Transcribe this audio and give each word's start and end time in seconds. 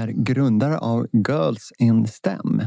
är 0.00 0.08
grundare 0.08 0.78
av 0.78 1.06
Girls 1.12 1.72
in 1.78 2.06
STEM. 2.06 2.62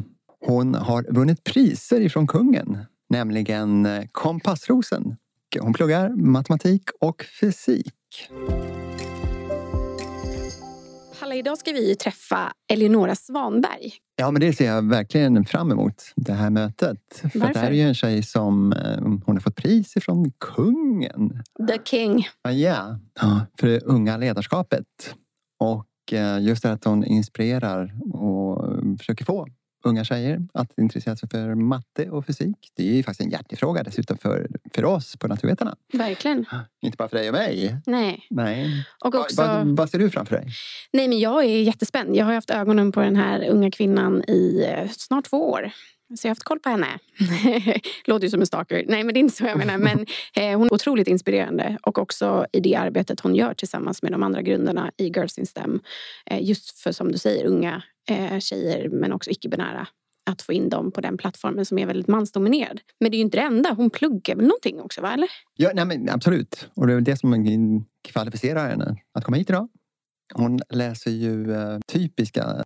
Hon 0.45 0.75
har 0.75 1.05
vunnit 1.09 1.43
priser 1.43 2.01
ifrån 2.01 2.27
kungen, 2.27 2.77
nämligen 3.09 3.87
Kompassrosen. 4.11 5.15
Hon 5.59 5.73
pluggar 5.73 6.09
matematik 6.09 6.83
och 6.99 7.25
fysik. 7.39 7.93
Palla, 11.19 11.35
idag 11.35 11.57
ska 11.57 11.71
vi 11.71 11.95
träffa 11.95 12.53
Eleonora 12.73 13.15
Svanberg. 13.15 13.93
Ja, 14.15 14.31
men 14.31 14.41
det 14.41 14.53
ser 14.53 14.65
jag 14.65 14.89
verkligen 14.89 15.45
fram 15.45 15.71
emot, 15.71 16.03
det 16.15 16.33
här 16.33 16.49
mötet. 16.49 16.99
För 17.21 17.39
Varför? 17.39 17.53
det 17.53 17.59
här 17.59 17.67
är 17.67 17.75
ju 17.75 17.81
en 17.81 17.93
tjej 17.93 18.23
som 18.23 18.73
eh, 18.73 18.99
hon 19.01 19.21
har 19.35 19.39
fått 19.39 19.55
pris 19.55 19.97
ifrån 19.97 20.31
kungen. 20.39 21.43
The 21.67 21.77
King. 21.85 22.27
Ja, 22.41 22.99
ja, 23.21 23.45
för 23.59 23.67
det 23.67 23.79
unga 23.79 24.17
ledarskapet. 24.17 24.85
Och 25.59 25.77
eh, 25.77 25.83
just 26.41 26.63
det 26.63 26.71
att 26.71 26.83
hon 26.83 27.05
inspirerar 27.05 27.93
och 28.13 28.65
försöker 28.99 29.25
få 29.25 29.47
unga 29.85 30.03
tjejer 30.03 30.47
att 30.53 30.77
intressera 30.77 31.15
sig 31.15 31.29
för 31.29 31.55
matte 31.55 32.09
och 32.09 32.25
fysik. 32.25 32.57
Det 32.75 32.89
är 32.89 32.93
ju 32.93 33.03
faktiskt 33.03 33.21
en 33.21 33.29
hjärtefråga 33.29 33.83
dessutom 33.83 34.17
för, 34.17 34.47
för 34.73 34.85
oss 34.85 35.15
på 35.17 35.27
Naturvetarna. 35.27 35.75
Verkligen. 35.93 36.45
Inte 36.81 36.97
bara 36.97 37.09
för 37.09 37.17
dig 37.17 37.29
och 37.29 37.35
mig. 37.35 37.77
Nej. 37.85 38.27
Nej. 38.29 38.85
Och 39.05 39.15
också, 39.15 39.41
Vad, 39.41 39.67
vad 39.67 39.89
ser 39.89 39.99
du 39.99 40.09
framför 40.09 40.35
dig? 40.35 40.47
nej, 40.93 41.07
men 41.07 41.19
jag 41.19 41.43
är 41.43 41.61
jättespänd. 41.61 42.15
Jag 42.15 42.25
har 42.25 42.33
haft 42.33 42.49
ögonen 42.49 42.91
på 42.91 42.99
den 43.01 43.15
här 43.15 43.47
unga 43.49 43.71
kvinnan 43.71 44.23
i 44.27 44.65
eh, 44.69 44.89
snart 44.91 45.25
två 45.25 45.49
år. 45.51 45.71
Så 46.17 46.27
jag 46.27 46.29
har 46.29 46.35
haft 46.35 46.43
koll 46.43 46.59
på 46.59 46.69
henne. 46.69 46.99
Låter 48.05 48.23
ju 48.23 48.29
som 48.29 48.39
en 48.39 48.47
stalker. 48.47 48.85
Nej, 48.87 49.03
men 49.03 49.13
det 49.13 49.19
är 49.19 49.21
inte 49.21 49.35
så 49.35 49.43
jag 49.43 49.57
menar. 49.57 49.77
Men 49.77 50.05
eh, 50.35 50.57
hon 50.57 50.67
är 50.67 50.73
otroligt 50.73 51.07
inspirerande. 51.07 51.77
Och 51.83 51.97
också 51.97 52.45
i 52.51 52.59
det 52.59 52.75
arbetet 52.75 53.19
hon 53.19 53.35
gör 53.35 53.53
tillsammans 53.53 54.01
med 54.01 54.11
de 54.11 54.23
andra 54.23 54.41
grundarna 54.41 54.91
i 54.97 55.07
Girls 55.07 55.37
in 55.37 55.45
STEM. 55.45 55.79
Eh, 56.25 56.43
just 56.43 56.79
för, 56.79 56.91
som 56.91 57.11
du 57.11 57.17
säger, 57.17 57.45
unga 57.45 57.83
eh, 58.09 58.39
tjejer 58.39 58.89
men 58.89 59.13
också 59.13 59.29
icke-binära. 59.29 59.87
Att 60.25 60.41
få 60.41 60.53
in 60.53 60.69
dem 60.69 60.91
på 60.91 61.01
den 61.01 61.17
plattformen 61.17 61.65
som 61.65 61.77
är 61.77 61.85
väldigt 61.85 62.07
mansdominerad. 62.07 62.81
Men 62.99 63.11
det 63.11 63.15
är 63.15 63.19
ju 63.19 63.23
inte 63.23 63.37
det 63.37 63.43
enda. 63.43 63.73
Hon 63.73 63.89
pluggar 63.89 64.35
väl 64.35 64.45
någonting 64.45 64.81
också, 64.81 65.01
va? 65.01 65.13
Eller? 65.13 65.29
Ja, 65.55 65.71
nej, 65.73 65.85
men 65.85 66.09
absolut. 66.09 66.69
Och 66.75 66.87
det 66.87 66.93
är 66.93 66.95
väl 66.95 67.03
det 67.03 67.17
som 67.17 67.85
kvalificerar 68.03 68.69
henne 68.69 68.95
att 69.13 69.23
komma 69.23 69.37
hit 69.37 69.49
idag. 69.49 69.67
Hon 70.33 70.59
läser 70.69 71.11
ju 71.11 71.53
eh, 71.53 71.79
typiska 71.87 72.63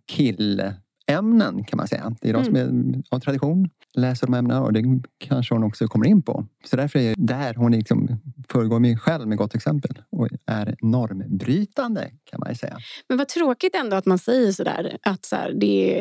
killämnen 1.08 1.64
kan 1.64 1.76
man 1.76 1.88
säga. 1.88 2.16
Det 2.20 2.28
är 2.28 2.32
de 2.32 2.44
som 2.44 2.56
är 2.56 3.02
av 3.10 3.20
tradition 3.20 3.68
läser 3.94 4.26
de 4.26 4.34
ämnena 4.34 4.62
och 4.62 4.72
det 4.72 4.82
kanske 5.18 5.54
hon 5.54 5.64
också 5.64 5.86
kommer 5.86 6.06
in 6.06 6.22
på. 6.22 6.46
Så 6.64 6.76
därför 6.76 6.98
är 6.98 7.14
det 7.16 7.26
där 7.26 7.54
hon 7.54 7.72
liksom 7.72 8.20
föregår 8.48 8.80
mig 8.80 8.96
själv 8.96 9.28
med 9.28 9.38
gott 9.38 9.54
exempel 9.54 10.02
och 10.10 10.28
är 10.46 10.76
normbrytande 10.80 12.10
kan 12.24 12.40
man 12.40 12.54
säga. 12.54 12.78
Men 13.08 13.18
vad 13.18 13.28
tråkigt 13.28 13.74
ändå 13.74 13.96
att 13.96 14.06
man 14.06 14.18
säger 14.18 14.52
sådär. 14.52 14.96
Att 15.02 15.24
så 15.24 15.36
här, 15.36 15.52
det 15.60 15.98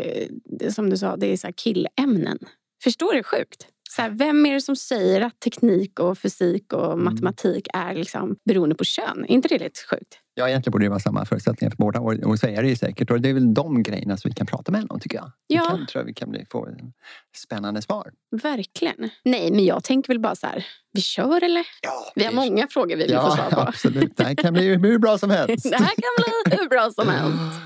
är, 0.59 0.69
som 0.69 0.89
du 0.89 0.97
sa, 0.97 1.17
det 1.17 1.33
är 1.33 1.37
så 1.37 1.47
här 1.47 1.53
killämnen. 1.53 2.37
Förstår 2.83 3.13
du 3.13 3.23
sjukt? 3.23 3.67
Så 3.89 4.01
här, 4.01 4.09
vem 4.09 4.45
är 4.45 4.53
det 4.53 4.61
som 4.61 4.75
säger 4.75 5.21
att 5.21 5.39
teknik 5.39 5.99
och 5.99 6.17
fysik 6.17 6.73
och 6.73 6.99
matematik 6.99 7.67
är 7.73 7.93
liksom 7.93 8.35
beroende 8.45 8.75
på 8.75 8.83
kön? 8.83 9.25
Är 9.27 9.31
inte 9.31 9.47
det 9.47 9.57
lite 9.59 9.79
sjukt? 9.89 10.19
Ja, 10.33 10.49
egentligen 10.49 10.71
borde 10.71 10.85
det 10.85 10.89
vara 10.89 10.99
samma 10.99 11.25
förutsättningar 11.25 11.69
för 11.69 11.77
båda 11.77 11.99
och, 11.99 12.13
och 12.13 12.39
så 12.39 12.47
är 12.47 12.61
det 12.61 12.69
ju 12.69 12.75
säkert. 12.75 13.11
Och 13.11 13.21
det 13.21 13.29
är 13.29 13.33
väl 13.33 13.53
de 13.53 13.83
grejerna 13.83 14.17
som 14.17 14.29
vi 14.29 14.35
kan 14.35 14.47
prata 14.47 14.71
med 14.71 14.81
henne 14.81 14.89
om 14.93 14.99
tycker 14.99 15.17
jag. 15.17 15.31
Ja. 15.47 15.63
Det 15.63 15.69
kan, 15.69 15.87
tror 15.87 16.01
jag 16.01 16.05
vi 16.05 16.13
kan 16.13 16.29
bli, 16.31 16.45
få 16.51 16.67
spännande 17.37 17.81
svar. 17.81 18.11
Verkligen. 18.41 19.09
Nej, 19.25 19.51
men 19.51 19.65
jag 19.65 19.83
tänker 19.83 20.07
väl 20.07 20.19
bara 20.19 20.35
så 20.35 20.47
här. 20.47 20.65
Vi 20.93 21.01
kör 21.01 21.43
eller? 21.43 21.65
Ja, 21.81 22.11
Vi 22.15 22.23
har 22.23 22.31
det- 22.31 22.35
många 22.35 22.67
frågor 22.67 22.95
vi 22.95 23.03
vill 23.03 23.07
få 23.07 23.13
Ja, 23.15 23.35
svar 23.35 23.49
på. 23.51 23.59
absolut. 23.61 24.17
Det 24.17 24.23
här 24.23 24.35
kan 24.35 24.53
bli 24.53 24.75
hur 24.75 24.99
bra 24.99 25.17
som 25.17 25.29
helst. 25.29 25.63
Det 25.69 25.75
här 25.77 25.85
kan 25.95 26.43
bli 26.45 26.57
hur 26.57 26.69
bra 26.69 26.91
som 26.91 27.07
helst. 27.09 27.59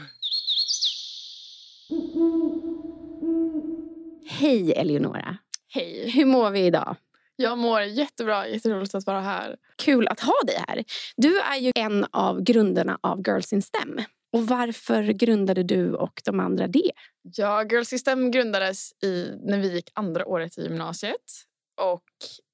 Hej 4.28 4.72
Eleonora. 4.72 5.38
Hej. 5.74 6.10
Hur 6.10 6.26
mår 6.26 6.52
vi 6.52 6.60
idag? 6.66 6.96
Jag 7.36 7.58
mår 7.58 7.82
jättebra. 7.82 8.48
Jätteroligt 8.48 8.96
att 8.96 9.06
vara 9.06 9.22
här. 9.22 9.56
Kul 9.76 10.08
att 10.08 10.20
ha 10.20 10.34
dig 10.46 10.64
här. 10.68 10.84
Du 11.18 11.40
är 11.40 11.58
ju 11.58 11.72
en 11.76 12.06
av 12.12 12.42
grundarna 12.42 13.00
av 13.02 13.28
Girls 13.28 13.54
in 13.54 13.62
STEM. 13.62 14.00
Och 14.34 14.48
varför 14.48 15.04
grundade 15.04 15.64
du 15.64 15.94
och 15.94 16.22
de 16.26 16.40
andra 16.40 16.68
det? 16.68 16.92
Ja, 17.22 17.64
Girl 17.64 17.84
System 17.84 18.32
grundades 18.32 19.04
i, 19.04 19.32
när 19.44 19.60
vi 19.60 19.74
gick 19.74 19.90
andra 19.94 20.26
året 20.26 20.58
i 20.58 20.62
gymnasiet. 20.62 21.46
Och 21.82 22.04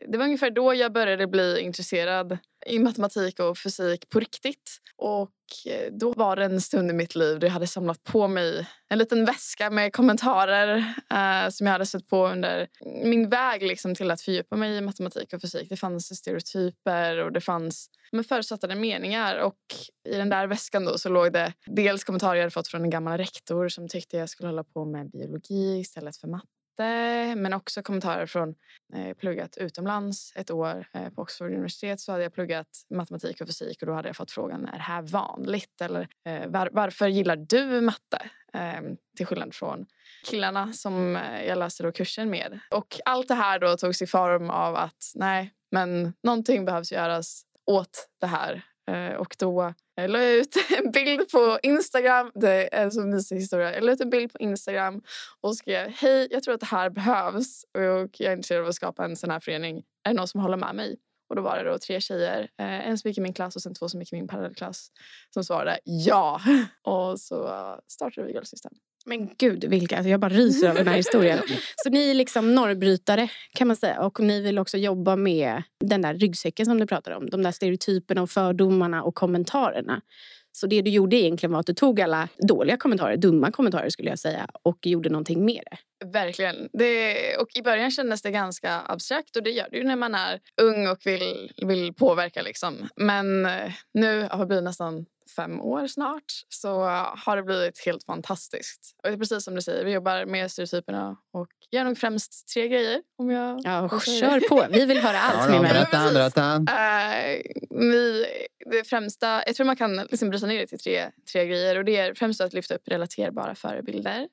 det 0.07 0.17
var 0.17 0.25
ungefär 0.25 0.49
då 0.51 0.73
jag 0.73 0.93
började 0.93 1.27
bli 1.27 1.59
intresserad 1.59 2.37
i 2.67 2.79
matematik 2.79 3.39
och 3.39 3.57
fysik 3.57 4.09
på 4.09 4.19
riktigt. 4.19 4.77
Och 4.95 5.31
eh, 5.65 5.91
då 5.91 6.13
var 6.13 6.35
det 6.35 6.45
en 6.45 6.61
stund 6.61 6.91
i 6.91 6.93
mitt 6.93 7.15
liv 7.15 7.39
då 7.39 7.47
jag 7.47 7.51
hade 7.51 7.67
samlat 7.67 8.03
på 8.03 8.27
mig 8.27 8.67
en 8.89 8.97
liten 8.97 9.25
väska 9.25 9.69
med 9.69 9.93
kommentarer 9.93 10.77
eh, 11.11 11.49
som 11.49 11.67
jag 11.67 11.71
hade 11.71 11.85
sett 11.85 12.07
på 12.07 12.27
under 12.27 12.67
min 13.03 13.29
väg 13.29 13.63
liksom, 13.63 13.95
till 13.95 14.11
att 14.11 14.21
fördjupa 14.21 14.55
mig 14.55 14.77
i 14.77 14.81
matematik 14.81 15.33
och 15.33 15.41
fysik. 15.41 15.69
Det 15.69 15.77
fanns 15.77 16.17
stereotyper 16.17 17.17
och 17.17 17.31
det 17.31 17.41
fanns 17.41 17.89
men 18.11 18.23
förutsattade 18.23 18.75
meningar. 18.75 19.37
Och 19.37 19.59
i 20.09 20.17
den 20.17 20.29
där 20.29 20.47
väskan 20.47 20.85
då 20.85 20.97
så 20.97 21.09
låg 21.09 21.33
det 21.33 21.53
dels 21.65 22.03
kommentarer 22.03 22.35
jag 22.35 22.41
hade 22.41 22.51
fått 22.51 22.67
från 22.67 22.83
en 22.83 22.89
gammal 22.89 23.17
rektor 23.17 23.69
som 23.69 23.87
tyckte 23.87 24.17
jag 24.17 24.29
skulle 24.29 24.49
hålla 24.49 24.63
på 24.63 24.85
med 24.85 25.11
biologi 25.11 25.79
istället 25.79 26.17
för 26.17 26.27
matte. 26.27 26.56
Men 27.35 27.53
också 27.53 27.81
kommentarer 27.81 28.25
från 28.25 28.55
eh, 28.93 29.13
pluggat 29.13 29.57
utomlands 29.57 30.33
ett 30.35 30.51
år 30.51 30.87
eh, 30.93 31.09
på 31.09 31.21
Oxford 31.21 31.51
universitet 31.51 31.99
så 31.99 32.11
hade 32.11 32.23
jag 32.23 32.33
pluggat 32.33 32.67
matematik 32.89 33.41
och 33.41 33.47
fysik 33.47 33.81
och 33.81 33.87
då 33.87 33.93
hade 33.93 34.09
jag 34.09 34.15
fått 34.15 34.31
frågan 34.31 34.65
är 34.67 34.71
det 34.71 34.83
här 34.83 35.01
vanligt 35.01 35.81
eller 35.81 36.07
eh, 36.25 36.47
var, 36.47 36.69
varför 36.71 37.07
gillar 37.07 37.35
du 37.35 37.81
matte? 37.81 38.29
Eh, 38.53 38.81
till 39.17 39.25
skillnad 39.25 39.55
från 39.55 39.85
killarna 40.25 40.73
som 40.73 41.15
eh, 41.15 41.45
jag 41.45 41.57
läste 41.57 41.83
då 41.83 41.91
kursen 41.91 42.29
med. 42.29 42.59
Och 42.71 42.99
allt 43.05 43.27
det 43.27 43.33
här 43.33 43.59
då 43.59 43.77
togs 43.77 44.01
i 44.01 44.07
form 44.07 44.49
av 44.49 44.75
att 44.75 45.11
nej, 45.15 45.53
men 45.71 46.13
någonting 46.23 46.65
behövs 46.65 46.91
göras 46.91 47.43
åt 47.65 48.09
det 48.19 48.27
här. 48.27 48.63
Eh, 48.91 49.13
och 49.13 49.35
då 49.39 49.73
eh, 49.99 50.09
la 50.09 50.23
jag 50.23 50.33
ut 50.33 50.55
en 50.83 50.91
bild 50.91 51.31
på 51.31 51.59
Instagram. 51.63 52.31
Det 52.35 52.75
är 52.75 52.83
en 52.83 52.91
så 52.91 53.01
mysig 53.01 53.35
historia. 53.35 53.73
Jag 53.73 53.83
la 53.83 53.91
ut 53.91 54.01
en 54.01 54.09
bild 54.09 54.31
på 54.31 54.37
Instagram 54.37 55.01
och 55.41 55.55
skrev 55.55 55.89
hej, 55.89 56.27
jag 56.31 56.43
tror 56.43 56.53
att 56.53 56.59
det 56.59 56.65
här 56.65 56.89
behövs 56.89 57.63
och 57.73 57.81
jag 57.81 58.21
är 58.21 58.31
intresserad 58.31 58.61
av 58.61 58.69
att 58.69 58.75
skapa 58.75 59.05
en 59.05 59.15
sån 59.15 59.31
här 59.31 59.39
förening. 59.39 59.83
Är 60.03 60.11
det 60.11 60.17
någon 60.17 60.27
som 60.27 60.41
håller 60.41 60.57
med 60.57 60.75
mig? 60.75 60.97
Och 61.29 61.35
då 61.35 61.41
var 61.41 61.57
det 61.57 61.71
då 61.71 61.77
tre 61.77 62.01
tjejer, 62.01 62.41
eh, 62.41 62.87
en 62.87 62.97
som 62.97 63.09
gick 63.09 63.17
i 63.17 63.21
min 63.21 63.33
klass 63.33 63.55
och 63.55 63.61
sen 63.61 63.73
två 63.73 63.89
som 63.89 63.99
gick 63.99 64.13
i 64.13 64.15
min 64.15 64.27
parallellklass 64.27 64.91
som 65.33 65.43
svarade 65.43 65.79
ja. 65.83 66.41
Och 66.83 67.19
så 67.19 67.49
startade 67.87 68.27
vi 68.27 68.33
Girl 68.33 68.43
System. 68.43 68.71
Men 69.07 69.29
gud, 69.37 69.63
vilka, 69.63 69.97
alltså 69.97 70.09
jag 70.09 70.19
bara 70.19 70.29
ryser 70.29 70.67
över 70.67 70.77
den 70.77 70.87
här 70.87 70.95
historien. 70.95 71.39
Så 71.75 71.89
ni 71.89 72.09
är 72.09 72.13
liksom 72.13 72.55
normbrytare 72.55 73.29
kan 73.53 73.67
man 73.67 73.77
säga. 73.77 74.01
Och 74.01 74.19
ni 74.19 74.41
vill 74.41 74.59
också 74.59 74.77
jobba 74.77 75.15
med 75.15 75.63
den 75.79 76.01
där 76.01 76.13
ryggsäcken 76.13 76.65
som 76.65 76.79
du 76.79 76.87
pratade 76.87 77.15
om. 77.15 77.29
De 77.29 77.43
där 77.43 77.51
stereotyperna 77.51 78.21
och 78.21 78.29
fördomarna 78.29 79.03
och 79.03 79.15
kommentarerna. 79.15 80.01
Så 80.51 80.67
det 80.67 80.81
du 80.81 80.91
gjorde 80.91 81.15
egentligen 81.15 81.51
var 81.51 81.59
att 81.59 81.65
du 81.65 81.73
tog 81.73 82.01
alla 82.01 82.27
dåliga 82.47 82.77
kommentarer, 82.77 83.17
dumma 83.17 83.51
kommentarer 83.51 83.89
skulle 83.89 84.09
jag 84.09 84.19
säga, 84.19 84.47
och 84.63 84.77
gjorde 84.85 85.09
någonting 85.09 85.45
med 85.45 85.61
det. 85.71 86.07
Verkligen. 86.07 86.69
Det, 86.73 87.15
och 87.37 87.47
I 87.55 87.61
början 87.61 87.91
kändes 87.91 88.21
det 88.21 88.31
ganska 88.31 88.81
abstrakt 88.81 89.35
och 89.35 89.43
det 89.43 89.49
gör 89.49 89.67
det 89.71 89.77
ju 89.77 89.83
när 89.83 89.95
man 89.95 90.15
är 90.15 90.39
ung 90.61 90.87
och 90.87 90.97
vill, 91.05 91.51
vill 91.65 91.93
påverka. 91.93 92.41
Liksom. 92.41 92.89
Men 92.95 93.45
eh, 93.45 93.71
nu 93.93 94.27
har 94.31 94.45
blivit 94.45 94.63
nästan 94.63 95.05
fem 95.35 95.61
år 95.61 95.87
snart 95.87 96.23
så 96.49 96.83
har 97.25 97.35
det 97.35 97.43
blivit 97.43 97.85
helt 97.85 98.03
fantastiskt. 98.03 98.95
Och 99.03 99.09
det 99.09 99.15
är 99.15 99.17
precis 99.17 99.43
som 99.43 99.55
du 99.55 99.61
säger, 99.61 99.85
vi 99.85 99.91
jobbar 99.91 100.25
med 100.25 100.51
stereotyperna 100.51 101.17
och 101.33 101.47
gör 101.71 101.83
nog 101.83 101.97
främst 101.97 102.47
tre 102.53 102.67
grejer. 102.67 103.01
Om 103.17 103.29
jag 103.29 103.61
Ja, 103.63 103.99
kör 103.99 104.39
det. 104.39 104.47
på. 104.49 104.65
Vi 104.71 104.85
vill 104.85 104.97
höra 105.01 105.19
allt, 105.19 105.53
Ja, 105.53 105.61
berätta, 105.61 106.13
berätta. 106.13 106.55
Eh, 106.55 107.41
vi, 107.69 108.25
det 108.71 108.83
främsta, 108.87 109.43
jag 109.45 109.55
tror 109.55 109.65
man 109.65 109.75
kan 109.75 109.95
liksom 109.95 110.29
bryta 110.29 110.45
ner 110.45 110.59
det 110.59 110.67
till 110.67 110.79
tre, 110.79 111.11
tre 111.31 111.45
grejer. 111.45 111.77
Och 111.77 111.85
Det 111.85 111.97
är 111.97 112.13
främst 112.13 112.41
att 112.41 112.53
lyfta 112.53 112.75
upp 112.75 112.87
relaterbara 112.87 113.55
förebilder. 113.55 114.27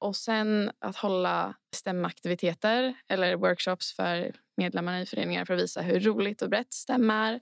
Och 0.00 0.16
sen 0.16 0.70
att 0.78 0.96
hålla 0.96 1.54
stämaktiviteter 1.74 2.94
eller 3.08 3.36
workshops 3.36 3.92
för 3.92 4.32
medlemmarna 4.56 5.00
i 5.00 5.06
föreningar 5.06 5.44
för 5.44 5.54
att 5.54 5.60
visa 5.60 5.82
hur 5.82 6.00
roligt 6.00 6.42
och 6.42 6.50
brett 6.50 6.72
stäm 6.72 7.10
är. 7.10 7.40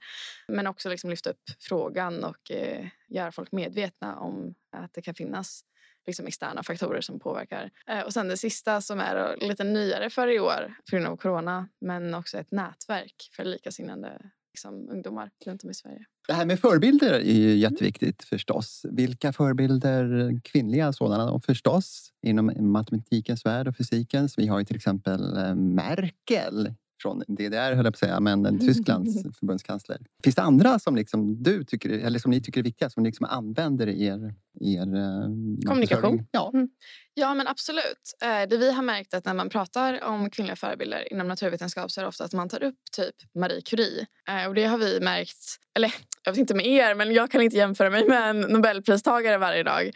Men 0.49 0.67
också 0.67 0.89
liksom 0.89 1.11
lyfta 1.11 1.31
upp 1.31 1.43
frågan 1.61 2.25
och 2.25 2.51
eh, 2.51 2.87
göra 3.09 3.33
folk 3.33 3.53
medvetna 3.53 4.17
om 4.17 4.55
att 4.77 4.95
det 4.95 5.03
kan 5.03 5.15
finnas 5.15 5.65
liksom 6.07 6.27
externa 6.27 6.63
faktorer 6.63 7.01
som 7.01 7.21
påverkar. 7.21 7.71
Eh, 7.87 8.01
och 8.01 8.13
sen 8.13 8.29
det 8.29 8.37
sista 8.37 8.81
som 8.81 9.01
är 9.01 9.37
lite 9.37 9.65
nyare 9.65 10.11
för 10.11 10.29
i 10.29 10.41
år 10.41 10.75
på 10.91 10.97
grund 10.97 11.07
av 11.07 11.17
corona 11.17 11.69
men 11.81 12.15
också 12.15 12.39
ett 12.39 12.51
nätverk 12.51 13.31
för 13.33 13.45
likasinnade 13.45 14.31
liksom, 14.55 14.89
ungdomar 14.91 15.31
runt 15.47 15.65
om 15.65 15.71
i 15.71 15.75
Sverige. 15.75 16.05
Det 16.29 16.33
här 16.33 16.47
med 16.47 16.59
förebilder 16.61 17.13
är 17.13 17.35
ju 17.35 17.57
jätteviktigt 17.57 18.23
förstås. 18.23 18.87
Vilka 18.91 19.33
förebilder, 19.33 20.41
kvinnliga 20.45 20.93
sådana 20.93 21.31
och 21.31 21.45
förstås 21.45 22.13
inom 22.27 22.53
matematikens 22.61 23.47
värld 23.47 23.69
och 23.69 23.77
fysikens. 23.77 24.39
Vi 24.39 24.47
har 24.47 24.59
ju 24.59 24.65
till 24.65 24.77
exempel 24.77 25.37
eh, 25.37 25.55
Merkel 25.55 26.75
från 27.03 27.19
DDR 27.29 27.75
höll 27.75 27.77
jag 27.77 27.85
på 27.85 27.89
att 27.89 27.99
säga, 27.99 28.21
men 28.21 28.59
Tysklands 28.67 29.23
förbundskansler. 29.39 29.99
Finns 30.25 30.37
det 30.37 30.43
andra 30.43 30.79
som 30.79 30.97
liksom 30.97 31.43
du 31.43 31.65
tycker, 31.65 31.91
eller 31.91 32.19
som 32.19 32.31
ni 32.31 32.43
tycker 32.43 32.61
är 32.61 32.65
viktiga, 32.65 32.91
som 32.91 33.03
ni 33.03 33.09
liksom 33.09 33.27
använder 33.31 33.87
i 33.87 34.05
er, 34.05 34.35
er 34.61 34.97
eh, 34.97 35.23
Kommunikation. 35.69 36.27
Ja. 36.31 36.51
Mm. 36.55 36.69
Ja, 37.15 37.35
men 37.35 37.47
absolut. 37.49 38.15
Eh, 38.23 38.49
Det 38.49 38.57
vi 38.57 38.73
har 38.73 38.83
märkt 38.83 39.15
att 39.15 39.25
när 39.25 39.35
man 39.35 39.49
pratar 39.49 40.05
om 40.05 40.31
kvinnliga 40.31 40.57
förebilder 40.57 41.13
inom 41.13 41.29
naturvetenskap 41.29 41.91
så 41.91 42.01
är 42.01 42.03
det 42.03 42.09
ofta 42.09 42.25
att 42.25 42.33
man 42.33 42.49
tar 42.49 42.63
upp 42.63 42.79
typ 42.97 43.15
Marie 43.35 43.61
Curie. 43.63 44.07
Eh, 44.29 44.49
Och 44.49 44.55
det 44.55 44.65
har 44.65 44.79
vi 44.79 45.01
märkt, 45.01 45.57
eller 45.77 45.95
jag 46.25 46.33
vet 46.33 46.39
inte 46.39 46.55
med 46.55 46.67
er, 46.67 46.95
men 46.95 47.13
jag 47.13 47.31
kan 47.31 47.43
inte 47.43 47.57
jämföra 47.57 47.91
mig 47.91 48.09
med 48.09 48.31
en 48.31 48.41
nobelpristagare 48.41 49.39
varje 49.39 49.63
dag. 49.63 49.91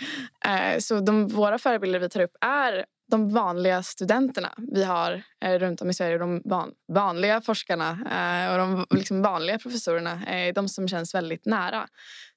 Så 0.79 1.01
de, 1.01 1.29
våra 1.29 1.59
förebilder 1.59 1.99
vi 1.99 2.09
tar 2.09 2.21
upp 2.21 2.37
är 2.41 2.85
de 3.11 3.33
vanliga 3.33 3.83
studenterna 3.83 4.55
vi 4.73 4.85
har 4.85 5.23
eh, 5.45 5.59
runt 5.59 5.83
om 5.83 5.91
i 5.91 5.95
Sverige. 5.95 6.19
De 6.19 6.43
van, 6.45 6.73
vanliga 6.93 7.41
forskarna 7.41 7.91
eh, 7.91 8.53
och 8.53 8.59
de 8.59 8.87
liksom 8.99 9.23
vanliga 9.23 9.59
professorerna. 9.59 10.27
Eh, 10.27 10.55
de 10.55 10.69
som 10.69 10.89
känns 10.89 11.15
väldigt 11.15 11.47
nära. 11.47 11.89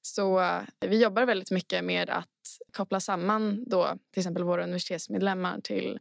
Så 0.02 0.40
eh, 0.40 0.62
vi 0.80 1.02
jobbar 1.02 1.26
väldigt 1.26 1.52
mycket 1.52 1.84
med 1.84 2.10
att 2.10 2.28
koppla 2.78 3.00
samman 3.00 3.64
då, 3.68 3.98
till 4.14 4.22
exempel 4.22 4.44
våra 4.44 4.64
universitetsmedlemmar 4.64 5.60
till 5.64 6.00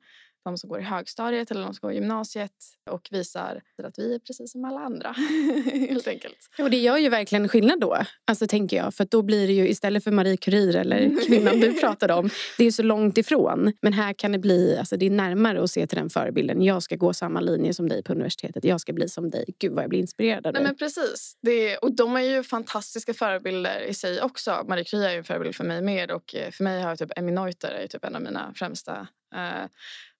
de 0.50 0.58
som 0.58 0.70
går 0.70 0.80
i 0.80 0.82
högstadiet 0.82 1.50
eller 1.50 1.62
de 1.62 1.74
som 1.74 1.86
går 1.88 1.92
i 1.92 1.94
gymnasiet 1.94 2.52
och 2.90 3.08
visar 3.10 3.62
att 3.82 3.98
vi 3.98 4.14
är 4.14 4.18
precis 4.18 4.52
som 4.52 4.64
alla 4.64 4.80
andra. 4.80 5.12
helt 5.88 6.08
enkelt. 6.08 6.36
Och 6.58 6.70
det 6.70 6.76
gör 6.76 6.96
ju 6.96 7.08
verkligen 7.08 7.48
skillnad 7.48 7.80
då. 7.80 7.96
Alltså 8.24 8.46
tänker 8.46 8.76
jag. 8.76 8.94
För 8.94 9.04
då 9.04 9.22
blir 9.22 9.46
det 9.46 9.52
ju 9.52 9.68
istället 9.68 10.04
för 10.04 10.10
Marie 10.10 10.36
Curie 10.36 10.80
eller 10.80 11.26
kvinnan 11.26 11.60
du 11.60 11.72
pratade 11.80 12.14
om. 12.14 12.30
Det 12.58 12.64
är 12.64 12.70
så 12.70 12.82
långt 12.82 13.18
ifrån. 13.18 13.72
Men 13.82 13.92
här 13.92 14.12
kan 14.12 14.32
det 14.32 14.38
bli, 14.38 14.76
alltså 14.78 14.96
det 14.96 15.06
är 15.06 15.10
närmare 15.10 15.62
att 15.62 15.70
se 15.70 15.86
till 15.86 15.98
den 15.98 16.10
förebilden. 16.10 16.62
Jag 16.62 16.82
ska 16.82 16.96
gå 16.96 17.12
samma 17.12 17.40
linje 17.40 17.74
som 17.74 17.88
dig 17.88 18.02
på 18.02 18.12
universitetet. 18.12 18.64
Jag 18.64 18.80
ska 18.80 18.92
bli 18.92 19.08
som 19.08 19.30
dig. 19.30 19.44
Gud 19.58 19.72
vad 19.72 19.82
jag 19.82 19.90
blir 19.90 20.00
inspirerad 20.00 20.46
av 20.46 20.52
Nej, 20.52 20.62
dig. 20.62 20.62
men 20.68 20.76
precis. 20.76 21.36
Det, 21.42 21.76
och 21.76 21.96
de 21.96 22.16
är 22.16 22.20
ju 22.20 22.42
fantastiska 22.42 23.14
förebilder 23.14 23.80
i 23.80 23.94
sig 23.94 24.22
också. 24.22 24.64
Marie 24.68 24.84
Curie 24.84 25.08
är 25.08 25.12
ju 25.12 25.18
en 25.18 25.24
förebild 25.24 25.54
för 25.56 25.64
mig 25.64 25.82
med 25.82 26.10
och 26.10 26.34
eh, 26.34 26.50
för 26.50 26.64
mig 26.64 26.82
har 26.82 26.88
jag 26.88 26.98
typ 26.98 27.10
Emmy 27.18 27.32
Noether 27.32 27.70
är 27.70 27.86
typ 27.86 28.04
en 28.04 28.16
av 28.16 28.22
mina 28.22 28.52
främsta. 28.56 29.08
eh, 29.34 29.64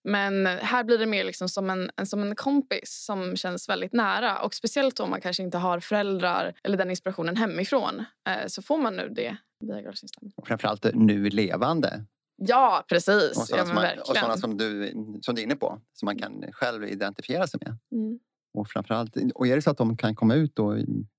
men 0.07 0.47
här 0.47 0.85
blir 0.85 0.99
det 0.99 1.07
mer 1.07 1.25
liksom 1.25 1.49
som, 1.49 1.71
en, 1.71 2.07
som 2.07 2.23
en 2.23 2.35
kompis 2.35 3.05
som 3.05 3.37
känns 3.37 3.69
väldigt 3.69 3.93
nära. 3.93 4.43
Och 4.43 4.55
speciellt 4.55 5.01
om 5.01 5.11
man 5.11 5.21
kanske 5.21 5.43
inte 5.43 5.59
har 5.59 5.81
föräldrar 5.81 6.55
eller 6.65 6.77
den 6.77 6.91
inspirationen 6.91 7.37
hemifrån 7.37 8.05
eh, 8.29 8.47
så 8.47 8.63
får 8.63 8.79
man 8.79 8.97
nu 8.97 9.09
det 9.09 9.37
via. 9.61 9.93
Och 10.37 10.47
framförallt 10.47 10.87
nu 10.95 11.31
levande. 11.31 12.05
Ja, 12.37 12.85
precis. 12.89 13.37
Och 13.37 13.59
Ja, 13.59 13.65
sådana, 13.65 13.65
men 13.65 13.67
som, 13.67 13.75
man, 13.75 13.99
och 13.99 14.07
sådana 14.07 14.37
som, 14.37 14.57
du, 14.57 14.93
som 15.23 15.35
du 15.35 15.41
är 15.41 15.45
inne 15.45 15.57
på, 15.57 15.81
som 15.93 16.07
man 16.07 16.19
kan 16.19 16.45
själv 16.53 16.85
identifiera 16.85 17.47
sig 17.47 17.61
med. 17.65 17.77
Mm. 17.93 18.19
Och, 18.59 18.69
framförallt, 18.69 19.17
och 19.35 19.47
är 19.47 19.57
det 19.57 19.63
så 19.63 19.71
att 19.71 19.79
de 19.79 19.97
kan 19.97 20.15
komma 20.15 20.35
ut 20.35 20.57
då 20.57 20.79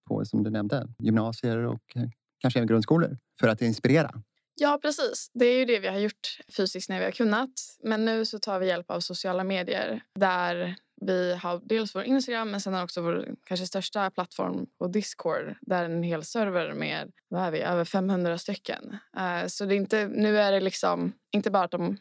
på, 0.09 0.25
som 0.25 0.43
du 0.43 0.49
nämnde, 0.49 0.87
gymnasier 0.99 1.57
och 1.57 1.95
eh, 1.95 2.09
kanske 2.41 2.59
även 2.59 2.67
grundskolor 2.67 3.17
för 3.39 3.47
att 3.47 3.61
inspirera? 3.61 4.23
Ja, 4.59 4.79
precis. 4.81 5.31
Det 5.33 5.45
är 5.45 5.59
ju 5.59 5.65
det 5.65 5.79
vi 5.79 5.87
har 5.87 5.97
gjort 5.97 6.39
fysiskt 6.57 6.89
när 6.89 6.99
vi 6.99 7.05
har 7.05 7.11
kunnat. 7.11 7.49
Men 7.83 8.05
nu 8.05 8.25
så 8.25 8.39
tar 8.39 8.59
vi 8.59 8.67
hjälp 8.67 8.91
av 8.91 8.99
sociala 8.99 9.43
medier 9.43 10.01
där 10.15 10.75
vi 11.01 11.35
har 11.35 11.61
dels 11.63 11.95
vår 11.95 12.03
Instagram 12.03 12.51
men 12.51 12.61
sen 12.61 12.73
har 12.73 12.83
också 12.83 13.01
vår 13.01 13.35
kanske 13.45 13.67
största 13.67 14.11
plattform 14.11 14.65
på 14.79 14.87
Discord 14.87 15.55
där 15.61 15.83
en 15.85 16.03
hel 16.03 16.23
server 16.23 16.73
med 16.73 17.11
vad 17.27 17.41
är 17.41 17.51
vi, 17.51 17.61
över 17.61 17.85
500 17.85 18.37
stycken. 18.37 18.97
Eh, 19.17 19.47
så 19.47 19.65
det 19.65 19.75
är 19.75 19.77
inte, 19.77 20.07
nu 20.07 20.39
är 20.39 20.51
det 20.51 20.59
liksom 20.59 21.13
inte 21.31 21.51
bara 21.51 21.63
att 21.63 21.71
de, 21.71 21.97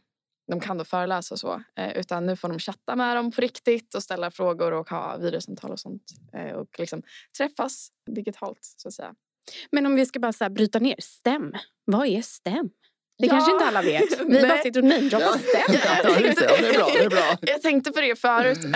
de 0.50 0.60
kan 0.60 0.78
då 0.78 0.84
föreläsa 0.84 1.34
och 1.34 1.40
så 1.40 1.62
eh, 1.76 1.96
utan 1.96 2.26
nu 2.26 2.36
får 2.36 2.48
de 2.48 2.58
chatta 2.58 2.96
med 2.96 3.16
dem 3.16 3.32
på 3.32 3.40
riktigt 3.40 3.94
och 3.94 4.02
ställa 4.02 4.30
frågor 4.30 4.72
och 4.72 4.90
ha 4.90 5.16
videosamtal 5.16 5.70
och 5.70 5.80
sånt 5.80 6.02
eh, 6.32 6.52
och 6.52 6.78
liksom 6.78 7.02
träffas 7.38 7.88
digitalt 8.10 8.58
så 8.62 8.88
att 8.88 8.94
säga. 8.94 9.14
Men 9.72 9.86
om 9.86 9.94
vi 9.96 10.06
ska 10.06 10.18
bara 10.20 10.32
så 10.32 10.44
här 10.44 10.50
bryta 10.50 10.78
ner. 10.78 10.94
STEM. 10.98 11.52
Vad 11.84 12.06
är 12.06 12.22
STEM? 12.22 12.70
Det 13.18 13.26
Ja. 13.26 13.32
kanske 13.32 13.52
inte 13.52 13.64
alla 13.64 13.82
vet. 13.82 14.20
Vi 14.28 14.42
bara 14.42 14.58
sitter 14.58 14.80
och 14.80 14.86
namedroppar 14.86 15.38
STEM. 15.38 15.80
Ja, 16.04 16.20
just 16.20 16.38
det. 16.38 16.44
Ja, 16.44 16.56
det 16.60 16.68
är 16.68 16.72
bra. 16.78 16.86
Det 16.94 17.04
är 17.04 17.10
bra. 17.10 17.36
Jag 17.40 17.62
tänkte 17.62 17.92
på 17.92 18.00
det 18.00 18.18
förut. 18.18 18.64
Eh, 18.64 18.70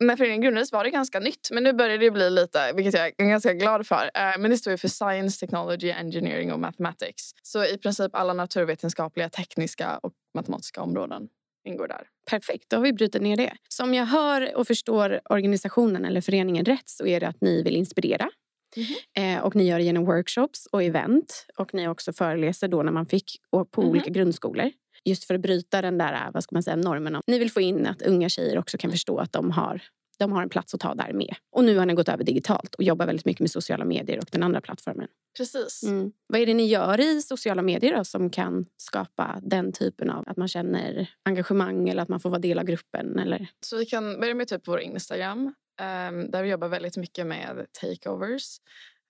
när 0.00 0.16
föreningen 0.16 0.40
grundades 0.42 0.72
var 0.72 0.84
det 0.84 0.90
ganska 0.90 1.20
nytt. 1.20 1.48
Men 1.50 1.62
nu 1.62 1.72
börjar 1.72 1.98
det 1.98 2.10
bli 2.10 2.30
lite, 2.30 2.72
vilket 2.72 2.94
jag 2.94 3.06
är 3.06 3.28
ganska 3.28 3.52
glad 3.52 3.86
för. 3.86 4.10
Eh, 4.14 4.38
men 4.38 4.50
det 4.50 4.56
står 4.58 4.70
ju 4.70 4.76
för 4.76 4.88
Science, 4.88 5.40
Technology, 5.40 5.90
Engineering 5.90 6.52
och 6.52 6.60
Mathematics. 6.60 7.30
Så 7.42 7.64
i 7.64 7.78
princip 7.78 8.14
alla 8.14 8.32
naturvetenskapliga, 8.32 9.28
tekniska 9.28 9.98
och 10.02 10.12
matematiska 10.34 10.82
områden 10.82 11.28
ingår 11.68 11.88
där. 11.88 12.02
Perfekt, 12.30 12.64
då 12.70 12.76
har 12.76 12.82
vi 12.84 12.92
brutit 12.92 13.22
ner 13.22 13.36
det. 13.36 13.52
Så 13.68 13.82
om 13.82 13.94
jag 13.94 14.06
hör 14.06 14.56
och 14.56 14.66
förstår 14.66 15.20
organisationen 15.30 16.04
eller 16.04 16.20
föreningen 16.20 16.64
rätt 16.64 16.88
så 16.88 17.06
är 17.06 17.20
det 17.20 17.28
att 17.28 17.40
ni 17.40 17.62
vill 17.62 17.76
inspirera. 17.76 18.30
Eh, 19.18 19.38
och 19.44 19.56
ni 19.56 19.64
gör 19.68 19.78
det 19.78 19.84
genom 19.84 20.04
workshops 20.04 20.66
och 20.72 20.82
event. 20.82 21.46
Och 21.58 21.74
ni 21.74 21.88
också 21.88 22.12
föreläser 22.12 22.68
då 22.68 22.82
när 22.82 22.92
man 22.92 23.06
fick 23.06 23.24
och 23.50 23.70
på 23.70 23.80
Mhm. 23.82 23.90
olika 23.90 24.10
grundskolor. 24.10 24.70
Just 25.04 25.24
för 25.24 25.34
att 25.34 25.40
bryta 25.40 25.82
den 25.82 25.98
där 25.98 26.30
vad 26.34 26.42
ska 26.44 26.56
man 26.56 26.62
säga, 26.62 26.76
normen. 26.76 27.14
om- 27.14 27.22
Ni 27.26 27.38
vill 27.38 27.50
få 27.50 27.60
in 27.60 27.86
att 27.86 28.02
unga 28.02 28.28
tjejer 28.28 28.58
också 28.58 28.78
kan 28.78 28.90
förstå 28.90 29.18
att 29.18 29.32
de 29.32 29.50
har, 29.50 29.82
de 30.18 30.32
har 30.32 30.42
en 30.42 30.48
plats 30.48 30.74
att 30.74 30.80
ta 30.80 30.94
där 30.94 31.12
med. 31.12 31.34
Och 31.52 31.64
nu 31.64 31.78
har 31.78 31.86
ni 31.86 31.94
gått 31.94 32.08
över 32.08 32.24
digitalt 32.24 32.74
och 32.74 32.84
jobbar 32.84 33.06
väldigt 33.06 33.24
mycket 33.24 33.40
med 33.40 33.50
sociala 33.50 33.84
medier 33.84 34.18
och 34.18 34.28
den 34.32 34.42
andra 34.42 34.60
plattformen. 34.60 35.08
Precis. 35.36 35.82
Mm. 35.82 36.12
Vad 36.26 36.40
är 36.40 36.46
det 36.46 36.54
ni 36.54 36.66
gör 36.66 37.00
i 37.00 37.22
sociala 37.22 37.62
medier 37.62 37.96
då, 37.96 38.04
som 38.04 38.30
kan 38.30 38.66
skapa 38.76 39.40
den 39.42 39.72
typen 39.72 40.10
av 40.10 40.24
att 40.26 40.36
man 40.36 40.48
känner 40.48 41.10
engagemang 41.22 41.88
eller 41.88 42.02
att 42.02 42.08
man 42.08 42.20
får 42.20 42.30
vara 42.30 42.40
del 42.40 42.58
av 42.58 42.64
gruppen? 42.64 43.18
Eller? 43.18 43.46
Så 43.60 43.76
vi 43.76 43.86
kan 43.86 44.20
börja 44.20 44.34
med 44.34 44.48
typ 44.48 44.68
vår 44.68 44.80
Instagram 44.80 45.54
ehm, 45.80 46.30
där 46.30 46.42
vi 46.42 46.50
jobbar 46.50 46.68
väldigt 46.68 46.96
mycket 46.96 47.26
med 47.26 47.66
takeovers. 47.72 48.58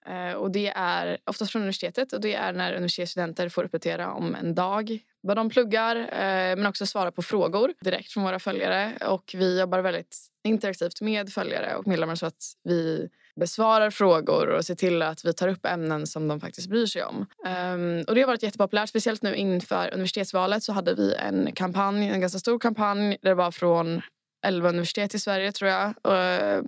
Eh, 0.08 0.32
och 0.32 0.50
det 0.50 0.69
är 0.69 1.19
oftast 1.26 1.52
från 1.52 1.62
universitetet 1.62 2.12
och 2.12 2.20
det 2.20 2.34
är 2.34 2.52
när 2.52 2.72
universitetsstudenter 2.72 3.49
får 3.49 3.64
uppdatera 3.64 4.12
om 4.12 4.34
en 4.34 4.55
dag, 4.55 4.99
vad 5.20 5.37
de 5.37 5.50
pluggar 5.50 5.96
eh, 5.96 6.56
men 6.56 6.66
också 6.66 6.87
svara 6.87 7.12
på 7.12 7.22
frågor 7.22 7.75
direkt 7.81 8.12
från 8.12 8.25
våra 8.25 8.38
följare. 8.38 8.93
Och 9.06 9.34
vi 9.34 9.60
jobbar 9.60 9.81
väldigt 9.81 10.16
interaktivt 10.48 11.00
med 11.00 11.30
följare 11.30 11.76
och 11.76 11.86
medlemmar 11.86 12.14
så 12.14 12.26
att 12.26 12.52
vi 12.64 13.08
besvarar 13.40 13.90
frågor 13.90 14.48
och 14.48 14.64
ser 14.64 14.74
till 14.74 15.02
att 15.02 15.24
vi 15.24 15.32
tar 15.32 15.48
upp 15.48 15.66
ämnen 15.66 16.06
som 16.06 16.28
de 16.28 16.40
faktiskt 16.40 16.68
bryr 16.68 16.86
sig 16.86 17.04
om. 17.04 17.16
Um, 17.16 18.04
och 18.08 18.14
det 18.14 18.20
har 18.20 18.26
varit 18.26 18.42
jättepopulärt, 18.42 18.88
speciellt 18.88 19.22
nu 19.22 19.34
inför 19.34 19.94
universitetsvalet 19.94 20.62
så 20.62 20.72
hade 20.72 20.94
vi 20.94 21.14
en 21.14 21.52
kampanj, 21.52 22.08
en 22.08 22.20
ganska 22.20 22.38
stor 22.38 22.58
kampanj 22.58 23.18
där 23.22 23.30
det 23.30 23.34
var 23.34 23.50
från 23.50 24.02
11 24.46 24.69
universitet 24.69 25.14
i 25.14 25.19
Sverige 25.19 25.52
tror 25.52 25.70
jag. 25.70 25.94
Och, 26.02 26.64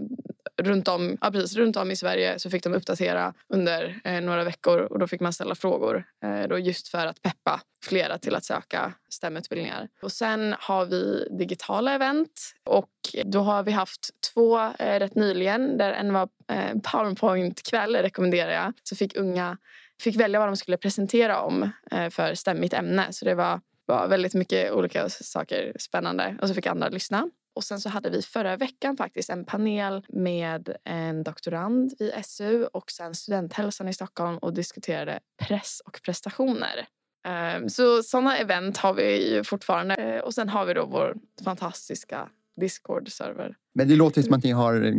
runt, 0.62 0.88
om, 0.88 1.19
ja, 1.21 1.31
precis, 1.31 1.57
runt 1.57 1.76
om 1.76 1.90
i 1.90 1.97
Sverige 1.97 2.38
så 2.38 2.50
fick 2.50 2.64
de 2.64 2.75
uppdatera 2.75 3.35
under 3.49 4.00
eh, 4.05 4.21
några 4.21 4.45
veckor 4.45 4.79
och 4.79 4.99
då 4.99 5.07
fick 5.07 5.21
man 5.21 5.33
ställa 5.33 5.55
frågor 5.55 6.05
eh, 6.25 6.49
då 6.49 6.59
just 6.59 6.88
för 6.88 7.07
att 7.07 7.23
peppa 7.23 7.61
flera 7.85 8.19
till 8.19 8.35
att 8.35 8.45
söka 8.45 8.93
STEM-utbildningar. 9.09 9.88
Och 10.02 10.12
sen 10.12 10.55
har 10.59 10.85
vi 10.85 11.29
digitala 11.38 11.95
event 11.95 12.55
och 12.64 12.90
då 13.25 13.40
har 13.40 13.62
vi 13.62 13.73
haft 13.73 14.11
två 14.35 14.59
eh, 14.59 14.99
rätt 14.99 15.14
nyligen 15.14 15.79
där 15.79 15.93
en 15.93 16.12
var 16.12 16.29
eh, 16.52 16.79
Powerpoint-kväll 16.93 17.97
rekommenderar 17.97 18.50
jag. 18.50 18.73
Så 18.83 18.97
fick 18.97 19.17
unga 19.17 19.57
fick 20.00 20.17
välja 20.17 20.38
vad 20.38 20.49
de 20.49 20.57
skulle 20.57 20.76
presentera 20.76 21.40
om 21.40 21.71
eh, 21.90 22.11
för 22.11 22.35
stämmigt 22.35 22.75
ämne. 22.75 23.07
Så 23.11 23.25
det 23.25 23.35
var, 23.35 23.61
var 23.87 24.09
väldigt 24.09 24.35
mycket 24.35 24.73
olika 24.73 25.09
saker 25.09 25.73
spännande. 25.79 26.37
Och 26.43 26.49
så 26.49 26.55
fick 26.55 26.67
andra 26.67 26.88
lyssna. 26.88 27.31
Och 27.54 27.64
sen 27.64 27.80
så 27.80 27.88
hade 27.88 28.11
vi 28.11 28.23
förra 28.23 28.57
veckan 28.57 28.97
faktiskt 28.97 29.30
en 29.30 29.45
panel 29.45 30.07
med 30.09 30.76
en 30.85 31.23
doktorand 31.23 31.92
vid 31.99 32.12
SU 32.25 32.64
och 32.64 32.90
sen 32.90 33.14
studenthälsan 33.14 33.88
i 33.88 33.92
Stockholm 33.95 34.38
och 34.38 34.54
diskuterade 34.54 35.21
press 35.49 35.83
och 35.87 36.00
prestationer. 36.04 36.87
Ehm, 37.26 37.69
Så 37.69 38.02
sådana 38.02 38.37
event 38.38 38.76
har 38.76 38.95
vi 38.95 39.35
ju 39.35 39.45
fortfarande. 39.45 39.95
Eh, 39.95 40.21
Och 40.21 40.35
sen 40.35 40.49
har 40.49 40.66
vi 40.66 40.75
då 40.75 40.87
vår 40.87 41.16
fantastiska 41.45 42.28
Discord-server. 42.61 43.54
Men 43.75 43.88
det 43.88 43.97
låter 43.97 44.23
som 44.23 44.35
att 44.35 44.45
ni 44.45 44.50
har 44.50 44.83
eh, 44.87 44.95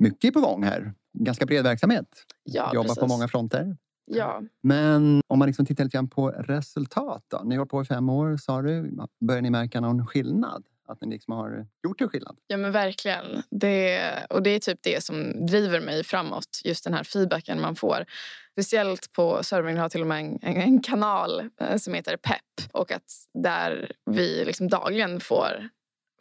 mycket 0.00 0.34
på 0.34 0.40
gång 0.40 0.62
här. 0.62 0.92
Ganska 1.18 1.46
bred 1.46 1.62
verksamhet. 1.64 2.06
Ja, 2.42 2.70
Jobbar 2.74 2.88
på 2.88 2.94
precis. 2.94 3.08
många 3.08 3.28
fronter. 3.28 3.76
Ja. 4.06 4.42
Men 4.62 5.20
om 5.26 5.38
man 5.38 5.46
liksom 5.46 5.66
tittar 5.66 5.84
lite 5.84 5.96
grann 5.96 6.08
på 6.08 6.28
resultat 6.30 7.24
då. 7.28 7.42
Ni 7.44 7.54
har 7.54 7.58
hållit 7.58 7.70
på 7.70 7.82
i 7.82 7.84
fem 7.84 8.08
år 8.08 8.36
sa 8.36 8.62
du. 8.62 8.96
Börjar 9.20 9.42
ni 9.42 9.50
märka 9.50 9.80
någon 9.80 10.06
skillnad? 10.06 10.64
Att 10.88 11.00
ni 11.00 11.10
liksom 11.10 11.34
har 11.34 11.66
gjort 11.84 12.00
en 12.00 12.08
skillnad? 12.08 12.38
Ja 12.46 12.56
men 12.56 12.72
verkligen. 12.72 13.42
Det, 13.50 14.12
och 14.30 14.42
det 14.42 14.50
är 14.50 14.58
typ 14.58 14.78
det 14.82 15.04
som 15.04 15.46
driver 15.46 15.80
mig 15.80 16.04
framåt. 16.04 16.60
Just 16.64 16.84
den 16.84 16.94
här 16.94 17.04
feedbacken 17.04 17.60
man 17.60 17.76
får. 17.76 18.06
Speciellt 18.52 19.12
på 19.12 19.42
servern 19.42 19.76
har 19.76 19.88
till 19.88 20.00
och 20.00 20.06
med 20.06 20.20
en, 20.20 20.38
en, 20.42 20.56
en 20.56 20.82
kanal 20.82 21.50
eh, 21.60 21.76
som 21.76 21.94
heter 21.94 22.16
PEP. 22.16 22.72
Och 22.72 22.92
att 22.92 23.12
där 23.34 23.92
vi 24.10 24.44
liksom 24.44 24.68
dagligen 24.68 25.20
får, 25.20 25.68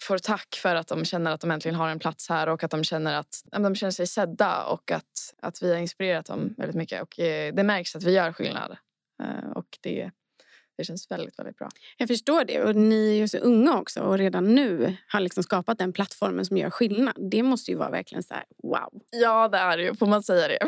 får 0.01 0.17
tack 0.17 0.55
för 0.55 0.75
att 0.75 0.88
de 0.88 1.05
känner 1.05 1.31
att 1.31 1.41
de 1.41 1.51
äntligen 1.51 1.75
har 1.75 1.89
en 1.89 2.00
plats 2.00 2.29
här 2.29 2.50
och 2.50 2.63
att 2.63 2.72
de 2.72 2.84
känner 2.84 3.19
att 3.19 3.43
de 3.51 3.75
känner 3.75 3.91
sig 3.91 4.07
sedda 4.07 4.63
och 4.63 4.91
att, 4.91 5.34
att 5.41 5.63
vi 5.63 5.72
har 5.72 5.79
inspirerat 5.79 6.25
dem 6.25 6.53
väldigt 6.57 6.75
mycket. 6.75 7.01
Och 7.01 7.19
eh, 7.19 7.53
det 7.53 7.63
märks 7.63 7.95
att 7.95 8.03
vi 8.03 8.12
gör 8.12 8.34
skillnad. 8.34 8.77
Eh, 9.24 9.51
och 9.55 9.77
det, 9.81 10.12
det 10.77 10.84
känns 10.84 11.12
väldigt, 11.12 11.39
väldigt 11.39 11.58
bra. 11.58 11.70
Jag 11.98 12.08
förstår 12.08 12.44
det. 12.46 12.63
Och 12.63 12.75
ni 12.75 13.10
är 13.10 13.15
ju 13.15 13.27
så 13.27 13.38
unga 13.38 13.79
också 13.79 14.00
och 14.00 14.17
redan 14.17 14.55
nu 14.55 14.98
har 15.08 15.20
liksom 15.20 15.44
skapat 15.44 15.77
den 15.77 15.94
plattformen 15.94 16.46
som 16.46 16.58
gör 16.58 16.70
skillnad. 16.70 17.15
Det 17.32 17.44
måste 17.44 17.72
ju 17.72 17.77
vara 17.77 17.89
verkligen 17.89 18.24
så 18.24 18.34
här, 18.34 18.44
wow. 18.63 19.01
Ja, 19.12 19.48
det 19.48 19.58
är 19.58 19.77
det 19.77 19.84
ju. 19.84 19.96
Får 19.96 20.08
man 20.08 20.24
säga 20.24 20.48
det? 20.48 20.58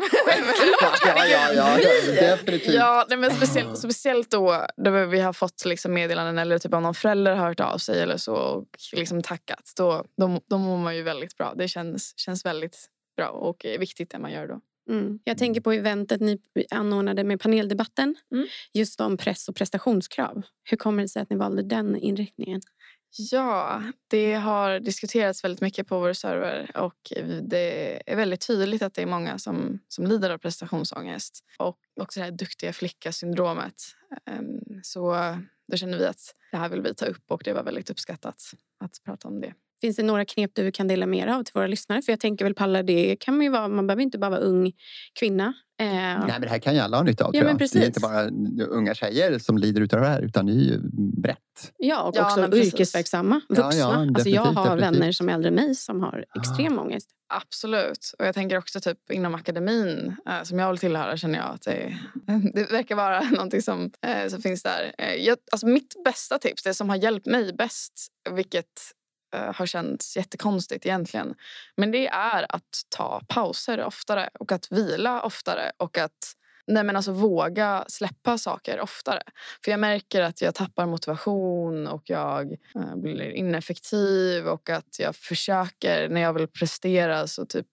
ja, 1.06 1.26
ja, 1.26 1.52
ja, 1.54 1.76
definitivt. 2.20 2.74
Ja, 2.74 3.06
nej, 3.08 3.18
men 3.18 3.30
speciellt, 3.30 3.78
speciellt 3.78 4.30
då, 4.30 4.66
då 4.76 4.90
vi 5.06 5.20
har 5.20 5.32
fått 5.32 5.64
liksom 5.64 5.94
meddelanden 5.94 6.38
eller 6.38 6.58
typ 6.58 6.74
om 6.74 6.82
någon 6.82 6.94
förälder 6.94 7.34
har 7.34 7.48
hört 7.48 7.60
av 7.60 7.78
sig 7.78 8.02
eller 8.02 8.16
så 8.16 8.34
och 8.34 8.64
liksom 8.92 9.22
tackat. 9.22 9.72
Då, 9.76 10.04
då, 10.16 10.40
då 10.46 10.58
mår 10.58 10.76
man 10.76 10.96
ju 10.96 11.02
väldigt 11.02 11.36
bra. 11.36 11.54
Det 11.56 11.68
känns, 11.68 12.18
känns 12.18 12.44
väldigt 12.44 12.88
bra 13.16 13.28
och 13.28 13.66
viktigt 13.78 14.10
det 14.10 14.18
man 14.18 14.32
gör 14.32 14.46
då. 14.46 14.60
Mm. 14.88 15.18
Jag 15.24 15.38
tänker 15.38 15.60
på 15.60 15.72
eventet 15.72 16.20
ni 16.20 16.38
anordnade 16.70 17.24
med 17.24 17.40
paneldebatten. 17.40 18.16
Mm. 18.32 18.46
Just 18.72 19.00
om 19.00 19.16
press 19.16 19.48
och 19.48 19.56
prestationskrav. 19.56 20.42
Hur 20.64 20.76
kommer 20.76 21.02
det 21.02 21.08
sig 21.08 21.22
att 21.22 21.30
ni 21.30 21.36
valde 21.36 21.62
den 21.62 21.96
inriktningen? 21.96 22.60
Ja, 23.30 23.82
det 24.08 24.34
har 24.34 24.80
diskuterats 24.80 25.44
väldigt 25.44 25.60
mycket 25.60 25.88
på 25.88 26.00
vår 26.00 26.12
server 26.12 26.76
och 26.76 27.12
det 27.42 28.02
är 28.12 28.16
väldigt 28.16 28.46
tydligt 28.46 28.82
att 28.82 28.94
det 28.94 29.02
är 29.02 29.06
många 29.06 29.38
som, 29.38 29.78
som 29.88 30.06
lider 30.06 30.30
av 30.30 30.38
prestationsångest 30.38 31.44
och 31.58 31.78
också 32.00 32.20
det 32.20 32.24
här 32.24 32.32
duktiga 32.32 32.72
flicka-syndromet. 32.72 33.82
Ehm, 34.26 34.60
så 34.82 35.16
då 35.68 35.76
känner 35.76 35.98
vi 35.98 36.06
att 36.06 36.34
det 36.50 36.56
här 36.56 36.68
vill 36.68 36.82
vi 36.82 36.94
ta 36.94 37.06
upp 37.06 37.30
och 37.30 37.42
det 37.44 37.52
var 37.52 37.62
väldigt 37.62 37.90
uppskattat 37.90 38.42
att 38.80 39.04
prata 39.04 39.28
om 39.28 39.40
det. 39.40 39.54
Finns 39.80 39.96
det 39.96 40.02
några 40.02 40.24
knep 40.24 40.50
du 40.54 40.72
kan 40.72 40.88
dela 40.88 41.06
med 41.06 41.28
dig 41.28 41.34
av 41.34 41.42
till 41.42 41.52
våra 41.54 41.66
lyssnare? 41.66 42.02
För 42.02 42.12
jag 42.12 42.20
tänker 42.20 42.44
väl 42.44 42.54
Palla, 42.54 42.82
det 42.82 43.16
kan 43.20 43.36
man 43.36 43.44
ju 43.44 43.50
vara, 43.50 43.68
man 43.68 43.86
behöver 43.86 44.02
inte 44.02 44.18
bara 44.18 44.30
vara 44.30 44.40
ung 44.40 44.72
kvinna. 45.18 45.52
Eh... 45.80 45.86
Nej, 45.86 46.18
men 46.28 46.40
det 46.40 46.48
här 46.48 46.58
kan 46.58 46.74
ju 46.74 46.80
alla 46.80 46.96
ha 46.96 47.04
nytta 47.04 47.24
av. 47.24 47.36
Ja, 47.36 47.44
men 47.44 47.56
Det 47.56 47.74
är 47.76 47.86
inte 47.86 48.00
bara 48.00 48.28
unga 48.68 48.94
tjejer 48.94 49.38
som 49.38 49.58
lider 49.58 49.80
av 49.82 49.88
det 49.88 50.06
här 50.06 50.22
utan 50.22 50.46
det 50.46 50.52
är 50.52 50.54
ju 50.54 50.80
brett. 51.22 51.38
Ja, 51.76 52.02
och 52.02 52.16
Ja, 52.16 52.24
också 52.24 52.48
precis. 52.50 52.74
yrkesverksamma 52.74 53.40
Ja, 53.48 53.54
vuxna. 53.54 53.80
ja, 53.80 54.06
alltså 54.14 54.28
jag 54.28 54.42
har 54.42 54.76
definitivt. 54.76 55.00
vänner 55.00 55.12
som 55.12 55.28
är 55.28 55.32
äldre 55.34 55.48
än 55.48 55.54
mig 55.54 55.74
som 55.74 56.00
har 56.00 56.24
extrem 56.38 56.78
ångest. 56.78 57.10
Absolut. 57.34 58.12
Och 58.18 58.26
jag 58.26 58.34
tänker 58.34 58.58
också 58.58 58.80
typ 58.80 59.10
inom 59.12 59.34
akademin 59.34 60.16
eh, 60.28 60.42
som 60.42 60.58
jag 60.58 60.70
vill 60.70 60.78
tillhöra 60.78 61.16
känner 61.16 61.38
jag 61.38 61.48
att 61.54 61.62
det, 61.62 61.98
det 62.54 62.72
verkar 62.72 62.94
vara 62.96 63.20
någonting 63.30 63.62
som, 63.62 63.90
eh, 64.06 64.28
som 64.28 64.42
finns 64.42 64.62
där. 64.62 64.92
Eh, 64.98 65.14
jag, 65.14 65.38
alltså 65.52 65.66
mitt 65.66 66.04
bästa 66.04 66.38
tips, 66.38 66.62
det 66.62 66.74
som 66.74 66.88
har 66.88 66.96
hjälpt 66.96 67.26
mig 67.26 67.52
bäst, 67.52 68.06
vilket 68.30 68.66
Eh, 69.34 69.54
har 69.54 69.66
känts 69.66 70.16
jättekonstigt 70.16 70.86
egentligen. 70.86 71.34
Men 71.76 71.90
det 71.90 72.08
är 72.08 72.46
att 72.54 72.82
ta 72.88 73.22
pauser 73.28 73.84
oftare 73.84 74.30
och 74.40 74.52
att 74.52 74.72
vila 74.72 75.22
oftare 75.22 75.72
och 75.76 75.98
att 75.98 76.34
Nej, 76.70 76.84
men 76.84 76.96
alltså 76.96 77.12
våga 77.12 77.84
släppa 77.88 78.38
saker 78.38 78.80
oftare. 78.80 79.22
För 79.64 79.70
jag 79.70 79.80
märker 79.80 80.22
att 80.22 80.40
jag 80.40 80.54
tappar 80.54 80.86
motivation 80.86 81.86
och 81.86 82.02
jag 82.04 82.52
eh, 82.52 82.96
blir 82.96 83.30
ineffektiv 83.30 84.48
och 84.48 84.70
att 84.70 84.98
jag 84.98 85.16
försöker, 85.16 86.08
när 86.08 86.20
jag 86.20 86.32
vill 86.32 86.48
prestera 86.48 87.26
så 87.26 87.46
typ 87.46 87.66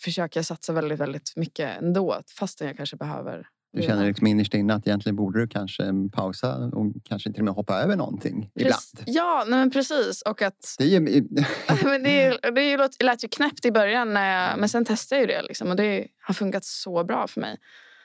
försöker 0.00 0.38
jag 0.38 0.46
satsa 0.46 0.72
väldigt, 0.72 1.00
väldigt 1.00 1.32
mycket 1.36 1.78
ändå 1.82 2.22
fastän 2.38 2.66
jag 2.66 2.76
kanske 2.76 2.96
behöver 2.96 3.46
du 3.72 3.82
känner 3.82 4.06
liksom 4.06 4.26
innerst 4.26 4.54
inne 4.54 4.74
att 4.74 4.86
egentligen 4.86 5.16
borde 5.16 5.40
du 5.40 5.48
kanske 5.48 5.84
pausa 6.12 6.56
och 6.56 6.92
kanske 7.04 7.32
till 7.32 7.40
och 7.40 7.44
med 7.44 7.54
hoppa 7.54 7.78
över 7.82 7.96
någonting 7.96 8.50
ibland. 8.54 8.74
Prec- 8.74 9.02
Ja, 9.06 9.44
nej 9.48 9.58
men 9.58 9.70
precis. 9.70 10.22
Och 10.22 10.42
att, 10.42 10.74
Det 10.78 10.84
är 10.84 10.88
ju, 10.88 11.00
men 11.84 12.02
det, 12.02 12.22
är- 12.24 12.52
det 12.54 12.60
är 12.60 12.70
ju 12.70 12.76
låt, 12.76 13.02
lät 13.02 13.24
ju 13.24 13.28
knäppt 13.28 13.64
i 13.64 13.72
början, 13.72 14.12
när 14.14 14.48
jag, 14.50 14.58
men 14.60 14.68
sen 14.68 14.84
testade 14.84 15.20
jag 15.22 15.30
ju 15.30 15.36
det. 15.36 15.42
Liksom, 15.42 15.68
och 15.68 15.76
det 15.76 16.06
har 16.20 16.34
funkat 16.34 16.64
så 16.64 17.04
bra 17.04 17.26
för 17.26 17.40
mig. 17.40 17.56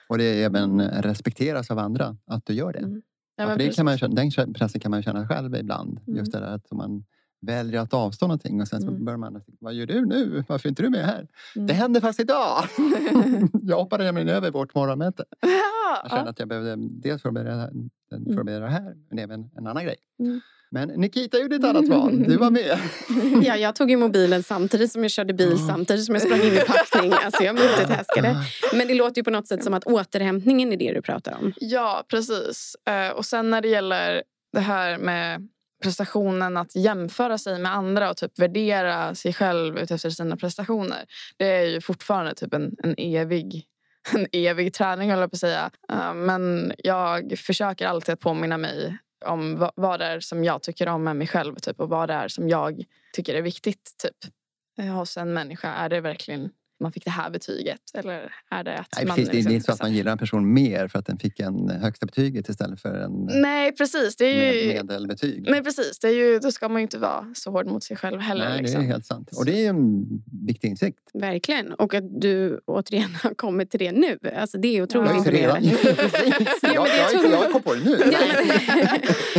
och 0.09 0.17
det 0.17 0.23
är 0.23 0.45
även 0.45 0.81
respekteras 0.81 1.71
av 1.71 1.79
andra 1.79 2.17
att 2.27 2.45
du 2.45 2.53
gör 2.53 2.73
det. 2.73 2.79
Mm. 2.79 3.01
Ja, 3.35 3.43
Ja, 3.43 3.49
för 3.49 3.57
det 3.57 3.75
kan 3.75 3.85
man, 3.85 3.97
den 4.15 4.53
pressen 4.53 4.81
kan 4.81 4.91
man 4.91 5.03
känna 5.03 5.27
själv 5.27 5.55
ibland. 5.55 5.99
Mm. 6.07 6.19
Just 6.19 6.31
det 6.31 6.39
där 6.39 6.47
att 6.55 6.71
man 6.71 7.03
väljer 7.41 7.79
att 7.81 7.93
avstå 7.93 8.27
någonting 8.27 8.61
och 8.61 8.67
sen 8.67 8.81
så 8.81 8.87
Mm. 8.87 9.05
börjar 9.05 9.17
man 9.17 9.33
tänka, 9.33 9.51
vad 9.59 9.73
gör 9.73 9.85
du 9.85 10.05
nu? 10.05 10.43
Varför 10.47 10.67
är 10.67 10.69
inte 10.69 10.83
du 10.83 10.89
med 10.89 11.05
här? 11.05 11.27
Mm. 11.55 11.67
Det 11.67 11.73
händer 11.73 12.01
fast 12.01 12.19
idag! 12.19 12.63
jag 13.63 13.77
hoppade 13.77 14.03
nämligen 14.03 14.29
över 14.29 14.51
vårt 14.51 14.75
morgonmöte. 14.75 15.25
Ja, 15.41 15.99
Jag 16.03 16.11
kände 16.11 16.29
att 16.29 16.39
jag 16.39 16.47
behövde 16.47 16.75
dels 16.89 17.21
förbereda, 17.21 17.49
det 17.55 17.61
här- 17.61 18.35
förbereda 18.35 18.65
det 18.65 18.71
här, 18.71 18.95
men 19.09 19.19
även 19.19 19.49
en 19.57 19.67
annan 19.67 19.83
grej. 19.85 19.95
Mm. 20.19 20.41
Men 20.71 20.89
Nikita 20.89 21.39
gjorde 21.39 21.55
ett 21.55 21.63
annat 21.63 21.87
val. 21.87 22.23
Du 22.27 22.37
var 22.37 22.49
med. 22.51 22.79
Ja, 23.45 23.55
jag 23.55 23.75
tog 23.75 23.89
ju 23.91 23.97
mobilen 23.97 24.43
samtidigt 24.43 24.91
som 24.91 25.01
jag 25.01 25.11
körde 25.11 25.33
bil, 25.33 25.57
samtidigt 25.67 26.05
som 26.05 26.15
jag 26.15 26.21
sprang 26.21 26.41
in 26.41 26.53
i 26.53 26.57
packning. 26.67 27.11
Alltså 27.25 27.43
jag 27.43 27.55
multitaskade. 27.55 28.35
Men 28.73 28.87
det 28.87 28.93
låter 28.93 29.17
ju 29.17 29.23
på 29.23 29.29
något 29.31 29.47
sätt 29.47 29.63
som 29.63 29.73
att 29.73 29.83
återhämtningen 29.83 30.73
är 30.73 30.77
det 30.77 30.93
du 30.93 31.01
pratar 31.01 31.37
om. 31.41 31.53
Ja, 31.59 32.05
precis. 32.09 32.75
Eh, 32.87 33.09
och 33.17 33.25
sen 33.25 33.49
när 33.49 33.61
det 33.61 33.67
gäller 33.67 34.23
det 34.53 34.59
här 34.59 34.97
med 34.97 35.47
prestationen, 35.83 36.57
att 36.57 36.75
jämföra 36.75 37.37
sig 37.37 37.59
med 37.59 37.75
andra 37.75 38.09
och 38.09 38.17
typ 38.17 38.39
värdera 38.39 39.15
sig 39.15 39.33
själv 39.33 39.77
utefter 39.77 40.09
sina 40.09 40.37
prestationer. 40.37 41.05
Det 41.37 41.45
är 41.45 41.63
ju 41.63 41.81
fortfarande 41.81 42.35
typ 42.35 42.53
en, 42.53 42.75
en 42.83 42.95
evig 42.97 43.65
en 44.13 44.27
evig 44.31 44.73
träning, 44.73 45.11
höll 45.11 45.19
jag 45.19 45.31
på 45.31 45.35
att 45.35 45.39
säga. 45.39 45.71
Eh, 45.89 46.13
men 46.13 46.73
jag 46.77 47.39
försöker 47.39 47.87
alltid 47.87 48.13
att 48.13 48.19
påminna 48.19 48.57
mig 48.57 48.97
om 49.25 49.69
vad, 49.75 49.99
det 49.99 50.05
är 50.05 50.19
som 50.19 50.43
jag 50.43 50.63
tycker 50.63 50.87
om 50.87 51.03
med 51.03 51.15
mig 51.15 51.27
själv 51.27 51.55
typ, 51.55 51.79
och 51.79 51.89
vad 51.89 52.09
det 52.09 52.13
är 52.13 52.27
som 52.27 52.49
jag 52.49 52.83
tycker 53.13 53.35
är 53.35 53.41
viktigt. 53.41 53.95
Typ. 54.03 54.33
Eh, 54.79 54.93
hos 54.93 55.17
en 55.17 55.33
människa, 55.33 55.73
är 55.73 55.89
det 55.89 56.01
verkligen 56.01 56.49
man 56.79 56.91
fick 56.91 57.05
det 57.05 57.11
här 57.11 57.29
betyget? 57.29 57.81
Eller 57.93 58.31
är 58.51 58.63
det 58.63 58.77
att 58.77 58.87
Nej, 58.97 59.05
man... 59.05 59.15
precis. 59.15 59.29
Det 59.29 59.35
är 59.35 59.37
liksom- 59.37 59.53
inte 59.53 59.65
så 59.65 59.71
att 59.71 59.81
man 59.81 59.93
gillar 59.93 60.11
en 60.11 60.17
person 60.17 60.53
mer 60.53 60.87
för 60.87 60.99
att 60.99 61.05
den 61.05 61.17
fick 61.19 61.39
en 61.39 61.69
högsta 61.69 62.05
betyget 62.05 62.49
istället 62.49 62.81
för 62.81 62.93
en 62.93 63.29
Nej, 63.41 63.71
precis. 63.75 64.15
Det 64.15 64.25
är 64.25 64.53
ju... 64.53 64.67
med, 64.67 64.85
medelbetyg. 64.85 65.47
Nej 65.49 65.63
precis, 65.63 65.99
det 65.99 66.07
är 66.07 66.13
ju, 66.13 66.39
då 66.39 66.51
ska 66.51 66.69
man 66.69 66.81
ju 66.81 66.83
inte 66.83 66.97
vara 66.97 67.25
så 67.35 67.51
hård 67.51 67.67
mot 67.67 67.83
sig 67.83 67.97
själv 67.97 68.19
heller. 68.19 68.45
Nej, 68.49 68.57
det 68.57 68.61
liksom. 68.63 68.81
är 68.81 68.85
helt 68.85 69.05
sant. 69.05 69.29
Och 69.37 69.45
det 69.45 69.65
är 69.65 69.69
en 69.69 70.05
viktig 70.47 70.67
insikt. 70.69 70.99
Verkligen. 71.13 71.73
Och 71.73 71.93
att 71.93 72.21
du 72.21 72.59
återigen 72.65 73.15
har 73.23 73.33
kommit 73.33 73.71
till 73.71 73.79
det 73.79 73.91
nu. 73.91 74.17
Alltså 74.35 74.57
det 74.57 74.77
är 74.77 74.81
otroligt 74.81 75.11
Ja. 75.11 75.17
Jag, 75.17 75.27
är 75.27 75.57
imponerande. 75.57 75.69
men 76.61 76.73
jag, 76.73 76.85
det 76.85 77.13
jag, 77.13 77.31
jag 77.31 77.51
kom 77.51 77.61
på 77.61 77.73
det 77.73 77.83
nu. 77.83 77.97
Ja, 78.11 78.19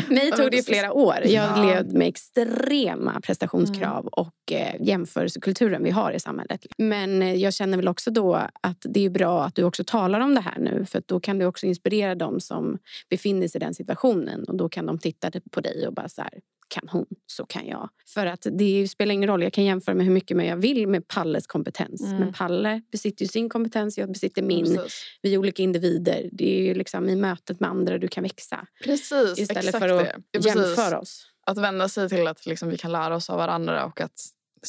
Mig 0.14 0.30
tog 0.32 0.50
det 0.50 0.66
flera 0.66 0.92
år. 0.92 1.14
Jag 1.24 1.32
Ja. 1.32 1.64
levde 1.64 1.98
med 1.98 2.08
extrema 2.08 3.20
prestationskrav 3.20 4.06
och 4.06 4.52
eh, 4.52 4.74
jämförelsekulturen 4.80 5.84
vi 5.84 5.90
har 5.90 6.12
i 6.12 6.20
samhället. 6.20 6.66
Men 6.78 7.27
jag 7.36 7.54
känner 7.54 7.76
väl 7.76 7.88
också 7.88 8.10
då 8.10 8.34
att 8.62 8.78
det 8.80 9.04
är 9.04 9.10
bra 9.10 9.44
att 9.44 9.54
du 9.54 9.64
också 9.64 9.84
talar 9.84 10.20
om 10.20 10.34
det 10.34 10.40
här 10.40 10.58
nu 10.58 10.84
för 10.84 11.02
då 11.06 11.20
kan 11.20 11.38
du 11.38 11.46
också 11.46 11.66
inspirera 11.66 12.14
dem 12.14 12.40
som 12.40 12.78
befinner 13.10 13.48
sig 13.48 13.58
i 13.58 13.64
den 13.64 13.74
situationen 13.74 14.44
och 14.44 14.56
då 14.56 14.68
kan 14.68 14.86
de 14.86 14.98
titta 14.98 15.30
på 15.50 15.60
dig 15.60 15.86
och 15.86 15.94
bara 15.94 16.08
så 16.08 16.22
här 16.22 16.40
kan 16.68 16.88
hon 16.88 17.06
så 17.26 17.46
kan 17.46 17.66
jag. 17.66 17.88
För 18.06 18.26
att 18.26 18.46
det 18.52 18.88
spelar 18.88 19.14
ingen 19.14 19.28
roll, 19.28 19.42
jag 19.42 19.52
kan 19.52 19.64
jämföra 19.64 19.94
med 19.94 20.06
hur 20.06 20.12
mycket 20.12 20.46
jag 20.46 20.56
vill 20.56 20.86
med 20.86 21.08
Palles 21.08 21.46
kompetens. 21.46 22.04
Mm. 22.04 22.18
Men 22.18 22.32
Palle 22.32 22.82
besitter 22.92 23.22
ju 23.24 23.28
sin 23.28 23.48
kompetens, 23.48 23.98
jag 23.98 24.12
besitter 24.12 24.42
min. 24.42 24.64
Precis, 24.64 25.02
Vi 25.22 25.34
är 25.34 25.38
olika 25.38 25.62
individer. 25.62 26.28
Det 26.32 26.58
är 26.58 26.62
ju 26.62 26.74
liksom 26.74 27.08
i 27.08 27.16
mötet 27.16 27.60
med 27.60 27.70
andra 27.70 27.98
du 27.98 28.08
kan 28.08 28.22
växa. 28.22 28.66
precis 28.84 29.38
Istället 29.38 29.78
för 29.78 29.88
att. 29.88 30.06
Ja, 30.30 30.40
jämföra 30.40 30.98
oss. 30.98 31.26
Att 31.46 31.58
vända 31.58 31.88
sig 31.88 32.08
till 32.08 32.26
att 32.26 32.46
liksom, 32.46 32.68
vi 32.68 32.76
kan 32.76 32.92
lära 32.92 33.16
oss 33.16 33.30
av 33.30 33.38
varandra 33.38 33.84
och 33.84 34.00
att 34.00 34.22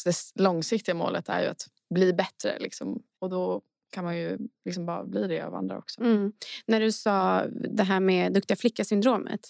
det 0.05 0.15
långsiktiga 0.35 0.95
målet 0.95 1.29
är 1.29 1.41
ju 1.41 1.47
att 1.47 1.67
bli 1.89 2.13
bättre. 2.13 2.59
Liksom. 2.59 3.01
Och 3.21 3.29
då 3.29 3.61
kan 3.91 4.03
man 4.03 4.17
ju 4.17 4.37
liksom 4.65 4.85
bara 4.85 5.03
bli 5.03 5.27
det 5.27 5.41
av 5.41 5.55
andra 5.55 5.77
också. 5.77 6.01
Mm. 6.01 6.31
När 6.65 6.79
du 6.79 6.91
sa 6.91 7.43
det 7.75 7.83
här 7.83 7.99
med 7.99 8.33
duktiga 8.33 8.55
flicka-syndromet. 8.57 9.47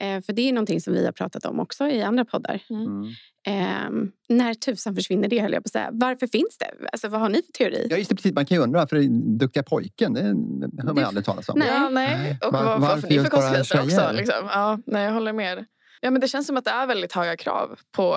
Eh, 0.00 0.20
för 0.20 0.32
det 0.32 0.42
är 0.48 0.52
någonting 0.52 0.80
som 0.80 0.92
vi 0.92 1.04
har 1.04 1.12
pratat 1.12 1.44
om 1.44 1.60
också 1.60 1.88
i 1.88 2.02
andra 2.02 2.24
poddar. 2.24 2.62
Mm. 2.70 3.04
Eh, 3.46 4.08
när 4.28 4.54
tusan 4.54 4.94
försvinner 4.94 5.28
det 5.28 5.40
höll 5.40 5.52
jag 5.52 5.62
på 5.62 5.66
att 5.66 5.72
säga. 5.72 5.88
Varför 5.92 6.26
finns 6.26 6.58
det? 6.58 6.70
Alltså, 6.92 7.08
vad 7.08 7.20
har 7.20 7.28
ni 7.28 7.42
för 7.42 7.52
teori? 7.52 7.86
Ja, 7.90 7.96
just 7.96 8.10
det, 8.10 8.16
precis. 8.16 8.34
Man 8.34 8.46
kan 8.46 8.56
ju 8.56 8.62
undra 8.62 8.80
varför 8.80 9.02
Duktiga 9.38 9.62
pojken, 9.62 10.14
det 10.14 10.22
hör 10.22 10.84
man 10.84 10.96
ju 10.96 11.02
aldrig 11.02 11.24
talas 11.24 11.48
om. 11.48 11.58
Nej. 11.58 11.68
Ja, 11.68 11.88
nej. 11.88 12.38
Och 12.46 12.52
Var- 12.52 12.64
vad, 12.64 12.80
varför 12.80 13.08
ni 13.08 13.18
för 13.18 13.30
konsekvenser 13.30 13.82
också? 13.82 14.12
Liksom? 14.12 14.48
Ja, 14.50 14.78
nej, 14.86 15.04
jag 15.04 15.12
håller 15.12 15.32
med. 15.32 15.64
Ja, 16.00 16.10
men 16.10 16.20
det 16.20 16.28
känns 16.28 16.46
som 16.46 16.56
att 16.56 16.64
det 16.64 16.70
är 16.70 16.86
väldigt 16.86 17.12
höga 17.12 17.36
krav 17.36 17.78
på, 17.92 18.16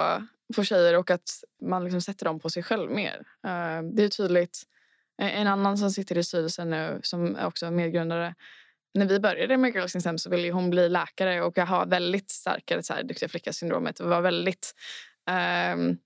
på 0.56 0.64
tjejer 0.64 0.98
och 0.98 1.12
att 1.12 1.30
man 1.62 1.84
liksom 1.84 2.02
sätter 2.02 2.26
dem 2.26 2.40
på 2.40 2.50
sig 2.50 2.64
själv 2.64 2.92
mer. 2.92 3.24
Eh, 3.46 3.84
det 3.94 4.04
är 4.04 4.10
tydligt. 4.10 4.64
E-, 5.22 5.30
en 5.30 5.48
annan 5.48 5.78
som 5.78 5.92
sitter 5.92 6.18
i 6.18 6.24
styrelsen 6.24 6.70
nu, 6.70 7.00
som 7.04 7.36
är 7.36 7.46
också 7.46 7.72
medgrundare. 7.72 8.36
När 8.94 9.06
vi 9.06 9.20
började 9.20 9.58
med 9.58 9.74
Girls 9.74 9.96
in 9.96 10.02
STEM 10.02 10.18
så 10.18 10.30
ville 10.30 10.52
hon 10.52 10.70
bli 10.70 10.90
läkare 10.90 11.42
och 11.42 11.58
ha 11.58 11.86
väldigt 11.86 12.30
starkare 12.30 12.84
så 12.84 12.94
här, 12.94 13.04
duktiga 13.04 13.30
flicka-syndromet. 13.30 14.00
Och 14.00 14.10
var 14.10 14.22
väldigt... 14.22 14.76
um, 15.76 15.98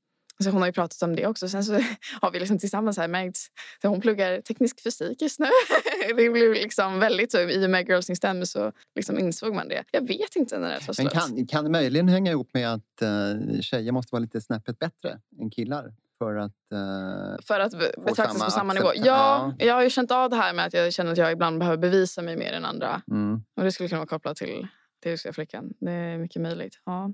så 0.43 0.49
hon 0.49 0.61
har 0.61 0.67
ju 0.67 0.73
pratat 0.73 1.01
om 1.01 1.15
det 1.15 1.27
också. 1.27 1.49
Sen 1.49 1.63
så 1.63 1.73
har 2.21 2.31
vi 2.31 2.39
liksom 2.39 2.59
tillsammans 2.59 2.97
här 2.97 3.07
märkt 3.07 3.37
så 3.81 3.87
hon 3.87 4.01
pluggar 4.01 4.41
teknisk 4.41 4.83
fysik 4.83 5.21
just 5.21 5.39
nu. 5.39 5.45
det 6.07 6.13
blev 6.13 6.33
liksom 6.53 6.99
väldigt 6.99 7.31
så. 7.31 7.39
I 7.39 7.65
och 7.65 7.69
med 7.69 7.87
Girls 7.89 8.09
in 8.09 8.15
STEM 8.15 8.45
så 8.45 8.71
liksom 8.95 9.19
insåg 9.19 9.53
man 9.55 9.67
det. 9.67 9.83
Jag 9.91 10.07
vet 10.07 10.35
inte 10.35 10.57
när 10.57 10.69
det 10.73 10.79
tar 10.79 10.85
Men 10.87 10.95
slut. 10.95 11.11
kan, 11.11 11.47
kan 11.47 11.63
det 11.63 11.69
möjligen 11.69 12.07
hänga 12.09 12.31
ihop 12.31 12.49
med 12.53 12.73
att 12.73 13.01
uh, 13.01 13.61
tjejer 13.61 13.91
måste 13.91 14.09
vara 14.11 14.19
lite 14.21 14.41
snäppet 14.41 14.79
bättre 14.79 15.19
än 15.41 15.49
killar? 15.49 15.93
För 16.17 16.35
att... 16.35 16.71
eh, 16.73 17.43
För 17.47 17.59
att 17.59 17.71
be- 17.71 17.91
betraktas 18.05 18.33
samma 18.37 18.45
på 18.45 18.51
samma 18.51 18.73
nivå. 18.73 18.91
Ja, 18.95 19.53
jag 19.59 19.73
har 19.73 19.83
ju 19.83 19.89
känt 19.89 20.11
av 20.11 20.29
det 20.29 20.35
här 20.35 20.53
med 20.53 20.65
att 20.65 20.73
jag 20.73 20.93
känner 20.93 21.11
att 21.11 21.17
jag 21.17 21.31
ibland 21.31 21.59
behöver 21.59 21.77
bevisa 21.77 22.21
mig 22.21 22.37
mer 22.37 22.53
än 22.53 22.65
andra. 22.65 23.01
mm. 23.11 23.43
Och 23.57 23.63
det 23.63 23.71
skulle 23.71 23.89
kunna 23.89 23.99
vara 23.99 24.07
kopplat 24.07 24.37
till 24.37 24.67
till 25.01 25.11
Ryska 25.11 25.33
flickan. 25.33 25.73
Det 25.79 25.91
är 25.91 26.17
mycket 26.17 26.41
möjligt. 26.41 26.79
Ja. 26.85 27.13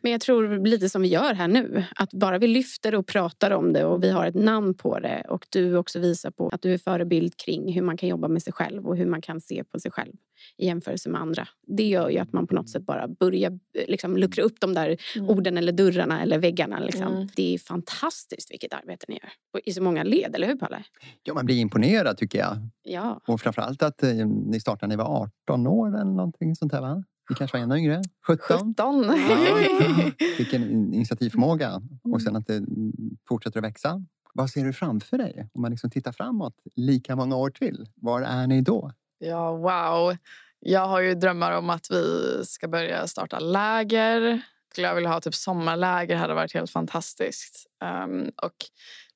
Men 0.00 0.12
jag 0.12 0.20
tror 0.20 0.66
lite 0.66 0.88
som 0.88 1.02
vi 1.02 1.08
gör 1.08 1.34
här 1.34 1.48
nu. 1.48 1.84
Att 1.96 2.12
bara 2.12 2.38
vi 2.38 2.46
lyfter 2.46 2.94
och 2.94 3.06
pratar 3.06 3.50
om 3.50 3.72
det 3.72 3.84
och 3.84 4.02
vi 4.04 4.10
har 4.10 4.26
ett 4.26 4.34
namn 4.34 4.74
på 4.74 4.98
det 4.98 5.24
och 5.28 5.46
du 5.50 5.76
också 5.76 5.98
visar 5.98 6.30
på 6.30 6.48
att 6.48 6.62
du 6.62 6.74
är 6.74 6.78
förebild 6.78 7.36
kring 7.36 7.72
hur 7.72 7.82
man 7.82 7.96
kan 7.96 8.08
jobba 8.08 8.28
med 8.28 8.42
sig 8.42 8.52
själv 8.52 8.86
och 8.86 8.96
hur 8.96 9.06
man 9.06 9.20
kan 9.22 9.40
se 9.40 9.64
på 9.64 9.80
sig 9.80 9.90
själv 9.90 10.12
i 10.56 10.66
jämförelse 10.66 11.08
med 11.08 11.20
andra. 11.20 11.48
Det 11.66 11.88
gör 11.88 12.08
ju 12.08 12.18
att 12.18 12.32
man 12.32 12.46
på 12.46 12.54
något 12.54 12.68
sätt 12.70 12.82
bara 12.82 13.08
börjar 13.08 13.58
liksom, 13.86 14.16
luckra 14.16 14.42
upp 14.44 14.60
de 14.60 14.74
där 14.74 14.96
Mm. 15.16 15.30
orden 15.30 15.58
eller 15.58 15.72
dörrarna 15.72 16.22
eller 16.22 16.38
väggarna. 16.38 16.78
Liksom. 16.78 17.02
Mm. 17.02 17.28
Det 17.36 17.54
är 17.54 17.58
fantastiskt 17.58 18.50
vilket 18.52 18.72
arbete 18.72 19.04
ni 19.08 19.14
gör. 19.14 19.30
Och 19.54 19.60
I 19.64 19.72
så 19.72 19.82
många 19.82 20.02
led, 20.02 20.34
eller 20.34 20.46
hur 20.46 20.56
Palle? 20.56 20.82
Ja, 21.22 21.34
man 21.34 21.46
blir 21.46 21.56
imponerad 21.56 22.16
tycker 22.16 22.38
jag. 22.38 22.56
Ja. 22.82 23.20
Och 23.26 23.40
framförallt 23.40 23.82
att 23.82 24.02
eh, 24.02 24.10
ni 24.26 24.60
startade 24.60 24.86
när 24.88 24.96
ni 24.96 25.02
var 25.02 25.30
18 25.48 25.66
år 25.66 25.88
eller 25.88 26.04
någonting 26.12 26.56
sånt 26.56 26.72
där 26.72 26.80
va? 26.80 27.04
Ni 27.28 27.36
kanske 27.36 27.56
var 27.56 27.62
ännu 27.64 27.76
yngre? 27.78 28.02
17? 28.26 28.58
17. 28.74 29.04
Ja. 29.28 30.10
Vilken 30.38 30.62
in- 30.62 30.94
initiativförmåga. 30.94 31.82
Och 32.04 32.22
sen 32.22 32.36
att 32.36 32.46
det 32.46 32.62
fortsätter 33.28 33.58
att 33.58 33.64
växa. 33.64 34.04
Vad 34.34 34.50
ser 34.50 34.64
du 34.64 34.72
framför 34.72 35.18
dig? 35.18 35.48
Om 35.54 35.62
man 35.62 35.70
liksom 35.70 35.90
tittar 35.90 36.12
framåt 36.12 36.54
lika 36.76 37.16
många 37.16 37.36
år 37.36 37.50
till. 37.50 37.86
Var 37.94 38.22
är 38.22 38.46
ni 38.46 38.60
då? 38.60 38.92
Ja, 39.18 39.56
wow. 39.56 40.16
Jag 40.60 40.86
har 40.88 41.00
ju 41.00 41.14
drömmar 41.14 41.52
om 41.52 41.70
att 41.70 41.90
vi 41.90 42.40
ska 42.44 42.68
börja 42.68 43.06
starta 43.06 43.38
läger. 43.38 44.40
Skulle 44.72 44.86
jag 44.86 44.94
vilja 44.94 45.10
ha 45.10 45.20
typ 45.20 45.34
sommarläger 45.34 46.16
hade 46.16 46.34
varit 46.34 46.54
helt 46.54 46.70
fantastiskt. 46.70 47.66
Ehm, 47.84 48.22
och 48.42 48.54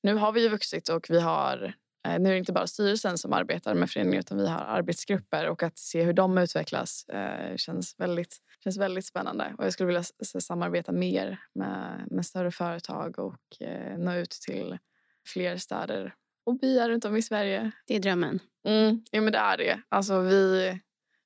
nu 0.02 0.14
har 0.14 0.32
vi 0.32 0.42
ju 0.42 0.48
vuxit 0.48 0.88
och 0.88 1.06
vi 1.08 1.20
har 1.20 1.74
nu 2.04 2.28
är 2.28 2.32
det 2.32 2.38
inte 2.38 2.52
bara 2.52 2.66
styrelsen 2.66 3.18
som 3.18 3.32
arbetar 3.32 3.74
med 3.74 3.90
föreningen 3.90 4.18
utan 4.18 4.38
vi 4.38 4.48
har 4.48 4.58
arbetsgrupper 4.58 5.48
och 5.48 5.62
att 5.62 5.78
se 5.78 6.02
hur 6.02 6.12
de 6.12 6.38
utvecklas 6.38 7.08
eh, 7.08 7.56
känns, 7.56 7.94
väldigt, 7.98 8.36
känns 8.64 8.78
väldigt 8.78 9.06
spännande. 9.06 9.54
Och 9.58 9.64
jag 9.64 9.72
skulle 9.72 9.86
vilja 9.86 10.02
samarbeta 10.40 10.92
mer 10.92 11.38
med, 11.54 12.06
med 12.10 12.26
större 12.26 12.50
företag 12.50 13.18
och 13.18 13.62
eh, 13.62 13.98
nå 13.98 14.14
ut 14.14 14.30
till 14.30 14.78
fler 15.26 15.56
städer 15.56 16.14
och 16.46 16.58
byar 16.58 16.88
runt 16.88 17.04
om 17.04 17.16
i 17.16 17.22
Sverige. 17.22 17.70
Det 17.86 17.96
är 17.96 18.00
drömmen. 18.00 18.40
Mm, 18.68 19.04
ja, 19.10 19.20
men 19.20 19.32
det 19.32 19.38
är 19.38 19.56
det. 19.56 19.82
Alltså, 19.88 20.20
vi, 20.20 20.78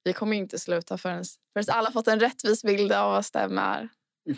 vi 0.05 0.13
kommer 0.13 0.37
inte 0.37 0.59
sluta 0.59 0.99
förrän, 0.99 1.25
förrän 1.53 1.65
alla 1.69 1.91
fått 1.91 2.09
en 2.09 2.21
rättvis 2.21 2.63
bild 2.63 2.93
av 2.93 3.11
vad 3.11 3.25
STEM 3.25 3.59
är. 3.59 3.89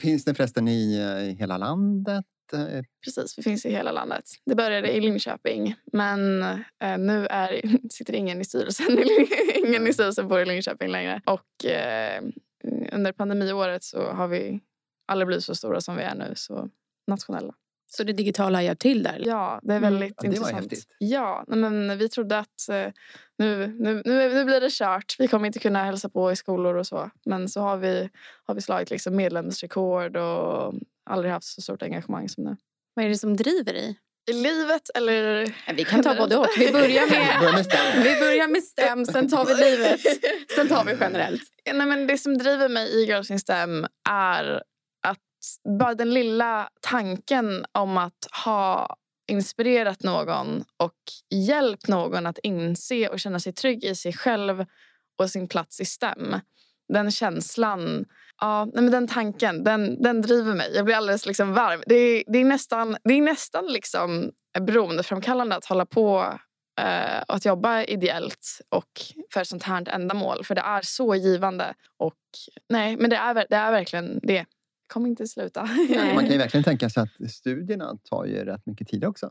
Finns 0.00 0.24
det 0.24 0.34
förresten 0.34 0.68
i, 0.68 0.98
eh, 0.98 1.30
i 1.30 1.34
hela 1.34 1.58
landet? 1.58 2.24
Eh, 2.52 2.82
Precis, 3.04 3.38
vi 3.38 3.42
finns 3.42 3.66
i 3.66 3.70
hela 3.70 3.92
landet. 3.92 4.24
Det 4.46 4.54
började 4.54 4.92
i 4.92 5.00
Linköping, 5.00 5.74
men 5.92 6.42
eh, 6.82 6.98
nu 6.98 7.26
är, 7.26 7.60
sitter 7.92 8.14
ingen 8.14 8.40
i 8.40 8.44
styrelsen. 8.44 8.98
ingen 9.66 9.86
i 9.86 9.92
styrelsen 9.92 10.28
bor 10.28 10.40
i 10.40 10.44
Linköping 10.44 10.88
längre. 10.90 11.20
Och 11.26 11.64
eh, 11.70 12.22
under 12.92 13.12
pandemiåret 13.12 13.84
så 13.84 14.02
har 14.10 14.28
vi 14.28 14.60
aldrig 15.06 15.26
blivit 15.26 15.44
så 15.44 15.54
stora 15.54 15.80
som 15.80 15.96
vi 15.96 16.02
är 16.02 16.14
nu. 16.14 16.32
Så 16.36 16.68
nationella. 17.06 17.54
Så 17.90 18.04
det 18.04 18.12
digitala 18.12 18.62
gör 18.62 18.74
till 18.74 19.02
där? 19.02 19.22
Ja, 19.26 19.60
det 19.62 19.72
är 19.72 19.76
Mm. 19.76 19.90
väldigt 19.92 20.14
Ja, 20.16 20.22
det 20.22 20.28
var 20.28 20.34
intressant. 20.34 20.62
häftigt. 20.72 20.96
Ja, 20.98 21.44
men 21.46 21.98
vi 21.98 22.08
trodde 22.08 22.38
att 22.38 22.68
eh, 22.70 22.86
nu, 23.38 23.66
nu, 23.66 24.02
nu, 24.04 24.34
nu 24.34 24.44
blir 24.44 24.60
det 24.60 24.70
kört. 24.72 25.16
Vi 25.18 25.28
kommer 25.28 25.46
inte 25.46 25.58
kunna 25.58 25.84
hälsa 25.84 26.08
på 26.08 26.32
i 26.32 26.36
skolor 26.36 26.74
och 26.74 26.86
så. 26.86 27.10
Men 27.24 27.48
så 27.48 27.60
har 27.60 27.76
vi, 27.76 28.08
har 28.44 28.54
vi 28.54 28.60
slagit 28.60 28.90
liksom 28.90 29.16
medlemsrekord 29.16 30.16
och 30.16 30.74
aldrig 31.08 31.32
haft 31.32 31.46
så 31.46 31.62
stort 31.62 31.82
engagemang 31.82 32.28
som 32.28 32.44
nu. 32.44 32.56
Vad 32.94 33.04
är 33.04 33.08
det 33.08 33.18
som 33.18 33.36
driver 33.36 33.74
i? 33.74 33.96
I 34.30 34.32
livet 34.32 34.90
eller... 34.94 35.54
Ja, 35.66 35.72
Vi 35.76 35.84
kan 35.84 36.02
ta 36.02 36.14
både 36.14 36.36
och. 36.36 36.46
Vi 36.58 36.72
börjar 36.72 37.06
med, 37.10 37.40
Börja 37.40 37.52
med 37.52 37.64
STEM. 37.64 38.02
vi 38.02 38.20
börjar 38.20 38.48
med 38.48 38.62
STEM, 38.62 39.06
sen 39.06 39.30
tar 39.30 39.44
vi 39.44 39.54
livet. 39.54 40.00
Sen 40.56 40.68
tar 40.68 40.84
vi 40.84 40.96
generellt. 41.00 41.42
Nej, 41.72 41.86
men 41.86 42.06
det 42.06 42.18
som 42.18 42.38
driver 42.38 42.68
mig 42.68 42.88
i 42.88 43.04
Girls 43.04 43.30
in 43.30 43.40
STEM 43.40 43.86
är 44.10 44.62
att 45.06 45.18
bara 45.78 45.94
den 45.94 46.14
lilla 46.14 46.68
tanken 46.80 47.64
om 47.72 47.96
att 47.98 48.26
ha 48.44 48.96
inspirerat 49.30 50.02
någon 50.02 50.64
och 50.76 50.94
hjälpt 51.34 51.88
någon 51.88 52.26
att 52.26 52.38
inse 52.42 53.08
och 53.08 53.20
känna 53.20 53.40
sig 53.40 53.52
trygg 53.52 53.84
i 53.84 53.94
sig 53.94 54.12
själv 54.12 54.64
och 55.18 55.30
sin 55.30 55.48
plats 55.48 55.80
i 55.80 55.84
STEM. 55.84 56.40
Den 56.92 57.10
känslan, 57.10 58.04
ja, 58.40 58.64
nej, 58.74 58.82
men 58.82 58.92
den 58.92 59.06
tanken, 59.06 59.64
den, 59.64 60.02
den 60.02 60.22
driver 60.22 60.54
mig. 60.54 60.70
Jag 60.74 60.84
blir 60.84 60.94
alldeles 60.94 61.26
liksom 61.26 61.52
varm. 61.52 61.82
Det 61.86 61.94
är, 61.94 62.24
det 62.26 62.38
är 62.38 62.44
nästan, 62.44 62.96
det 63.04 63.14
är 63.14 63.22
nästan 63.22 63.66
liksom 63.66 64.30
beroendeframkallande 64.60 65.56
att 65.56 65.64
hålla 65.64 65.86
på 65.86 66.34
eh, 66.80 67.22
att 67.28 67.44
jobba 67.44 67.82
ideellt 67.82 68.60
och 68.68 68.90
för 69.32 69.40
ett 69.40 69.48
sånt 69.48 69.62
här 69.62 69.88
ändamål. 69.88 70.44
För 70.44 70.54
det 70.54 70.60
är 70.60 70.82
så 70.82 71.14
givande. 71.14 71.74
Och 71.96 72.14
nej, 72.68 72.96
men 72.96 73.10
det 73.10 73.16
är, 73.16 73.34
det 73.34 73.56
är 73.56 73.72
verkligen 73.72 74.20
det. 74.22 74.46
Kommer 74.92 75.08
inte 75.08 75.28
sluta. 75.28 75.62
Nej. 75.62 76.14
Man 76.14 76.24
kan 76.24 76.32
ju 76.32 76.38
verkligen 76.38 76.64
tänka 76.64 76.90
sig 76.90 77.02
att 77.02 77.30
studierna 77.30 77.96
tar 78.10 78.24
ju 78.24 78.44
rätt 78.44 78.66
mycket 78.66 78.88
tid 78.88 79.04
också. 79.04 79.30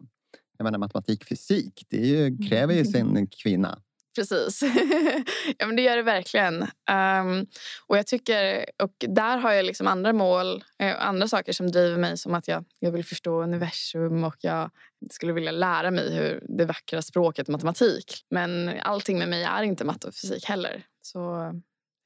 Jag 0.57 0.63
menar 0.63 0.79
matematik, 0.79 1.25
fysik, 1.25 1.85
det 1.89 1.97
ju, 1.97 2.37
kräver 2.49 2.73
ju 2.73 2.85
sin 2.85 3.27
kvinna. 3.27 3.79
Precis. 4.17 4.61
ja, 5.57 5.67
men 5.67 5.75
det 5.75 5.81
gör 5.81 5.95
det 5.95 6.03
verkligen. 6.03 6.67
Ehm, 6.89 7.45
och 7.87 7.97
jag 7.97 8.07
tycker, 8.07 8.65
och 8.83 9.05
där 9.07 9.37
har 9.37 9.51
jag 9.51 9.65
liksom 9.65 9.87
andra 9.87 10.13
mål 10.13 10.63
eh, 10.79 11.07
andra 11.07 11.27
saker 11.27 11.53
som 11.53 11.71
driver 11.71 11.97
mig 11.97 12.17
som 12.17 12.33
att 12.33 12.47
jag, 12.47 12.65
jag 12.79 12.91
vill 12.91 13.05
förstå 13.05 13.41
universum 13.43 14.23
och 14.23 14.35
jag 14.39 14.69
skulle 15.11 15.33
vilja 15.33 15.51
lära 15.51 15.91
mig 15.91 16.15
hur 16.15 16.43
det 16.49 16.65
vackra 16.65 17.01
språket 17.01 17.47
matematik. 17.47 18.25
Men 18.29 18.79
allting 18.81 19.19
med 19.19 19.29
mig 19.29 19.43
är 19.43 19.63
inte 19.63 19.85
matte 19.85 20.07
och 20.07 20.13
fysik 20.13 20.45
heller. 20.45 20.85
Så 21.01 21.41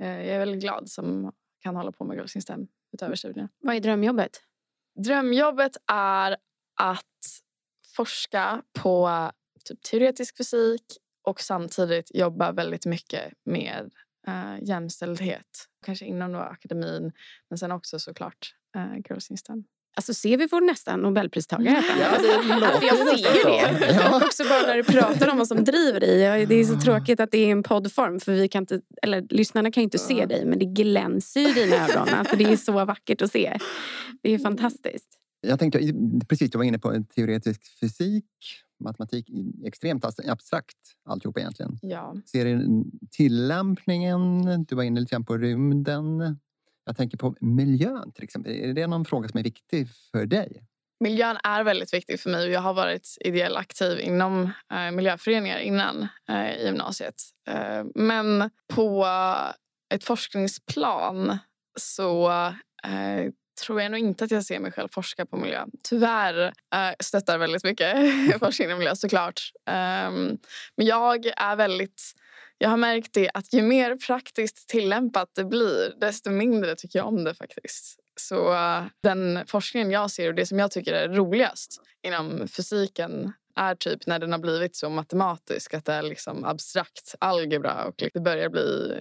eh, 0.04 0.10
jag 0.10 0.36
är 0.36 0.40
väldigt 0.40 0.62
glad 0.62 0.90
som 0.90 1.32
kan 1.64 1.76
hålla 1.76 1.92
på 1.92 2.04
med 2.04 2.18
Girls 2.18 2.44
STEM 2.44 2.68
utöver 2.94 3.16
studierna. 3.16 3.50
Vad 3.60 3.76
är 3.76 3.80
drömjobbet? 3.80 4.42
Drömjobbet 5.04 5.78
är 5.88 6.38
att 6.82 7.06
forska 7.96 8.62
på 8.80 9.10
typ 9.64 9.82
teoretisk 9.82 10.38
fysik 10.38 10.98
och 11.24 11.42
samtidigt 11.42 12.16
jobba 12.16 12.52
väldigt 12.52 12.86
mycket 12.86 13.34
med 13.46 13.92
eh, 14.28 14.64
jämställdhet. 14.64 15.68
Kanske 15.86 16.06
inom 16.06 16.32
då 16.32 16.40
akademin, 16.40 17.12
men 17.50 17.58
sen 17.58 17.72
också 17.72 18.00
såklart 18.00 18.54
uh, 18.78 18.96
Girls 19.10 19.32
in 19.32 19.38
STEM. 19.38 19.64
Alltså 19.96 20.14
ser 20.14 20.38
vi 20.38 20.48
vår 20.52 20.62
nästa 20.62 20.96
Nobelpristagare? 20.96 21.84
Ja, 22.00 22.18
det 22.22 22.56
låter 22.56 22.68
Alltså, 22.68 22.86
jag 22.86 23.20
ser 23.20 23.80
det. 23.80 23.94
Ja. 23.94 24.16
Och 24.16 24.24
också 24.24 24.44
bara 24.44 24.62
när 24.62 24.78
du 24.78 24.84
pratar 24.84 25.30
om 25.30 25.38
vad 25.38 25.48
som 25.48 25.64
driver 25.64 26.00
dig. 26.00 26.46
Det 26.46 26.56
är 26.56 26.64
så 26.64 26.80
tråkigt 26.80 27.20
att 27.20 27.32
det 27.32 27.38
är 27.38 27.52
en 27.52 27.64
poddform. 27.64 28.20
För 28.20 28.32
vi 28.32 28.48
kan 28.48 28.64
inte, 28.64 28.82
eller 29.02 29.22
lyssnarna 29.30 29.72
kan 29.72 29.82
ju 29.82 29.84
inte 29.84 29.98
se 29.98 30.26
dig. 30.26 30.46
Men 30.46 30.60
det 30.60 30.66
glänser 30.66 31.42
ju 31.42 31.50
i 31.50 31.54
dina 31.54 31.76
ögon. 31.76 32.10
Alltså, 32.10 32.36
det 32.36 32.44
är 32.44 32.58
så 32.58 32.86
vackert 32.86 33.22
att 33.22 33.32
se. 33.32 33.58
Det 34.24 34.34
är 34.34 34.40
fantastiskt. 34.40 35.18
Jag 35.42 35.60
tänkte, 35.60 35.94
precis, 36.28 36.52
du 36.52 36.58
var 36.58 36.66
inne 36.66 36.80
på 36.80 37.04
teoretisk 37.16 37.80
fysik, 37.80 38.26
matematik, 38.80 39.30
extremt 39.66 40.06
abstrakt 40.06 40.78
alltihop 41.06 41.38
egentligen. 41.38 41.80
Ja. 41.82 42.16
Ser 42.26 42.46
du 42.46 42.84
tillämpningen? 43.12 44.44
Du 44.66 44.76
var 44.76 44.84
inne 44.84 45.00
lite 45.00 45.12
grann 45.12 45.26
på 45.26 45.38
rymden. 45.38 46.40
Jag 46.86 46.98
tänker 46.98 47.18
på 47.18 47.36
miljön 47.40 48.12
till 48.12 48.24
exempel. 48.24 48.52
Är 48.52 48.74
det 48.74 48.88
någon 48.88 49.06
fråga 49.06 49.30
som 49.30 49.40
är 49.40 49.44
viktig 49.44 49.88
för 50.12 50.26
dig? 50.26 50.66
Miljön 51.00 51.38
är 51.44 51.64
väldigt 51.64 51.94
viktig 51.94 52.20
för 52.20 52.30
mig 52.30 52.50
jag 52.50 52.62
har 52.62 52.74
varit 52.74 53.18
ideell 53.20 53.58
aktiv 53.58 54.00
inom 54.00 54.52
eh, 54.74 54.92
miljöföreningar 54.92 55.60
innan 55.60 56.08
eh, 56.30 56.52
i 56.56 56.66
gymnasiet. 56.66 57.16
Eh, 57.50 57.84
men 57.96 58.50
på 58.74 59.08
ett 59.94 60.04
forskningsplan 60.04 61.38
så 61.80 62.32
eh, 62.84 63.32
tror 63.62 63.82
jag 63.82 63.92
nog 63.92 64.00
inte 64.00 64.24
att 64.24 64.32
jag 64.32 64.46
ser 64.46 64.60
mig 64.60 64.72
själv 64.72 64.88
forska 64.92 65.26
på 65.26 65.38
miljö. 65.38 65.66
Tyvärr 65.84 66.48
uh, 66.48 66.94
stöttar 67.00 67.38
väldigt 67.38 67.64
mycket 67.64 67.96
forskning 68.40 68.66
inom 68.66 68.80
miljö 68.80 68.96
såklart. 68.96 69.52
Um, 69.66 70.38
men 70.78 70.86
jag 70.86 71.26
är 71.26 71.56
väldigt 71.56 72.14
jag 72.58 72.70
har 72.70 72.78
märkt 72.78 73.14
det 73.14 73.30
att 73.34 73.54
ju 73.54 73.62
mer 73.62 73.96
praktiskt 73.96 74.70
tillämpat 74.70 75.30
det 75.36 75.46
blir 75.46 76.00
desto 76.00 76.30
mindre 76.30 76.76
tycker 76.76 77.00
jag 77.00 77.08
om 77.08 77.24
det 77.24 77.36
faktiskt. 77.36 77.96
Så 78.20 78.54
uh, 78.54 78.84
den 79.04 79.40
forskningen 79.48 79.92
jag 79.92 80.12
ser 80.12 80.28
och 80.28 80.36
det 80.36 80.46
som 80.46 80.60
jag 80.60 80.72
tycker 80.72 80.94
är 80.94 81.10
roligast 81.10 81.82
inom 82.04 82.48
fysiken 82.48 83.34
är 83.56 83.76
typ 83.76 84.08
när 84.08 84.20
den 84.20 84.32
har 84.32 84.40
blivit 84.40 84.76
så 84.76 84.90
matematisk 84.90 85.74
att 85.74 85.86
det 85.86 85.94
är 85.94 86.02
liksom 86.02 86.46
abstrakt 86.46 87.16
algebra 87.20 87.86
och 87.86 88.04
det 88.14 88.20
börjar 88.20 88.50
bli 88.50 88.98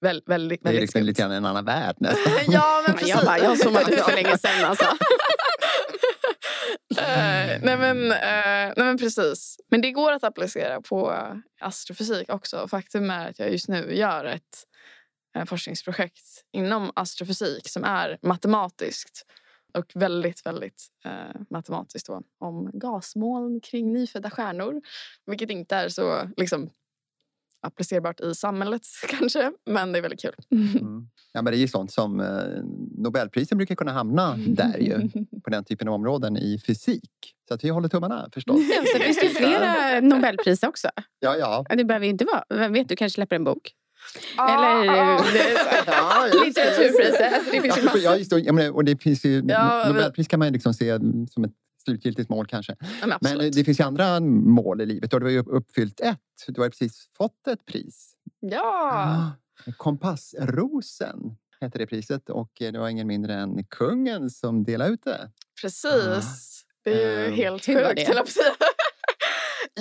väl, 0.00 0.22
väldigt, 0.26 0.62
Det 0.62 0.68
är 0.68 0.72
väldigt 0.72 0.82
liksom 0.82 1.02
lite 1.02 1.22
grann 1.22 1.32
en 1.32 1.44
annan 1.44 1.64
värld 1.64 1.96
nästan. 1.98 2.32
Ja, 2.48 2.82
men 2.86 2.94
precis. 2.96 3.08
jag, 3.08 3.24
bara, 3.24 3.38
jag 3.38 3.48
har 3.48 3.56
zoomat 3.56 3.88
ut 3.88 4.00
för 4.00 4.14
länge 4.14 4.38
sedan. 4.38 4.64
Alltså. 4.64 4.84
Eh, 6.98 7.60
nej, 7.62 7.76
men, 7.76 8.12
eh, 8.12 8.72
nej 8.76 8.86
men 8.86 8.98
precis. 8.98 9.56
Men 9.70 9.80
det 9.80 9.92
går 9.92 10.12
att 10.12 10.24
applicera 10.24 10.80
på 10.80 11.12
eh, 11.12 11.34
astrofysik 11.60 12.32
också. 12.32 12.68
Faktum 12.68 13.10
är 13.10 13.28
att 13.28 13.38
jag 13.38 13.52
just 13.52 13.68
nu 13.68 13.94
gör 13.94 14.24
ett 14.24 14.64
eh, 15.36 15.44
forskningsprojekt 15.44 16.44
inom 16.52 16.92
astrofysik 16.96 17.68
som 17.68 17.84
är 17.84 18.18
matematiskt 18.22 19.26
och 19.74 19.92
väldigt, 19.94 20.46
väldigt 20.46 20.86
eh, 21.04 21.40
matematiskt 21.50 22.06
då, 22.06 22.22
om 22.40 22.70
gasmoln 22.72 23.60
kring 23.60 23.92
nyfödda 23.92 24.30
stjärnor. 24.30 24.80
Vilket 25.26 25.50
inte 25.50 25.76
är 25.76 25.88
så 25.88 26.30
liksom, 26.36 26.70
applicerbart 27.62 28.20
i 28.20 28.34
samhället 28.34 28.82
kanske. 29.08 29.52
Men 29.66 29.92
det 29.92 29.98
är 29.98 30.02
väldigt 30.02 30.20
kul. 30.22 30.34
Mm. 30.52 31.08
Ja, 31.32 31.42
men 31.42 31.52
det 31.52 31.56
är 31.56 31.60
ju 31.60 31.68
sånt 31.68 31.92
som 31.92 32.20
eh, 32.20 32.26
Nobelprisen 32.98 33.58
brukar 33.58 33.74
kunna 33.74 33.92
hamna 33.92 34.36
där 34.46 34.78
ju. 34.78 35.08
På 35.44 35.50
den 35.50 35.64
typen 35.64 35.88
av 35.88 35.94
områden 35.94 36.36
i 36.36 36.58
fysik. 36.66 37.10
Så 37.48 37.54
att 37.54 37.64
vi 37.64 37.68
håller 37.68 37.88
tummarna 37.88 38.28
förstås. 38.34 38.60
Ja, 38.76 38.84
sen 38.92 39.00
finns 39.02 39.18
det 39.20 39.26
ju 39.26 39.34
flera 39.34 40.00
Nobelpris 40.00 40.62
också. 40.62 40.88
Ja, 41.20 41.36
ja. 41.36 41.64
Det 41.76 41.84
behöver 41.84 42.06
ju 42.06 42.12
inte 42.12 42.24
vara, 42.24 42.44
vem 42.48 42.72
vet, 42.72 42.88
du 42.88 42.96
kanske 42.96 43.14
släpper 43.14 43.36
en 43.36 43.44
bok. 43.44 43.72
Ah, 44.36 44.48
Eller 44.54 44.92
ah. 44.92 45.24
ja 45.86 46.24
just 46.26 46.34
det. 46.40 46.44
litteraturpriser. 46.46 47.24
Alltså, 47.34 47.50
det 47.52 47.60
finns 47.60 47.76
ju 47.76 47.80
Ja, 47.80 47.84
massor. 47.84 48.00
ja, 48.00 48.16
just 48.16 48.30
det. 48.30 48.38
Ja, 48.40 48.52
men, 48.52 48.72
och 48.72 48.84
det 48.84 49.02
finns 49.02 49.24
ju, 49.24 49.42
Ja, 49.48 49.82
men- 49.84 49.94
Nobelpris 49.94 50.28
kan 50.28 50.38
man 50.38 50.48
ju 50.48 50.52
liksom 50.52 50.74
se 50.74 50.98
som 51.30 51.44
ett 51.44 51.52
slutgiltigt 51.84 52.30
mål 52.30 52.46
kanske. 52.46 52.76
Men 52.80 52.88
Men 53.00 53.12
absolut. 53.12 53.54
det 53.54 53.64
finns 53.64 53.80
ju 53.80 53.84
andra 53.84 54.20
mål 54.20 54.80
i 54.80 54.86
livet 54.86 55.14
och 55.14 55.20
du 55.20 55.26
har 55.26 55.30
ju 55.30 55.38
uppfyllt 55.42 56.00
ett. 56.00 56.18
Du 56.48 56.60
har 56.60 56.68
precis 56.68 57.08
fått 57.16 57.46
ett 57.46 57.66
pris. 57.66 58.14
Ja. 58.40 58.62
Ah, 58.64 59.30
Kompassrosen 59.76 61.36
heter 61.60 61.78
det 61.78 61.86
priset 61.86 62.30
och 62.30 62.50
det 62.58 62.78
var 62.78 62.88
ingen 62.88 63.06
mindre 63.06 63.34
än 63.34 63.64
kungen 63.64 64.30
som 64.30 64.64
delade 64.64 64.90
ut 64.92 65.04
det. 65.04 65.30
Precis. 65.62 66.64
Det 66.84 67.02
är 67.04 67.20
ju 67.20 67.26
Ehm, 67.26 67.32
helt 67.34 67.64
sjukt, 67.66 67.76
höll 67.78 67.96
jag 67.96 68.14
på 68.16 68.20
att 68.22 68.28
säga. 68.28 68.52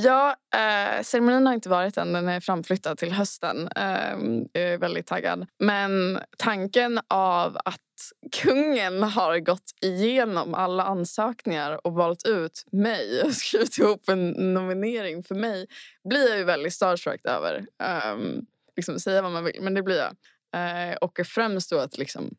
Ja, 0.03 0.35
eh, 0.53 1.03
ceremonin 1.03 1.47
har 1.47 1.53
inte 1.53 1.69
varit 1.69 1.97
än. 1.97 2.13
Den 2.13 2.27
är 2.27 2.39
framflyttad 2.39 2.97
till 2.97 3.11
hösten. 3.11 3.69
Eh, 3.75 4.17
jag 4.53 4.63
är 4.63 4.77
väldigt 4.77 5.07
taggad. 5.07 5.47
Men 5.59 6.19
tanken 6.37 6.99
av 7.07 7.57
att 7.65 7.79
kungen 8.31 9.03
har 9.03 9.39
gått 9.39 9.71
igenom 9.81 10.53
alla 10.53 10.83
ansökningar 10.83 11.87
och 11.87 11.93
valt 11.93 12.25
ut 12.25 12.63
mig 12.71 13.21
och 13.25 13.33
skrivit 13.33 13.77
ihop 13.77 14.09
en 14.09 14.29
nominering 14.29 15.23
för 15.23 15.35
mig 15.35 15.67
blir 16.09 16.29
jag 16.29 16.37
ju 16.37 16.43
väldigt 16.43 16.73
starstruck 16.73 17.25
över. 17.25 17.65
Um, 18.13 18.45
liksom 18.75 18.99
säga 18.99 19.21
vad 19.21 19.31
man 19.31 19.43
vill, 19.43 19.61
men 19.61 19.73
det 19.73 19.83
blir 19.83 19.97
jag. 19.97 20.15
Eh, 20.55 20.95
och 20.95 21.19
främst 21.25 21.69
då 21.69 21.79
att 21.79 21.97
liksom 21.97 22.35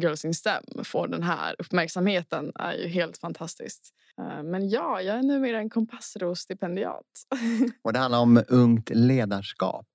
Girls 0.00 0.24
in 0.24 0.34
STEM 0.34 0.64
får 0.84 1.08
den 1.08 1.22
här 1.22 1.56
uppmärksamheten 1.58 2.52
är 2.54 2.72
ju 2.72 2.88
helt 2.88 3.18
fantastiskt. 3.18 3.94
Eh, 4.18 4.42
Men 4.42 4.68
ja, 4.68 5.02
jag 5.02 5.18
är 5.18 5.22
numera 5.22 5.58
en 5.58 5.70
Kompassros-stipendiat. 5.70 7.26
Och 7.82 7.92
det 7.92 7.98
handlar 7.98 8.20
om 8.20 8.44
ungt 8.48 8.90
ledarskap. 8.90 9.86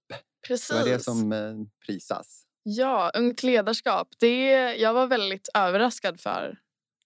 Precis. 0.48 0.68
Det 0.68 0.76
var 0.76 0.90
det 0.90 1.00
som 1.00 1.32
eh, 1.32 1.56
prisas. 1.86 2.44
Ja, 2.64 3.12
ungt 3.16 3.44
ledarskap. 3.44 4.08
Det, 4.20 4.76
jag 4.76 4.94
var 4.94 5.08
väldigt 5.08 5.50
överraskad 5.54 6.20
för 6.20 6.58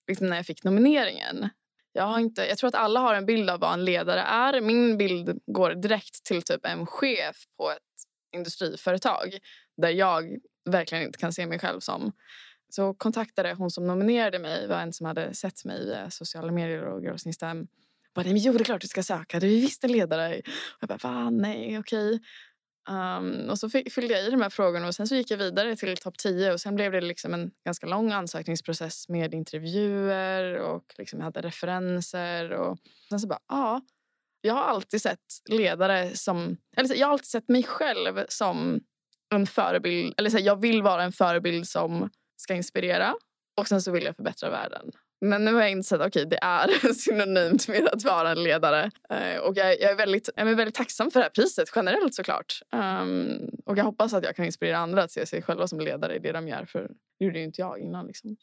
liksom, 0.07 0.27
när 0.27 0.35
jag 0.35 0.45
fick 0.45 0.63
nomineringen. 0.63 1.49
Jag, 1.91 2.03
har 2.03 2.19
inte, 2.19 2.45
jag 2.45 2.57
tror 2.57 2.67
att 2.67 2.75
alla 2.75 2.99
har 2.99 3.15
en 3.15 3.25
bild 3.25 3.49
av 3.49 3.59
vad 3.59 3.73
en 3.73 3.85
ledare 3.85 4.21
är. 4.21 4.61
Min 4.61 4.97
bild 4.97 5.39
går 5.45 5.71
direkt 5.71 6.23
till 6.23 6.41
typ 6.41 6.65
en 6.65 6.85
chef 6.85 7.35
på 7.57 7.71
ett 7.71 7.77
industriföretag 8.35 9.37
där 9.81 9.89
jag 9.89 10.37
verkligen 10.69 11.03
inte 11.03 11.19
kan 11.19 11.33
se 11.33 11.45
mig 11.45 11.59
själv 11.59 11.79
som. 11.79 12.11
Så 12.69 12.93
kontaktade 12.93 13.53
hon 13.53 13.71
som 13.71 13.87
nominerade 13.87 14.39
mig, 14.39 14.67
var 14.67 14.79
en 14.79 14.93
som 14.93 15.05
hade 15.05 15.33
sett 15.33 15.65
mig 15.65 15.85
via 15.85 16.09
sociala 16.09 16.51
medier 16.51 16.83
och 16.83 17.01
Girls 17.01 17.25
in 17.25 17.33
STEM. 17.33 17.67
Bara, 18.15 18.23
nej, 18.23 18.33
men 18.33 18.41
jo, 18.41 18.53
det 18.53 18.61
är 18.61 18.63
klart 18.63 18.81
du 18.81 18.87
ska 18.87 19.03
söka. 19.03 19.39
Du 19.39 19.47
är 19.47 19.61
visst 19.61 19.83
en 19.83 19.91
ledare. 19.91 20.37
Och 20.39 20.77
jag 20.79 20.89
bara, 20.89 20.97
va? 21.03 21.29
Nej, 21.29 21.79
okej. 21.79 22.19
Um, 22.89 23.49
och 23.49 23.59
så 23.59 23.69
fyllde 23.69 24.13
jag 24.13 24.27
i 24.27 24.29
de 24.29 24.41
här 24.41 24.49
frågorna 24.49 24.87
och 24.87 24.95
sen 24.95 25.07
så 25.07 25.15
gick 25.15 25.31
jag 25.31 25.37
vidare 25.37 25.75
till 25.75 25.97
topp 25.97 26.17
10 26.17 26.53
och 26.53 26.61
sen 26.61 26.75
blev 26.75 26.91
det 26.91 27.01
liksom 27.01 27.33
en 27.33 27.51
ganska 27.65 27.87
lång 27.87 28.11
ansökningsprocess 28.11 29.09
med 29.09 29.33
intervjuer 29.33 30.57
och 30.57 30.83
liksom 30.97 31.19
jag 31.19 31.23
hade 31.25 31.41
referenser 31.41 32.51
och 32.51 32.77
sen 33.09 33.19
så 33.19 33.27
bara, 33.27 33.39
ja. 33.47 33.81
Jag 34.41 34.53
har 34.53 34.61
alltid 34.63 35.01
sett 35.01 35.25
ledare 35.49 36.15
som, 36.15 36.57
eller 36.77 36.87
så, 36.87 36.95
jag 36.95 37.07
har 37.07 37.13
alltid 37.13 37.27
sett 37.27 37.49
mig 37.49 37.63
själv 37.63 38.25
som 38.29 38.79
en 39.35 39.47
förebild, 39.47 40.13
eller 40.17 40.29
så, 40.29 40.37
här, 40.37 40.45
jag 40.45 40.61
vill 40.61 40.83
vara 40.83 41.03
en 41.03 41.11
förebild 41.11 41.67
som 41.67 42.09
ska 42.37 42.53
inspirera 42.53 43.15
och 43.57 43.67
sen 43.67 43.81
så 43.81 43.91
vill 43.91 44.03
jag 44.03 44.15
förbättra 44.15 44.49
världen. 44.49 44.91
Men 45.21 45.45
nu 45.45 45.53
har 45.53 45.61
jag 45.61 45.71
insett 45.71 46.01
att 46.01 46.07
okay, 46.07 46.25
det 46.25 46.39
är 46.41 46.93
synonymt 46.93 47.67
med 47.67 47.87
att 47.87 48.03
vara 48.03 48.31
en 48.31 48.43
ledare. 48.43 48.91
Eh, 49.09 49.37
och 49.37 49.57
jag, 49.57 49.81
jag, 49.81 49.91
är 49.91 49.95
väldigt, 49.95 50.29
jag 50.35 50.49
är 50.49 50.55
väldigt 50.55 50.75
tacksam 50.75 51.11
för 51.11 51.19
det 51.19 51.23
här 51.23 51.29
priset 51.29 51.71
generellt 51.75 52.13
såklart. 52.13 52.61
Um, 52.71 53.49
och 53.65 53.77
jag 53.77 53.83
hoppas 53.83 54.13
att 54.13 54.23
jag 54.23 54.35
kan 54.35 54.45
inspirera 54.45 54.77
andra 54.77 55.03
att 55.03 55.11
se 55.11 55.25
sig 55.25 55.41
själva 55.41 55.67
som 55.67 55.79
ledare 55.79 56.15
i 56.15 56.19
det 56.19 56.31
de 56.31 56.47
gör. 56.47 56.65
För 56.65 56.91
det 57.19 57.25
gjorde 57.25 57.39
ju 57.39 57.45
inte 57.45 57.61
jag 57.61 57.79
innan. 57.79 58.07
Liksom. 58.07 58.35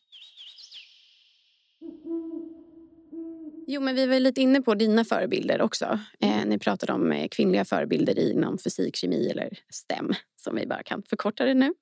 Jo, 3.67 3.81
men 3.81 3.95
vi 3.95 4.07
var 4.07 4.21
lite 4.21 4.41
inne 4.41 4.63
på 4.63 4.75
dina 4.75 5.05
förebilder 5.05 5.63
också. 5.63 5.99
Eh, 6.21 6.47
ni 6.47 6.59
pratade 6.59 6.93
om 6.93 7.13
eh, 7.13 7.29
kvinnliga 7.29 7.65
förebilder 7.65 8.19
inom 8.19 8.59
fysik, 8.59 8.97
kemi 8.97 9.29
eller 9.29 9.59
STEM 9.71 10.15
som 10.45 10.57
vi 10.57 10.67
bara 10.67 10.83
kan 10.83 11.03
förkorta 11.03 11.45
det 11.45 11.55
nu. 11.55 11.73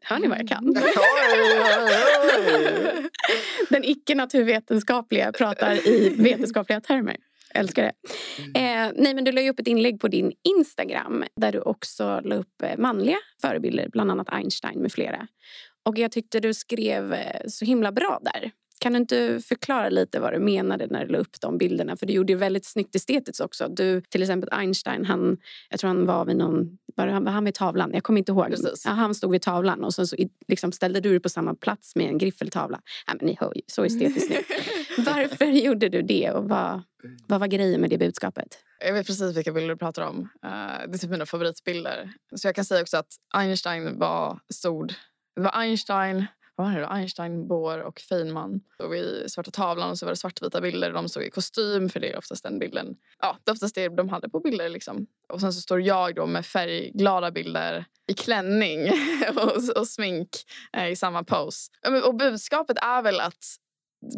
Hör 0.00 0.18
ni 0.18 0.28
vad 0.28 0.38
jag 0.38 0.48
kan? 0.48 0.74
Den 3.68 3.84
icke-naturvetenskapliga 3.84 5.32
pratar 5.32 5.88
i 5.88 6.14
vetenskapliga 6.18 6.80
termer. 6.80 7.16
Älskar 7.54 7.82
det. 7.82 7.92
Eh, 8.60 8.92
nej, 8.94 9.14
men 9.14 9.24
du 9.24 9.32
la 9.32 9.50
upp 9.50 9.60
ett 9.60 9.66
inlägg 9.66 10.00
på 10.00 10.08
din 10.08 10.32
Instagram 10.42 11.24
där 11.40 11.52
du 11.52 11.60
också 11.60 12.20
la 12.24 12.34
upp 12.34 12.62
eh, 12.62 12.78
manliga 12.78 13.18
förebilder, 13.42 13.88
bland 13.92 14.10
annat 14.10 14.28
Einstein 14.32 14.80
med 14.80 14.92
flera. 14.92 15.26
Och 15.82 15.98
jag 15.98 16.12
tyckte 16.12 16.40
du 16.40 16.54
skrev 16.54 17.12
eh, 17.12 17.40
så 17.48 17.64
himla 17.64 17.92
bra 17.92 18.20
där. 18.22 18.50
Kan 18.80 18.92
du 18.92 18.98
inte 18.98 19.40
förklara 19.48 19.88
lite 19.88 20.20
vad 20.20 20.32
du 20.32 20.38
menade 20.38 20.86
när 20.86 21.06
du 21.06 21.12
la 21.12 21.18
upp 21.18 21.40
de 21.40 21.58
bilderna? 21.58 21.96
För 21.96 22.06
du 22.06 22.12
gjorde 22.12 22.32
ju 22.32 22.38
väldigt 22.38 22.64
snyggt 22.64 22.94
estetiskt 22.94 23.40
också. 23.40 23.68
Du, 23.68 24.00
till 24.00 24.22
exempel 24.22 24.48
Einstein, 24.52 25.04
han, 25.04 25.36
jag 25.70 25.80
tror 25.80 25.88
han 25.88 26.06
var 26.06 26.24
vid 26.24 26.36
någon... 26.36 26.78
Var 26.94 27.06
han, 27.06 27.24
var 27.24 27.32
han 27.32 27.44
vid 27.44 27.54
tavlan? 27.54 27.90
Jag 27.94 28.02
kommer 28.02 28.18
inte 28.18 28.32
ihåg. 28.32 28.54
Ja, 28.84 28.90
han 28.90 29.14
stod 29.14 29.32
vid 29.32 29.42
tavlan 29.42 29.84
och 29.84 29.94
sen 29.94 30.06
så 30.06 30.16
liksom 30.48 30.72
ställde 30.72 31.00
du 31.00 31.10
dig 31.10 31.20
på 31.20 31.28
samma 31.28 31.54
plats 31.54 31.96
med 31.96 32.06
en 32.06 32.18
griffeltavla. 32.18 32.80
Ja, 33.06 33.14
men 33.18 33.26
ni 33.26 33.36
hör 33.40 33.52
ju, 33.54 33.62
så 33.66 33.84
estetiskt 33.84 34.26
snyggt. 34.26 34.50
Varför 34.98 35.44
gjorde 35.44 35.88
du 35.88 36.02
det 36.02 36.30
och 36.30 36.48
vad, 36.48 36.82
vad 37.26 37.40
var 37.40 37.46
grejen 37.46 37.80
med 37.80 37.90
det 37.90 37.98
budskapet? 37.98 38.58
Jag 38.80 38.92
vet 38.92 39.06
precis 39.06 39.36
vilka 39.36 39.52
bilder 39.52 39.68
du 39.68 39.76
pratar 39.76 40.02
om. 40.02 40.28
Eh, 40.44 40.88
det 40.88 40.94
är 40.94 40.98
typ 40.98 41.10
mina 41.10 41.26
favoritbilder. 41.26 42.12
Så 42.36 42.48
jag 42.48 42.54
kan 42.54 42.64
säga 42.64 42.82
också 42.82 42.96
att 42.96 43.08
Einstein 43.34 43.98
var 43.98 44.40
stod. 44.54 44.94
Det 45.36 45.42
var 45.42 45.50
Einstein, 45.54 46.26
vad 46.56 46.66
var 46.66 46.74
det 46.74 46.80
då? 46.80 46.86
Einstein, 46.86 47.48
Bohr 47.48 47.78
och 47.78 48.00
Feynman. 48.00 48.60
Och 48.78 48.92
vid 48.92 49.32
svarta 49.32 49.50
tavlan 49.50 49.90
och 49.90 49.98
så 49.98 50.06
var 50.06 50.12
det 50.12 50.16
svartvita 50.16 50.60
bilder. 50.60 50.92
De 50.92 51.08
stod 51.08 51.22
i 51.22 51.30
kostym 51.30 51.88
för 51.88 52.00
det 52.00 52.12
är 52.12 52.18
oftast 52.18 52.42
den 52.42 52.58
bilden. 52.58 52.96
Ja, 53.20 53.38
det 53.44 53.50
är 53.50 53.52
oftast 53.52 53.74
det 53.74 53.88
de 53.88 54.08
hade 54.08 54.28
på 54.28 54.40
bilder 54.40 54.68
liksom. 54.68 55.06
Och 55.28 55.40
sen 55.40 55.52
så 55.52 55.60
står 55.60 55.80
jag 55.80 56.14
då 56.14 56.26
med 56.26 56.46
färgglada 56.46 57.30
bilder 57.30 57.84
i 58.06 58.14
klänning 58.14 58.90
och, 59.36 59.78
och 59.78 59.88
smink 59.88 60.28
eh, 60.72 60.88
i 60.88 60.96
samma 60.96 61.24
pose. 61.24 61.70
Och 62.04 62.14
budskapet 62.14 62.76
är 62.82 63.02
väl 63.02 63.20
att 63.20 63.44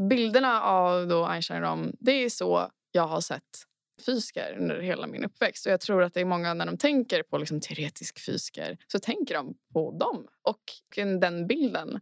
bilderna 0.09 0.62
av 0.62 1.07
då 1.07 1.24
Einstein 1.27 1.62
och 1.62 1.68
dem, 1.68 1.92
det 2.01 2.12
är 2.12 2.31
så 2.31 2.70
jag 2.92 3.07
har 3.07 3.20
sett 3.20 3.68
fysiker 4.07 4.57
under 4.61 4.81
hela 4.81 5.07
min 5.07 5.24
uppväxt. 5.24 5.66
Och 5.66 5.72
jag 5.72 5.81
tror 5.81 6.03
att 6.03 6.14
det 6.14 6.20
är 6.20 6.24
många 6.24 6.55
när 6.55 6.66
de 6.66 6.79
tänker 6.79 7.22
på 7.22 7.38
liksom 7.38 7.61
teoretisk 7.61 8.24
fysiker 8.27 8.79
så 8.87 8.98
tänker 8.98 9.35
de 9.35 9.55
på 9.72 9.98
dem 10.01 10.27
och 10.42 10.62
den 11.20 11.46
bilden. 11.46 12.01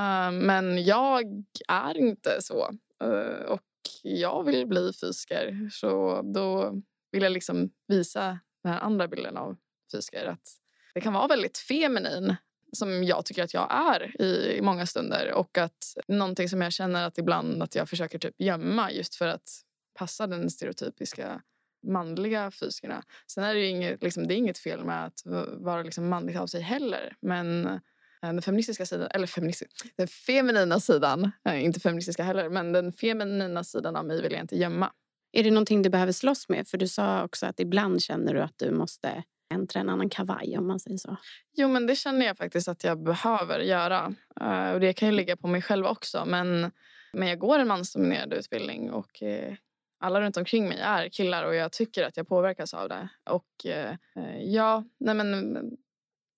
Uh, 0.00 0.32
men 0.32 0.84
jag 0.84 1.44
är 1.68 1.96
inte 1.96 2.42
så. 2.42 2.70
Uh, 3.04 3.44
och 3.44 3.62
jag 4.02 4.44
vill 4.44 4.66
bli 4.66 4.92
fysiker. 5.00 5.68
Så 5.72 6.22
då 6.22 6.80
vill 7.12 7.22
jag 7.22 7.32
liksom 7.32 7.70
visa 7.88 8.38
den 8.62 8.72
här 8.72 8.80
andra 8.80 9.08
bilden 9.08 9.36
av 9.36 9.56
fysiker. 9.92 10.26
Att 10.26 10.48
det 10.94 11.00
kan 11.00 11.12
vara 11.12 11.26
väldigt 11.26 11.58
feminin 11.58 12.36
som 12.72 13.04
jag 13.04 13.24
tycker 13.24 13.44
att 13.44 13.54
jag 13.54 13.68
är 13.70 14.22
i, 14.22 14.56
i 14.56 14.62
många 14.62 14.86
stunder. 14.86 15.32
Och 15.32 15.58
att 15.58 15.96
någonting 16.08 16.48
som 16.48 16.62
jag 16.62 16.72
känner 16.72 17.06
att 17.06 17.18
ibland 17.18 17.62
att 17.62 17.74
jag 17.74 17.88
försöker 17.88 18.18
typ 18.18 18.34
gömma 18.38 18.92
just 18.92 19.14
för 19.14 19.26
att 19.26 19.50
passa 19.94 20.26
den 20.26 20.50
stereotypiska 20.50 21.42
manliga 21.86 22.50
fysikerna. 22.50 23.04
Sen 23.26 23.44
är 23.44 23.54
det 23.54 23.60
ju 23.60 23.66
inget, 23.66 24.02
liksom, 24.02 24.28
det 24.28 24.34
är 24.34 24.36
inget 24.36 24.58
fel 24.58 24.84
med 24.84 25.04
att 25.04 25.22
vara 25.46 25.82
liksom 25.82 26.08
manligt 26.08 26.38
av 26.38 26.46
sig 26.46 26.60
heller. 26.60 27.16
Men 27.20 27.80
den 28.20 28.42
feministiska 28.42 28.86
sidan, 28.86 29.08
eller 29.10 29.26
feministisk, 29.26 29.70
den 29.96 30.08
feminina 30.08 30.80
sidan, 30.80 31.30
eh, 31.44 31.64
inte 31.64 31.80
feministiska 31.80 32.22
heller, 32.22 32.48
men 32.48 32.72
den 32.72 32.92
feminina 32.92 33.64
sidan 33.64 33.96
av 33.96 34.04
mig 34.04 34.22
vill 34.22 34.32
jag 34.32 34.40
inte 34.40 34.56
gömma. 34.56 34.92
Är 35.32 35.44
det 35.44 35.50
någonting 35.50 35.82
du 35.82 35.90
behöver 35.90 36.12
slåss 36.12 36.48
med? 36.48 36.68
För 36.68 36.78
du 36.78 36.88
sa 36.88 37.24
också 37.24 37.46
att 37.46 37.60
ibland 37.60 38.02
känner 38.02 38.34
du 38.34 38.40
att 38.40 38.58
du 38.58 38.70
måste 38.70 39.24
äntra 39.54 39.80
en 39.80 39.88
annan 39.88 40.08
kavaj 40.08 40.58
om 40.58 40.66
man 40.66 40.80
säger 40.80 40.96
så. 40.96 41.16
Jo, 41.56 41.68
men 41.68 41.86
det 41.86 41.96
känner 41.96 42.26
jag 42.26 42.36
faktiskt 42.36 42.68
att 42.68 42.84
jag 42.84 43.02
behöver 43.02 43.60
göra. 43.60 44.14
Eh, 44.40 44.70
och 44.70 44.80
det 44.80 44.92
kan 44.92 45.08
ju 45.08 45.14
ligga 45.14 45.36
på 45.36 45.46
mig 45.48 45.62
själv 45.62 45.86
också. 45.86 46.24
Men, 46.26 46.70
men 47.12 47.28
jag 47.28 47.38
går 47.38 47.58
en 47.58 47.68
mansdominerad 47.68 48.32
utbildning 48.32 48.90
och 48.90 49.22
eh, 49.22 49.54
alla 50.00 50.20
runt 50.20 50.36
omkring 50.36 50.68
mig 50.68 50.78
är 50.78 51.08
killar 51.08 51.44
och 51.44 51.54
jag 51.54 51.72
tycker 51.72 52.04
att 52.04 52.16
jag 52.16 52.28
påverkas 52.28 52.74
av 52.74 52.88
det. 52.88 53.08
Och 53.30 53.66
eh, 53.66 53.96
eh, 54.16 54.42
ja, 54.42 54.84
nej 54.98 55.14
men 55.14 55.56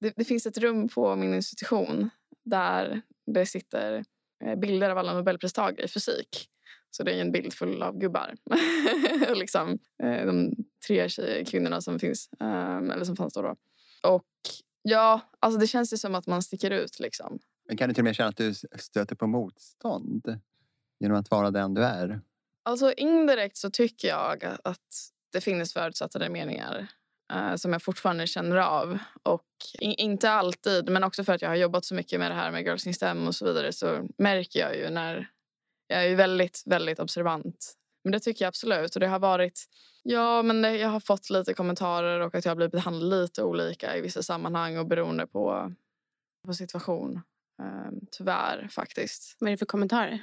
det, 0.02 0.12
det 0.16 0.24
finns 0.24 0.46
ett 0.46 0.58
rum 0.58 0.88
på 0.88 1.16
min 1.16 1.34
institution 1.34 2.10
där 2.44 3.02
det 3.26 3.46
sitter 3.46 4.04
eh, 4.44 4.58
bilder 4.58 4.90
av 4.90 4.98
alla 4.98 5.14
nobelpristagare 5.14 5.84
i 5.84 5.88
fysik. 5.88 6.48
Så 6.90 7.02
det 7.02 7.12
är 7.12 7.20
en 7.20 7.32
bild 7.32 7.52
full 7.52 7.82
av 7.82 7.98
gubbar. 7.98 8.34
och 9.30 9.36
liksom, 9.36 9.78
eh, 10.02 10.26
de 10.26 10.52
tre 10.86 11.08
tjejer, 11.08 11.44
kvinnorna 11.44 11.80
som 11.80 11.98
finns, 11.98 12.28
eh, 12.40 12.76
eller 12.76 13.04
som 13.04 13.16
fanns 13.16 13.34
då. 13.34 13.42
då. 13.42 13.56
Och 14.02 14.24
ja, 14.82 15.20
alltså 15.40 15.60
det 15.60 15.66
känns 15.66 15.92
ju 15.92 15.96
som 15.96 16.14
att 16.14 16.26
man 16.26 16.42
sticker 16.42 16.70
ut 16.70 17.00
liksom. 17.00 17.38
Men 17.68 17.76
kan 17.76 17.88
du 17.88 17.94
till 17.94 18.00
och 18.00 18.04
med 18.04 18.16
känna 18.16 18.28
att 18.28 18.36
du 18.36 18.54
stöter 18.78 19.16
på 19.16 19.26
motstånd 19.26 20.40
genom 21.00 21.16
att 21.16 21.30
vara 21.30 21.50
den 21.50 21.74
du 21.74 21.84
är? 21.84 22.20
Alltså 22.62 22.92
indirekt 22.92 23.56
så 23.56 23.70
tycker 23.70 24.08
jag 24.08 24.44
att 24.64 25.10
det 25.32 25.40
finns 25.40 25.72
förutsatta 25.72 26.28
meningar 26.28 26.88
som 27.56 27.72
jag 27.72 27.82
fortfarande 27.82 28.26
känner 28.26 28.56
av. 28.56 28.98
Och 29.22 29.46
in, 29.80 29.94
inte 29.98 30.30
alltid, 30.30 30.90
men 30.90 31.04
också 31.04 31.24
för 31.24 31.32
att 31.32 31.42
jag 31.42 31.48
har 31.48 31.56
jobbat 31.56 31.84
så 31.84 31.94
mycket 31.94 32.20
med 32.20 32.30
det 32.30 32.34
här 32.34 32.50
med 32.50 32.62
Girls 32.62 32.86
in 32.86 32.94
STEM 32.94 33.26
och 33.26 33.34
så 33.34 33.44
vidare 33.44 33.72
så 33.72 34.08
märker 34.18 34.60
jag 34.60 34.76
ju 34.76 34.90
när 34.90 35.30
jag 35.86 36.06
är 36.06 36.16
väldigt, 36.16 36.62
väldigt 36.66 36.98
observant. 36.98 37.74
Men 38.04 38.12
det 38.12 38.20
tycker 38.20 38.44
jag 38.44 38.48
absolut. 38.48 38.94
Och 38.94 39.00
det 39.00 39.06
har 39.06 39.18
varit, 39.18 39.64
ja 40.02 40.42
men 40.42 40.62
det, 40.62 40.76
jag 40.76 40.88
har 40.88 41.00
fått 41.00 41.30
lite 41.30 41.54
kommentarer 41.54 42.20
och 42.20 42.34
att 42.34 42.44
jag 42.44 42.50
har 42.50 42.56
blivit 42.56 42.72
behandlad 42.72 43.20
lite 43.20 43.42
olika 43.42 43.96
i 43.96 44.00
vissa 44.00 44.22
sammanhang 44.22 44.78
och 44.78 44.86
beroende 44.86 45.26
på, 45.26 45.72
på 46.46 46.54
situation. 46.54 47.20
Um, 47.62 48.00
tyvärr 48.10 48.68
faktiskt. 48.68 49.36
Vad 49.40 49.48
är 49.48 49.52
det 49.52 49.58
för 49.58 49.66
kommentarer? 49.66 50.22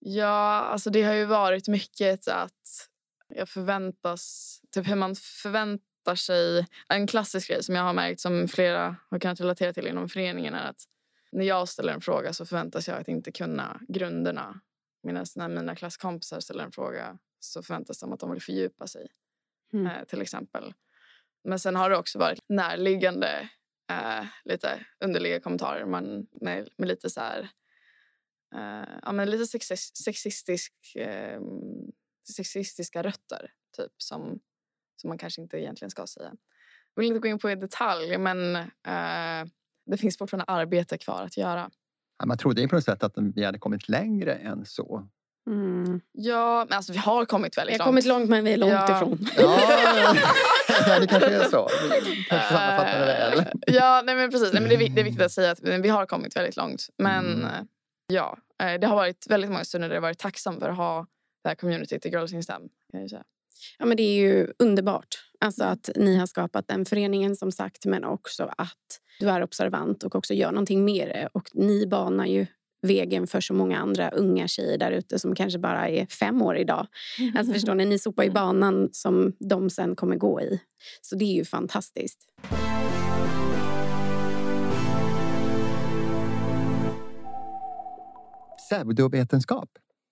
Ja, 0.00 0.62
alltså 0.72 0.90
det 0.90 1.02
har 1.02 1.14
ju 1.14 1.24
varit 1.24 1.68
mycket 1.68 2.28
att 2.28 2.88
jag 3.28 3.48
förväntas... 3.48 4.54
Typ 4.74 4.88
hur 4.88 4.96
man 4.96 5.16
förväntar 6.08 6.14
sig... 6.14 6.66
En 6.88 7.06
klassisk 7.06 7.48
grej 7.48 7.62
som 7.62 7.74
jag 7.74 7.82
har 7.82 7.92
märkt 7.92 8.20
som 8.20 8.48
flera 8.48 8.96
har 9.10 9.18
kunnat 9.18 9.40
relatera 9.40 9.72
till 9.72 9.86
inom 9.86 10.08
föreningen 10.08 10.54
är 10.54 10.70
att 10.70 10.84
när 11.32 11.44
jag 11.44 11.68
ställer 11.68 11.92
en 11.92 12.00
fråga 12.00 12.32
så 12.32 12.46
förväntas 12.46 12.88
jag 12.88 13.00
att 13.00 13.08
inte 13.08 13.32
kunna 13.32 13.80
grunderna. 13.88 14.60
Medan 15.02 15.26
när 15.36 15.48
mina 15.48 15.76
klasskompisar 15.76 16.40
ställer 16.40 16.64
en 16.64 16.72
fråga 16.72 17.18
så 17.40 17.62
förväntas 17.62 17.98
de 18.00 18.12
att 18.12 18.20
de 18.20 18.30
vill 18.30 18.42
fördjupa 18.42 18.86
sig. 18.86 19.08
Mm. 19.72 19.86
Eh, 19.86 20.04
till 20.04 20.22
exempel. 20.22 20.74
Men 21.44 21.58
sen 21.58 21.76
har 21.76 21.90
det 21.90 21.96
också 21.96 22.18
varit 22.18 22.38
närliggande 22.48 23.50
eh, 23.90 24.24
lite 24.44 24.86
underliga 25.04 25.40
kommentarer 25.40 25.86
man, 25.86 26.26
med, 26.40 26.68
med 26.76 26.88
lite 26.88 27.10
så 27.10 27.20
här 27.20 27.48
uh, 28.54 28.98
ja, 29.02 29.12
men 29.12 29.30
lite 29.30 29.46
sexistisk, 30.04 30.72
uh, 30.98 31.40
sexistiska 32.36 33.02
rötter 33.02 33.52
typ, 33.76 33.92
som, 33.96 34.40
som 35.00 35.08
man 35.08 35.18
kanske 35.18 35.40
inte 35.40 35.58
egentligen 35.58 35.90
ska 35.90 36.06
säga. 36.06 36.32
Jag 36.94 37.00
vill 37.02 37.08
inte 37.08 37.20
gå 37.20 37.28
in 37.28 37.38
på 37.38 37.50
i 37.50 37.54
detalj 37.54 38.18
men 38.18 38.56
uh, 38.56 39.50
det 39.86 39.96
finns 39.98 40.18
fortfarande 40.18 40.44
arbete 40.44 40.98
kvar 40.98 41.22
att 41.22 41.36
göra. 41.36 41.70
Ja, 42.18 42.26
man 42.26 42.38
trodde 42.38 42.60
ju 42.60 42.68
på 42.68 42.74
något 42.74 42.84
sätt 42.84 43.02
att 43.02 43.12
vi 43.34 43.44
hade 43.44 43.58
kommit 43.58 43.88
längre 43.88 44.34
än 44.34 44.66
så. 44.66 45.08
Mm. 45.46 46.00
Ja, 46.12 46.64
men 46.68 46.76
alltså 46.76 46.92
vi 46.92 46.98
har 46.98 47.24
kommit 47.24 47.58
väldigt 47.58 47.78
långt. 47.78 47.80
Vi 47.80 47.82
har 47.82 47.88
kommit 47.88 48.04
långt 48.06 48.30
men 48.30 48.44
vi 48.44 48.52
är 48.52 48.56
långt 48.56 48.72
ja. 48.72 48.96
ifrån. 48.96 49.28
Ja, 50.86 51.00
det 51.00 51.06
kanske 51.06 51.30
är 51.30 51.44
så. 51.44 51.68
Vi 52.04 52.24
kanske 52.28 52.54
sammanfattar 52.54 53.00
det 53.00 53.06
väl. 53.06 53.44
Ja, 53.66 54.02
nej, 54.04 54.14
men 54.14 54.30
precis. 54.30 54.52
Nej, 54.52 54.62
men 54.62 54.68
det, 54.68 54.74
är, 54.74 54.88
det 54.88 55.00
är 55.00 55.04
viktigt 55.04 55.24
att 55.24 55.32
säga 55.32 55.50
att 55.50 55.60
vi 55.62 55.88
har 55.88 56.06
kommit 56.06 56.36
väldigt 56.36 56.56
långt. 56.56 56.86
Men 56.96 57.42
mm. 57.42 57.66
ja, 58.06 58.38
Eh, 58.62 58.80
det 58.80 58.86
har 58.86 58.96
varit 58.96 59.26
väldigt 59.30 59.50
många 59.50 59.64
stunder 59.64 59.88
där 59.88 59.96
jag 59.96 60.02
varit 60.02 60.18
tacksam 60.18 60.60
för 60.60 60.68
att 60.68 60.76
ha 60.76 61.06
det 61.42 61.48
här 61.48 61.56
communityt 61.56 62.06
i 62.06 62.08
Girls 62.08 62.32
in 62.32 62.42
STEM. 62.42 62.62
Ja, 63.78 63.86
men 63.86 63.96
det 63.96 64.02
är 64.02 64.20
ju 64.20 64.52
underbart 64.58 65.28
alltså 65.40 65.64
att 65.64 65.90
ni 65.96 66.16
har 66.16 66.26
skapat 66.26 66.68
den 66.68 66.84
föreningen 66.84 67.36
som 67.36 67.52
sagt 67.52 67.86
men 67.86 68.04
också 68.04 68.50
att 68.58 69.00
du 69.20 69.28
är 69.28 69.42
observant 69.42 70.02
och 70.02 70.14
också 70.14 70.34
gör 70.34 70.52
någonting 70.52 70.84
med 70.84 71.08
det. 71.08 71.28
Och 71.32 71.50
ni 71.54 71.86
banar 71.86 72.26
ju 72.26 72.46
vägen 72.82 73.26
för 73.26 73.40
så 73.40 73.54
många 73.54 73.78
andra 73.78 74.10
unga 74.10 74.48
tjejer 74.48 74.78
där 74.78 74.90
ute 74.90 75.18
som 75.18 75.34
kanske 75.34 75.58
bara 75.58 75.88
är 75.88 76.06
fem 76.06 76.42
år 76.42 76.56
idag. 76.56 76.86
Alltså 77.36 77.52
förstår 77.52 77.74
ni, 77.74 77.84
ni 77.84 77.98
sopar 77.98 78.24
ju 78.24 78.30
banan 78.30 78.88
som 78.92 79.32
de 79.38 79.70
sen 79.70 79.96
kommer 79.96 80.16
gå 80.16 80.40
i. 80.40 80.60
Så 81.02 81.16
det 81.16 81.24
är 81.24 81.34
ju 81.34 81.44
fantastiskt. 81.44 82.18
pseudovetenskap? 88.68 89.68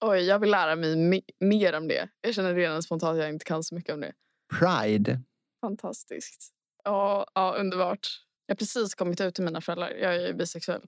Oj, 0.09 0.21
jag 0.21 0.39
vill 0.39 0.51
lära 0.51 0.77
mig 0.77 0.97
me 0.97 1.21
mer 1.41 1.73
om 1.75 1.89
det. 1.89 2.09
Jag 2.21 2.35
känner 2.35 2.55
redan 2.55 2.83
spontant 2.83 3.13
att 3.13 3.19
jag 3.19 3.29
inte 3.29 3.45
kan 3.45 3.63
så 3.65 3.75
mycket 3.75 3.95
om 3.95 4.01
det. 4.01 4.13
Pride? 4.59 5.21
Fantastiskt. 5.61 6.53
Ja, 6.85 7.27
ja 7.35 7.57
underbart. 7.59 8.09
Jag 8.47 8.55
har 8.55 8.57
precis 8.57 8.95
kommit 8.95 9.21
ut 9.21 9.35
till 9.35 9.45
mina 9.45 9.61
föräldrar. 9.61 9.91
Jag 9.91 10.17
är 10.17 10.33
bisexuell. 10.33 10.83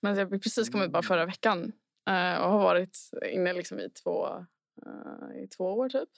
Men 0.00 0.16
jag 0.16 0.26
har 0.26 0.38
precis 0.38 0.68
kommit 0.68 0.90
bara 0.90 1.02
förra 1.02 1.26
veckan. 1.26 1.72
Uh, 2.10 2.36
och 2.42 2.50
har 2.50 2.58
varit 2.58 2.98
inne 3.32 3.52
liksom 3.52 3.80
i, 3.80 3.90
två, 3.90 4.26
uh, 4.86 5.42
i 5.42 5.48
två 5.48 5.64
år 5.64 5.88
typ. 5.88 6.08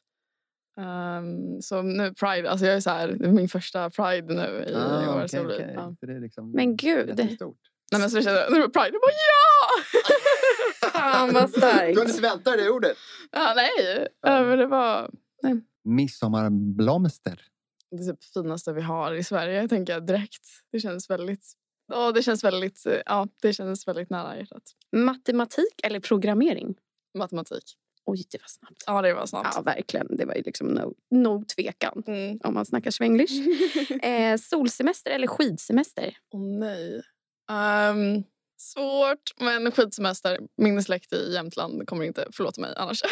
Um, 0.79 1.63
så 1.63 1.83
nu 1.83 2.15
Pride, 2.15 2.51
alltså 2.51 2.67
jag 2.67 2.77
är 2.77 2.81
så 2.81 2.91
här, 2.91 3.09
det 3.09 3.25
är 3.25 3.33
min 3.33 3.49
första 3.49 3.91
Pride 3.91 4.35
nu 4.35 4.65
i 4.69 4.75
ah, 4.75 5.17
år. 5.17 5.25
Okay, 5.25 5.47
okay. 5.47 5.73
Ja. 5.75 5.95
Liksom 6.01 6.51
men 6.51 6.77
gud. 6.77 7.19
Nej, 7.93 8.01
men 8.01 8.11
så 8.11 8.23
kände 8.23 8.41
jag, 8.41 8.49
Pride, 8.49 8.91
jag 8.93 9.01
bara 9.01 9.13
ja! 9.13 9.83
Fan 11.01 11.35
vad 11.35 11.51
starkt. 11.51 11.95
Du 11.95 12.01
hade 12.01 12.11
inte 12.11 12.23
väntat 12.23 12.45
dig 12.45 12.57
det 12.57 12.71
ordet. 12.71 12.97
Ja, 13.33 13.53
nej, 13.57 14.09
ja. 14.23 14.43
men 14.43 14.59
det 14.59 14.67
var... 14.67 15.11
Nej. 15.43 15.61
Midsommarblomster. 15.85 17.43
Det 17.91 17.97
är 17.97 18.13
typ 18.13 18.21
det 18.21 18.41
finaste 18.41 18.73
vi 18.73 18.83
har 18.83 19.15
i 19.15 19.25
Sverige, 19.25 19.69
tänker 19.69 19.93
jag 19.93 20.07
direkt. 20.07 20.47
Det 20.73 20.81
känns 20.81 21.11
väldigt... 21.11 21.53
Ja, 21.89 22.13
det 22.13 22.23
känns 22.23 22.45
väldigt, 22.45 22.87
ja, 23.07 23.29
det 23.43 23.53
känns 23.53 23.89
väldigt 23.89 24.11
nära 24.11 24.37
hjärtat. 24.37 24.63
Matematik 24.97 25.81
eller 25.83 26.01
programmering? 26.01 26.75
Matematik. 27.19 27.77
Oj, 28.07 28.25
det 28.31 28.39
var 28.39 28.49
snabbt. 28.49 28.85
Ja, 28.87 29.03
det 29.03 29.15
var 29.15 29.27
snabbt. 29.27 29.49
Ja, 29.55 29.63
verkligen. 29.63 30.17
Det 30.17 30.25
var 30.25 30.35
ju 30.35 30.43
liksom 30.43 30.69
no, 30.69 30.95
no 31.11 31.45
tvekan 31.45 32.03
mm. 32.07 32.39
om 32.45 32.55
man 32.55 32.67
snackar 32.67 32.91
svenglish. 32.91 33.33
eh, 34.03 34.37
solsemester 34.37 35.11
eller 35.11 35.27
skidsemester? 35.27 36.17
Åh 36.33 36.41
oh, 36.41 36.59
nej. 36.59 37.03
Um, 37.91 38.25
Svårt, 38.67 39.33
men 39.41 39.73
skidsemester. 39.73 40.39
Min 40.57 40.83
släkt 40.83 41.13
i 41.13 41.33
Jämtland 41.33 41.89
kommer 41.89 42.05
inte 42.05 42.27
förlåta 42.33 42.61
mig 42.61 42.75
annars. 42.77 43.03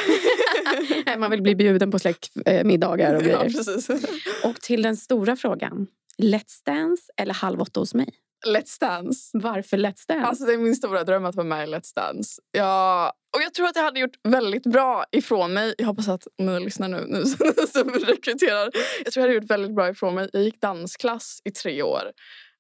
Man 1.19 1.31
vill 1.31 1.43
bli 1.43 1.55
bjuden 1.55 1.91
på 1.91 1.99
släktmiddagar 1.99 3.15
och 3.15 3.23
grejer. 3.23 3.37
Ja, 3.37 3.43
precis. 3.43 3.89
Och 4.45 4.61
till 4.61 4.83
den 4.83 4.97
stora 4.97 5.37
frågan. 5.37 5.87
Let's 6.23 6.65
Dance 6.65 7.03
eller 7.17 7.35
Halv 7.35 7.61
åtta 7.61 7.81
hos 7.81 7.95
mig? 7.95 8.09
Let's 8.47 8.81
Dance. 8.81 9.31
Varför 9.33 9.77
Let's 9.77 10.09
Dance? 10.09 10.27
Alltså, 10.27 10.45
det 10.45 10.53
är 10.53 10.59
min 10.59 10.77
stora 10.77 11.05
dröm 11.05 11.25
att 11.25 11.35
vara 11.35 11.47
med 11.47 11.69
i 11.69 11.73
Let's 11.73 11.95
Dance. 11.95 12.41
Jag, 12.51 13.13
och 13.37 13.43
jag 13.43 13.55
tror 13.55 13.67
att 13.67 13.77
jag 13.77 13.83
hade 13.83 14.01
gjort 14.01 14.17
väldigt 14.29 14.67
bra 14.67 15.05
ifrån 15.13 15.53
mig. 15.53 15.75
Jag 15.79 15.87
hoppas 15.87 16.09
att 16.09 16.27
ni 16.39 16.61
lyssnar 16.61 16.89
nu, 16.89 17.05
nu 17.09 17.25
som 17.67 17.91
rekryterar. 17.91 18.71
Jag 19.05 19.13
tror 19.13 19.23
jag 19.23 19.23
hade 19.23 19.35
gjort 19.35 19.51
väldigt 19.51 19.75
bra 19.75 19.89
ifrån 19.89 20.15
mig. 20.15 20.31
Jag 20.33 20.43
gick 20.43 20.61
dansklass 20.61 21.41
i 21.45 21.51
tre 21.51 21.83
år 21.83 22.03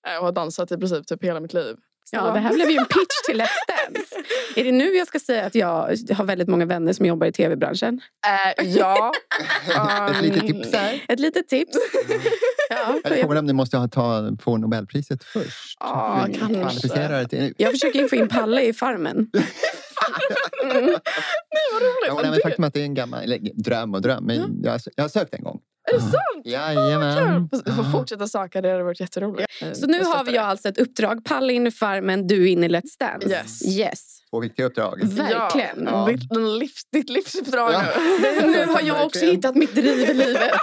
eh, 0.08 0.18
och 0.18 0.24
har 0.24 0.32
dansat 0.32 0.72
i 0.72 0.76
princip 0.76 1.06
typ 1.06 1.24
hela 1.24 1.40
mitt 1.40 1.54
liv. 1.54 1.76
Ja, 2.12 2.30
det 2.30 2.40
här 2.40 2.54
blev 2.54 2.70
ju 2.70 2.76
en 2.76 2.84
pitch 2.84 3.26
till 3.26 3.40
Let's 3.40 3.48
Dance. 3.68 4.14
Är 4.56 4.64
det 4.64 4.72
nu 4.72 4.84
jag 4.84 5.06
ska 5.06 5.18
säga 5.18 5.46
att 5.46 5.54
jag 5.54 5.96
har 6.14 6.24
väldigt 6.24 6.48
många 6.48 6.66
vänner 6.66 6.92
som 6.92 7.06
jobbar 7.06 7.26
i 7.26 7.32
tv-branschen? 7.32 8.00
Äh, 8.58 8.64
ja. 8.66 9.12
Um, 9.76 10.14
ett 10.14 10.22
litet 10.22 10.46
tips 10.46 10.70
där. 10.70 11.04
Ett 11.08 11.20
litet 11.20 11.48
tips. 11.48 11.76
ja, 12.70 13.00
Frågan 13.04 13.36
om 13.36 13.46
ni 13.46 13.52
måste 13.52 13.76
ha, 13.76 13.88
ta, 13.88 14.36
få 14.40 14.56
Nobelpriset 14.56 15.24
först. 15.24 15.76
Ja, 15.80 16.26
kanske. 16.38 17.28
Till... 17.28 17.54
Jag 17.56 17.70
försöker 17.70 18.08
få 18.08 18.16
in 18.16 18.28
Palle 18.28 18.62
i 18.62 18.72
Farmen. 18.72 19.16
mm. 19.16 19.30
Nej, 20.84 21.64
vad 21.72 21.82
roligt. 21.82 22.24
Ja, 22.24 22.30
nej, 22.30 22.42
faktum 22.42 22.64
att 22.64 22.74
det 22.74 22.80
är 22.80 22.84
en 22.84 22.94
gammal 22.94 23.22
eller, 23.22 23.38
dröm 23.54 23.94
och 23.94 24.02
dröm. 24.02 24.24
Men 24.24 24.36
mm. 24.36 24.60
jag, 24.62 24.80
jag 24.96 25.04
har 25.04 25.08
sökt 25.08 25.34
en 25.34 25.44
gång. 25.44 25.60
Är 25.86 25.94
det 25.94 26.00
sant? 26.00 26.44
Jajamän. 26.44 27.48
Du 27.64 27.72
får 27.72 27.92
fortsätta 27.92 28.26
söka, 28.26 28.60
det 28.60 28.70
hade 28.70 28.84
varit 28.84 29.00
jätteroligt. 29.00 29.52
Så 29.72 29.86
nu 29.86 30.04
har 30.04 30.24
vi 30.24 30.38
alltså 30.38 30.68
ett 30.68 30.78
uppdrag. 30.78 31.24
Palle 31.24 31.52
in 31.52 31.66
i 31.66 31.70
Farmen, 31.70 32.26
du 32.26 32.48
in 32.48 32.64
i 32.64 32.68
Let's 32.68 32.98
Dance. 32.98 33.28
Yes. 33.28 33.78
yes. 33.78 34.20
Två 34.30 34.40
viktiga 34.40 34.66
uppdrag. 34.66 35.04
Verkligen. 35.04 35.84
Ja. 35.84 36.06
Ditt, 36.06 36.36
livs, 36.60 36.84
ditt 36.92 37.10
livsuppdrag 37.10 37.72
ja. 37.72 37.82
nu. 38.20 38.46
nu 38.50 38.66
har 38.66 38.80
jag 38.80 39.06
också 39.06 39.24
hittat 39.24 39.54
mitt 39.54 39.74
driv 39.74 40.10
i 40.10 40.14
livet. 40.14 40.60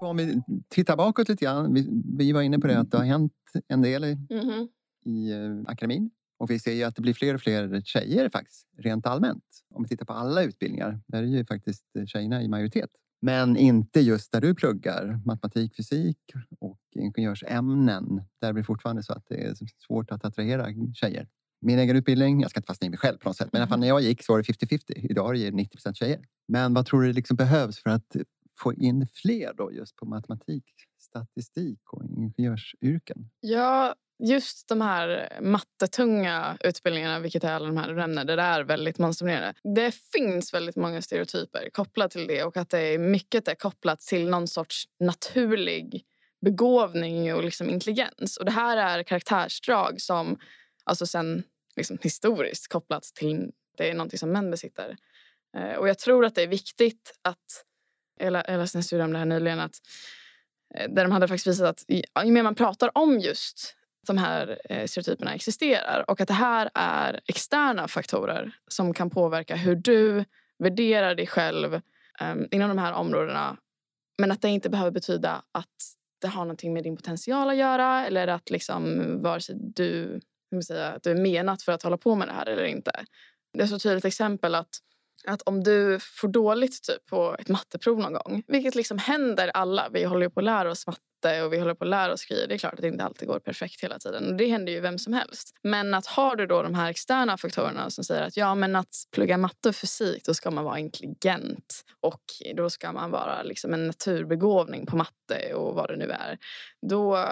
Om 0.00 0.16
vi 0.16 0.42
tittar 0.68 0.96
bakåt 0.96 1.28
lite 1.28 1.44
grann. 1.44 1.74
Vi, 1.74 1.88
vi 2.18 2.32
var 2.32 2.42
inne 2.42 2.58
på 2.58 2.66
det 2.66 2.78
att 2.78 2.90
det 2.90 2.96
har 2.96 3.04
hänt 3.04 3.32
en 3.68 3.82
del 3.82 4.04
i, 4.04 4.18
mm 4.30 4.46
-hmm. 4.46 4.68
i 5.04 5.32
uh, 5.34 5.64
akademin. 5.66 6.10
Och 6.42 6.50
vi 6.50 6.58
ser 6.58 6.72
ju 6.72 6.82
att 6.82 6.96
det 6.96 7.02
blir 7.02 7.14
fler 7.14 7.34
och 7.34 7.40
fler 7.40 7.82
tjejer 7.84 8.28
faktiskt, 8.28 8.68
rent 8.78 9.06
allmänt. 9.06 9.44
Om 9.74 9.82
vi 9.82 9.88
tittar 9.88 10.06
på 10.06 10.12
alla 10.12 10.42
utbildningar, 10.42 11.00
där 11.06 11.22
är 11.22 11.26
ju 11.26 11.44
faktiskt 11.44 11.84
tjejerna 12.06 12.42
i 12.42 12.48
majoritet. 12.48 12.90
Men 13.20 13.56
inte 13.56 14.00
just 14.00 14.32
där 14.32 14.40
du 14.40 14.54
pluggar, 14.54 15.20
matematik, 15.24 15.76
fysik 15.76 16.18
och 16.60 16.80
ingenjörsämnen. 16.94 18.22
Där 18.40 18.52
blir 18.52 18.62
det 18.62 18.66
fortfarande 18.66 19.02
så 19.02 19.12
att 19.12 19.26
det 19.28 19.34
är 19.34 19.54
svårt 19.86 20.10
att 20.10 20.24
attrahera 20.24 20.66
tjejer. 20.94 21.28
Min 21.60 21.78
egen 21.78 21.96
utbildning, 21.96 22.40
jag 22.40 22.50
ska 22.50 22.58
inte 22.58 22.66
fastna 22.66 22.86
i 22.86 22.90
mig 22.90 22.98
själv 22.98 23.18
på 23.18 23.28
något 23.28 23.36
sätt, 23.36 23.48
men 23.52 23.58
i 23.58 23.62
alla 23.62 23.68
fall 23.68 23.80
när 23.80 23.88
jag 23.88 24.00
gick 24.00 24.22
så 24.22 24.32
var 24.32 24.38
det 24.38 24.52
50-50. 24.52 24.80
Idag 25.10 25.36
är 25.36 25.50
det 25.50 25.56
90% 25.56 25.94
tjejer. 25.94 26.24
Men 26.48 26.74
vad 26.74 26.86
tror 26.86 27.02
du 27.02 27.12
liksom 27.12 27.36
behövs 27.36 27.78
för 27.78 27.90
att 27.90 28.16
få 28.58 28.74
in 28.74 29.06
fler 29.12 29.54
då 29.56 29.72
just 29.72 29.96
på 29.96 30.06
matematik, 30.06 30.64
statistik 30.98 31.92
och 31.92 32.04
ingenjörsyrken? 32.04 33.28
Ja, 33.40 33.94
just 34.22 34.68
de 34.68 34.80
här 34.80 35.38
mattetunga 35.40 36.56
utbildningarna, 36.60 37.18
vilket 37.18 37.44
är 37.44 37.52
alla 37.52 37.66
de 37.66 37.76
här 37.76 37.88
du 37.88 37.94
nämner, 37.94 38.24
där 38.24 38.36
det 38.36 38.42
är 38.42 38.64
väldigt 38.64 38.98
mansdominerande. 38.98 39.54
Det 39.74 39.94
finns 40.12 40.54
väldigt 40.54 40.76
många 40.76 41.02
stereotyper 41.02 41.70
kopplat 41.72 42.10
till 42.10 42.26
det 42.26 42.44
och 42.44 42.56
att 42.56 42.70
det 42.70 42.78
är 42.78 42.98
mycket 42.98 43.48
är 43.48 43.54
kopplat 43.54 44.00
till 44.00 44.28
någon 44.28 44.48
sorts 44.48 44.84
naturlig 45.00 46.04
begåvning 46.40 47.34
och 47.34 47.44
liksom 47.44 47.70
intelligens. 47.70 48.36
Och 48.36 48.44
det 48.44 48.50
här 48.50 48.76
är 48.76 49.02
karaktärsdrag 49.02 50.00
som 50.00 50.38
alltså 50.84 51.06
sen 51.06 51.42
liksom 51.76 51.98
historiskt 52.02 52.68
kopplats 52.68 53.12
till 53.12 53.50
det 53.76 53.90
är 53.90 53.94
någonting 53.94 54.18
som 54.18 54.32
män 54.32 54.50
besitter. 54.50 54.96
Eh, 55.56 55.76
och 55.76 55.88
jag 55.88 55.98
tror 55.98 56.24
att 56.24 56.34
det 56.34 56.42
är 56.42 56.48
viktigt 56.48 57.18
att, 57.22 57.64
jag 58.20 58.32
läste 58.32 58.78
en 58.78 58.82
studie 58.82 59.02
om 59.02 59.12
det 59.12 59.18
här 59.18 59.26
nyligen, 59.26 59.60
att 59.60 59.76
eh, 60.74 60.90
där 60.90 61.02
de 61.02 61.12
hade 61.12 61.28
faktiskt 61.28 61.46
visat 61.46 61.68
att 61.68 61.84
ju 62.26 62.32
mer 62.32 62.42
man 62.42 62.54
pratar 62.54 62.98
om 62.98 63.20
just 63.20 63.76
de 64.06 64.18
här 64.18 64.58
eh, 64.64 64.86
stereotyperna 64.86 65.34
existerar 65.34 66.04
och 66.10 66.20
att 66.20 66.28
det 66.28 66.34
här 66.34 66.70
är 66.74 67.20
externa 67.26 67.88
faktorer 67.88 68.52
som 68.68 68.94
kan 68.94 69.10
påverka 69.10 69.56
hur 69.56 69.76
du 69.76 70.24
värderar 70.58 71.14
dig 71.14 71.26
själv 71.26 71.74
um, 72.20 72.48
inom 72.50 72.68
de 72.68 72.78
här 72.78 72.92
områdena. 72.92 73.56
Men 74.18 74.32
att 74.32 74.42
det 74.42 74.48
inte 74.48 74.70
behöver 74.70 74.90
betyda 74.90 75.42
att 75.52 75.68
det 76.20 76.28
har 76.28 76.44
någonting 76.44 76.72
med 76.72 76.84
din 76.84 76.96
potential 76.96 77.50
att 77.50 77.56
göra 77.56 78.06
eller 78.06 78.28
att 78.28 78.50
liksom 78.50 79.22
vare 79.22 79.40
sig 79.40 79.56
du, 79.58 80.20
säga, 80.66 80.88
att 80.88 81.02
du 81.02 81.10
är 81.10 81.16
menat 81.16 81.62
för 81.62 81.72
att 81.72 81.82
hålla 81.82 81.96
på 81.96 82.14
med 82.14 82.28
det 82.28 82.32
här 82.32 82.46
eller 82.46 82.64
inte. 82.64 82.92
Det 83.52 83.60
är 83.60 83.64
ett 83.64 83.70
så 83.70 83.78
tydligt 83.78 84.04
exempel 84.04 84.54
att 84.54 84.78
att 85.26 85.42
om 85.42 85.64
du 85.64 85.98
får 86.00 86.28
dåligt 86.28 86.82
typ, 86.82 87.06
på 87.06 87.36
ett 87.38 87.48
matteprov 87.48 87.98
någon 87.98 88.12
gång, 88.12 88.42
vilket 88.46 88.74
liksom 88.74 88.98
händer 88.98 89.48
alla, 89.48 89.88
vi 89.92 90.04
håller 90.04 90.28
på 90.28 90.40
att 90.40 90.44
lära 90.44 90.70
oss 90.70 90.86
matte 90.86 91.42
och 91.42 91.52
vi 91.52 91.58
håller 91.58 91.74
på 91.74 91.84
att 91.84 91.90
lära 91.90 92.12
oss 92.12 92.20
skriva. 92.20 92.46
Det 92.46 92.54
är 92.54 92.58
klart 92.58 92.74
att 92.74 92.80
det 92.80 92.88
inte 92.88 93.04
alltid 93.04 93.28
går 93.28 93.38
perfekt 93.38 93.84
hela 93.84 93.98
tiden 93.98 94.26
och 94.26 94.34
det 94.34 94.46
händer 94.46 94.72
ju 94.72 94.80
vem 94.80 94.98
som 94.98 95.12
helst. 95.12 95.54
Men 95.62 95.94
att 95.94 96.06
har 96.06 96.36
du 96.36 96.46
då 96.46 96.62
de 96.62 96.74
här 96.74 96.90
externa 96.90 97.36
faktorerna 97.36 97.90
som 97.90 98.04
säger 98.04 98.22
att 98.22 98.36
ja 98.36 98.54
men 98.54 98.76
att 98.76 98.94
plugga 99.12 99.36
matte 99.36 99.68
och 99.68 99.76
fysik 99.76 100.24
då 100.24 100.34
ska 100.34 100.50
man 100.50 100.64
vara 100.64 100.78
intelligent 100.78 101.84
och 102.00 102.22
då 102.54 102.70
ska 102.70 102.92
man 102.92 103.10
vara 103.10 103.42
liksom 103.42 103.74
en 103.74 103.86
naturbegåvning 103.86 104.86
på 104.86 104.96
matte 104.96 105.54
och 105.54 105.74
vad 105.74 105.88
det 105.88 105.96
nu 105.96 106.10
är. 106.10 106.38
Då, 106.90 107.26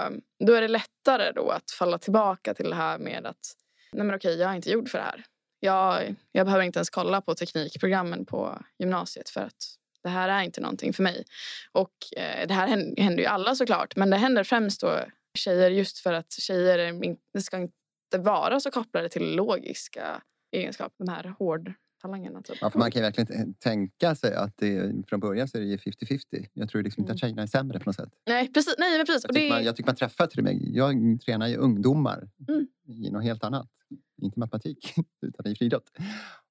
då 0.46 0.52
är 0.52 0.60
det 0.60 0.68
lättare 0.68 1.32
då 1.32 1.50
att 1.50 1.70
falla 1.70 1.98
tillbaka 1.98 2.54
till 2.54 2.70
det 2.70 2.76
här 2.76 2.98
med 2.98 3.26
att 3.26 3.56
nej 3.92 4.06
men 4.06 4.16
okej, 4.16 4.38
jag 4.38 4.50
är 4.50 4.54
inte 4.54 4.70
gjord 4.70 4.88
för 4.88 4.98
det 4.98 5.04
här 5.04 5.24
jag, 5.60 6.14
jag 6.32 6.46
behöver 6.46 6.64
inte 6.64 6.78
ens 6.78 6.90
kolla 6.90 7.20
på 7.20 7.34
teknikprogrammen 7.34 8.26
på 8.26 8.62
gymnasiet 8.78 9.28
för 9.28 9.40
att 9.40 9.76
det 10.02 10.08
här 10.08 10.28
är 10.28 10.42
inte 10.42 10.60
någonting 10.60 10.92
för 10.92 11.02
mig. 11.02 11.24
Och 11.72 11.92
eh, 12.16 12.46
det 12.48 12.54
här 12.54 12.66
händer, 12.66 13.02
händer 13.02 13.22
ju 13.22 13.26
alla 13.26 13.54
såklart 13.54 13.96
men 13.96 14.10
det 14.10 14.16
händer 14.16 14.44
främst 14.44 14.80
då 14.80 15.00
tjejer 15.38 15.70
just 15.70 15.98
för 15.98 16.12
att 16.12 16.32
tjejer 16.32 16.92
det 17.32 17.42
ska 17.42 17.58
inte 17.58 18.18
vara 18.18 18.60
så 18.60 18.70
kopplade 18.70 19.08
till 19.08 19.36
logiska 19.36 20.22
egenskaper. 20.52 20.94
De 20.98 21.08
här 21.08 21.34
hårdtalangerna. 21.38 22.42
Typ. 22.42 22.58
Ja, 22.60 22.70
man 22.74 22.90
kan 22.90 23.02
verkligen 23.02 23.54
tänka 23.54 24.14
sig 24.14 24.34
att 24.34 24.56
det, 24.56 24.92
från 25.08 25.20
början 25.20 25.48
så 25.48 25.58
är 25.58 25.62
det 25.62 25.76
50-50. 25.76 26.46
Jag 26.52 26.68
tror 26.68 26.82
liksom 26.82 27.00
inte 27.00 27.12
att 27.12 27.14
mm. 27.14 27.18
tjejerna 27.18 27.42
är 27.42 27.46
sämre 27.46 27.78
på 27.78 27.88
något 27.88 27.96
sätt. 27.96 28.12
Nej, 28.26 28.52
precis. 28.52 28.74
Nej, 28.78 28.96
men 28.96 29.06
precis. 29.06 29.24
Jag, 29.24 29.34
tycker 29.34 29.48
det... 29.48 29.54
man, 29.54 29.64
jag 29.64 29.76
tycker 29.76 29.88
man 29.88 29.96
träffar 29.96 30.26
till 30.26 30.38
och 30.38 30.44
med. 30.44 30.58
Jag 30.62 31.18
tränar 31.24 31.48
ju 31.48 31.56
ungdomar 31.56 32.28
mm. 32.48 32.66
i 32.86 33.10
något 33.10 33.24
helt 33.24 33.44
annat 33.44 33.68
inte 34.22 34.38
matematik, 34.38 34.94
utan 35.26 35.46
i 35.46 35.54
friidrott. 35.54 35.90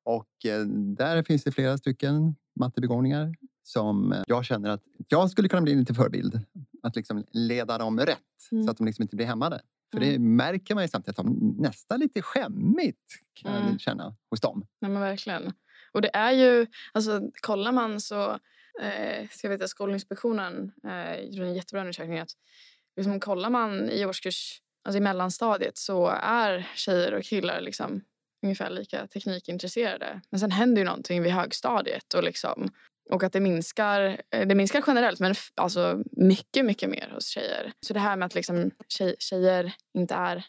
Och 0.03 0.45
eh, 0.45 0.65
där 0.97 1.23
finns 1.23 1.43
det 1.43 1.51
flera 1.51 1.77
stycken 1.77 2.35
mattebegåvningar 2.59 3.35
som 3.63 4.11
eh, 4.11 4.21
jag 4.27 4.45
känner 4.45 4.69
att 4.69 4.83
jag 5.07 5.29
skulle 5.29 5.49
kunna 5.49 5.61
bli 5.61 5.75
lite 5.75 5.93
förebild. 5.93 6.39
Att 6.83 6.95
liksom 6.95 7.25
leda 7.31 7.77
dem 7.77 7.99
rätt 7.99 8.51
mm. 8.51 8.63
så 8.63 8.71
att 8.71 8.77
de 8.77 8.85
liksom 8.85 9.03
inte 9.03 9.15
blir 9.15 9.25
hämmade. 9.25 9.61
För 9.91 9.97
mm. 9.97 10.09
det 10.09 10.19
märker 10.19 10.75
man 10.75 10.83
ju 10.83 10.87
samtidigt 10.87 11.19
att 11.19 11.25
de 11.25 11.55
nästan 11.57 11.99
lite 11.99 12.21
skämmigt 12.21 13.19
kan 13.33 13.55
mm. 13.55 13.71
jag 13.71 13.81
känna 13.81 14.15
hos 14.29 14.41
dem. 14.41 14.65
Ja 14.79 14.87
men 14.87 15.01
verkligen. 15.01 15.53
Och 15.91 16.01
det 16.01 16.15
är 16.15 16.31
ju, 16.31 16.67
alltså 16.93 17.21
kollar 17.41 17.71
man 17.71 18.01
så, 18.01 18.31
eh, 18.81 19.27
ska 19.31 19.47
jag 19.47 19.49
veta 19.49 19.67
Skolinspektionen 19.67 20.71
eh, 20.83 21.21
gjorde 21.21 21.49
en 21.49 21.55
jättebra 21.55 21.81
undersökning 21.81 22.19
att 22.19 22.31
liksom, 22.95 23.19
kollar 23.19 23.49
man 23.49 23.89
i 23.89 24.05
årskurs 24.05 24.61
alltså 24.83 24.97
i 24.97 25.01
mellanstadiet 25.01 25.77
så 25.77 26.07
är 26.21 26.67
tjejer 26.75 27.13
och 27.13 27.23
killar 27.23 27.61
liksom 27.61 28.01
ungefär 28.43 28.69
lika 28.69 29.07
teknikintresserade. 29.07 30.21
Men 30.29 30.39
sen 30.39 30.51
händer 30.51 30.81
ju 30.81 30.85
någonting 30.85 31.23
vid 31.23 31.31
högstadiet 31.31 32.13
och, 32.13 32.23
liksom, 32.23 32.69
och 33.09 33.23
att 33.23 33.33
det 33.33 33.39
minskar, 33.39 34.21
eh, 34.31 34.47
det 34.47 34.55
minskar 34.55 34.83
generellt 34.87 35.19
men 35.19 35.35
alltså 35.55 36.03
mycket, 36.11 36.65
mycket 36.65 36.89
mer 36.89 37.11
hos 37.13 37.27
tjejer. 37.27 37.71
Så 37.81 37.93
det 37.93 37.99
här 37.99 38.15
med 38.15 38.25
att 38.25 38.35
liksom 38.35 38.71
tjej, 38.87 39.15
tjejer 39.19 39.73
inte 39.93 40.13
är 40.13 40.45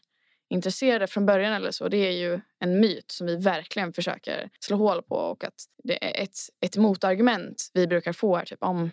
intresserade 0.51 1.07
från 1.07 1.27
början 1.27 1.53
eller 1.53 1.71
så, 1.71 1.89
det 1.89 1.97
är 1.97 2.13
ju 2.13 2.41
en 2.59 2.81
myt 2.81 3.11
som 3.11 3.27
vi 3.27 3.37
verkligen 3.37 3.93
försöker 3.93 4.51
slå 4.61 4.77
hål 4.77 5.03
på 5.03 5.15
och 5.15 5.45
att 5.45 5.55
det 5.85 6.05
är 6.05 6.23
ett, 6.23 6.37
ett 6.61 6.77
motargument 6.77 7.71
vi 7.75 7.87
brukar 7.87 8.13
få 8.13 8.37
här, 8.37 8.45
typ 8.45 8.63
om 8.63 8.91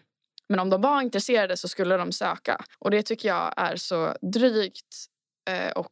men 0.49 0.59
om 0.59 0.69
de 0.69 0.81
var 0.81 1.01
intresserade 1.01 1.57
så 1.57 1.67
skulle 1.67 1.97
de 1.97 2.11
söka. 2.11 2.65
Och 2.79 2.91
det 2.91 3.03
tycker 3.03 3.29
jag 3.29 3.53
är 3.57 3.75
så 3.75 4.15
drygt 4.21 5.07
Eh, 5.47 5.71
och 5.71 5.91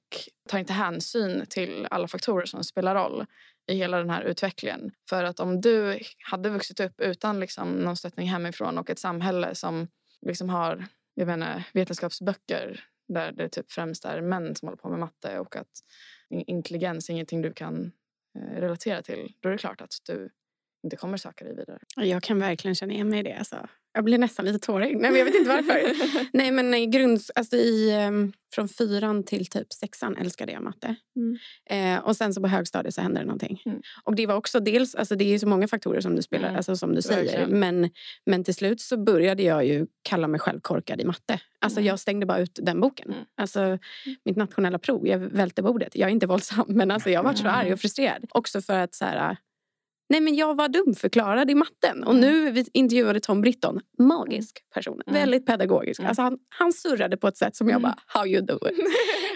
tar 0.49 0.59
inte 0.59 0.73
hänsyn 0.73 1.45
till 1.49 1.87
alla 1.91 2.07
faktorer 2.07 2.45
som 2.45 2.63
spelar 2.63 2.95
roll 2.95 3.25
i 3.67 3.75
hela 3.75 3.97
den 3.97 4.09
här 4.09 4.21
utvecklingen. 4.21 4.91
För 5.09 5.23
att 5.23 5.39
om 5.39 5.61
du 5.61 5.99
hade 6.31 6.49
vuxit 6.49 6.79
upp 6.79 7.01
utan 7.01 7.39
liksom 7.39 7.71
någon 7.71 7.95
stöttning 7.95 8.27
hemifrån 8.27 8.77
och 8.77 8.89
ett 8.89 8.99
samhälle 8.99 9.55
som 9.55 9.87
liksom 10.21 10.49
har 10.49 10.85
jag 11.15 11.27
menar, 11.27 11.63
vetenskapsböcker 11.73 12.83
där 13.07 13.31
det 13.31 13.49
typ 13.49 13.71
främst 13.71 14.05
är 14.05 14.21
män 14.21 14.55
som 14.55 14.67
håller 14.67 14.77
på 14.77 14.89
med 14.89 14.99
matte 14.99 15.39
och 15.39 15.55
att 15.55 15.83
intelligens 16.29 17.09
är 17.09 17.13
ingenting 17.13 17.41
du 17.41 17.53
kan 17.53 17.91
eh, 18.39 18.59
relatera 18.59 19.01
till, 19.01 19.33
då 19.39 19.49
är 19.49 19.53
det 19.53 19.57
klart 19.57 19.81
att 19.81 19.93
du 20.07 20.29
inte 20.83 20.95
kommer 20.95 21.17
söka 21.17 21.45
dig 21.45 21.55
vidare. 21.55 21.79
Jag 21.95 22.23
kan 22.23 22.39
verkligen 22.39 22.75
känna 22.75 22.93
igen 22.93 23.09
mig 23.09 23.19
i 23.19 23.23
det. 23.23 23.37
Alltså. 23.37 23.67
Jag 23.95 24.03
blir 24.03 24.17
nästan 24.17 24.45
lite 24.45 24.59
tårig. 24.59 24.97
Nej, 24.97 25.11
men 25.11 25.19
jag 25.19 25.25
vet 25.25 25.35
inte 25.35 25.49
varför. 25.49 25.81
Nej, 26.33 26.51
men 26.51 26.73
i 26.73 26.85
grunds, 26.85 27.31
alltså 27.35 27.55
i, 27.55 28.05
um, 28.07 28.33
från 28.55 28.67
fyran 28.69 29.23
till 29.23 29.45
typ 29.45 29.73
sexan 29.73 30.17
älskade 30.17 30.51
jag 30.51 30.63
matte. 30.63 30.95
Mm. 31.15 31.37
Eh, 31.95 32.03
och 32.03 32.17
sen 32.17 32.33
så 32.33 32.41
på 32.41 32.47
högstadiet 32.47 32.95
så 32.95 33.01
hände 33.01 33.19
det 33.19 33.25
någonting. 33.25 33.61
Mm. 33.65 33.81
Och 34.03 34.15
det 34.15 34.27
var 34.27 34.35
också 34.35 34.59
dels, 34.59 34.95
alltså 34.95 35.15
det 35.15 35.33
är 35.33 35.39
så 35.39 35.47
många 35.47 35.67
faktorer 35.67 36.01
som 36.01 36.15
du 36.15 36.21
spelar, 36.21 36.47
mm. 36.47 36.57
alltså 36.57 36.75
som 36.75 36.95
du 36.95 37.01
säger. 37.01 37.47
Men, 37.47 37.89
men 38.25 38.43
till 38.43 38.55
slut 38.55 38.81
så 38.81 38.97
började 38.97 39.43
jag 39.43 39.65
ju 39.65 39.87
kalla 40.01 40.27
mig 40.27 40.39
själv 40.39 40.59
korkad 40.59 41.01
i 41.01 41.05
matte. 41.05 41.39
Alltså 41.59 41.79
mm. 41.79 41.87
jag 41.87 41.99
stängde 41.99 42.25
bara 42.25 42.39
ut 42.39 42.59
den 42.61 42.81
boken. 42.81 43.11
Mm. 43.11 43.25
Alltså 43.37 43.59
mm. 43.61 43.79
mitt 44.25 44.37
nationella 44.37 44.79
prov, 44.79 45.07
jag 45.07 45.19
välte 45.19 45.61
bordet. 45.61 45.95
Jag 45.95 46.07
är 46.09 46.13
inte 46.13 46.27
våldsam 46.27 46.65
men 46.67 46.91
alltså 46.91 47.09
jag 47.09 47.23
var 47.23 47.33
så 47.33 47.47
arg 47.47 47.73
och 47.73 47.79
frustrerad. 47.79 48.25
Också 48.29 48.61
för 48.61 48.79
att 48.79 48.95
så 48.95 49.05
här, 49.05 49.37
Nej 50.09 50.21
men 50.21 50.35
jag 50.35 50.55
var 50.55 50.69
dumförklarad 50.69 51.51
i 51.51 51.55
matten. 51.55 52.03
Och 52.03 52.15
nu 52.15 52.51
vi 52.51 52.65
intervjuade 52.73 53.19
Tom 53.19 53.41
Britton. 53.41 53.81
Magisk 53.99 54.59
person. 54.73 55.01
Mm. 55.07 55.21
Väldigt 55.21 55.45
pedagogisk. 55.45 55.99
Mm. 55.99 56.09
Alltså 56.09 56.21
han, 56.21 56.37
han 56.49 56.73
surrade 56.73 57.17
på 57.17 57.27
ett 57.27 57.37
sätt 57.37 57.55
som 57.55 57.69
jag 57.69 57.79
mm. 57.79 57.81
bara, 57.81 58.19
how 58.19 58.27
you 58.27 58.41
do 58.41 58.59
it? 58.69 58.79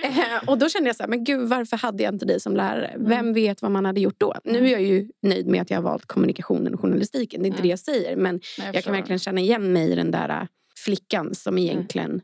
eh, 0.17 0.49
och 0.49 0.57
då 0.57 0.69
kände 0.69 0.89
jag 0.89 0.95
så 0.95 1.03
här, 1.03 1.09
men 1.09 1.23
gud 1.23 1.49
varför 1.49 1.77
hade 1.77 2.03
jag 2.03 2.13
inte 2.13 2.25
dig 2.25 2.39
som 2.39 2.55
lärare? 2.55 2.87
Mm. 2.87 3.09
Vem 3.09 3.33
vet 3.33 3.61
vad 3.61 3.71
man 3.71 3.85
hade 3.85 4.01
gjort 4.01 4.19
då? 4.19 4.35
Nu 4.43 4.67
är 4.67 4.71
jag 4.71 4.81
ju 4.81 5.09
nöjd 5.21 5.47
med 5.47 5.61
att 5.61 5.69
jag 5.69 5.77
har 5.77 5.83
valt 5.83 6.05
kommunikationen 6.05 6.73
och 6.73 6.81
journalistiken. 6.81 7.41
Det 7.41 7.45
är 7.45 7.49
inte 7.49 7.61
det 7.61 7.67
jag 7.67 7.79
säger. 7.79 8.15
Men 8.15 8.39
jag, 8.57 8.75
jag 8.75 8.83
kan 8.83 8.93
verkligen 8.93 9.19
känna 9.19 9.41
igen 9.41 9.73
mig 9.73 9.91
i 9.91 9.95
den 9.95 10.11
där 10.11 10.29
äh, 10.29 10.47
flickan 10.75 11.35
som 11.35 11.57
egentligen 11.57 12.21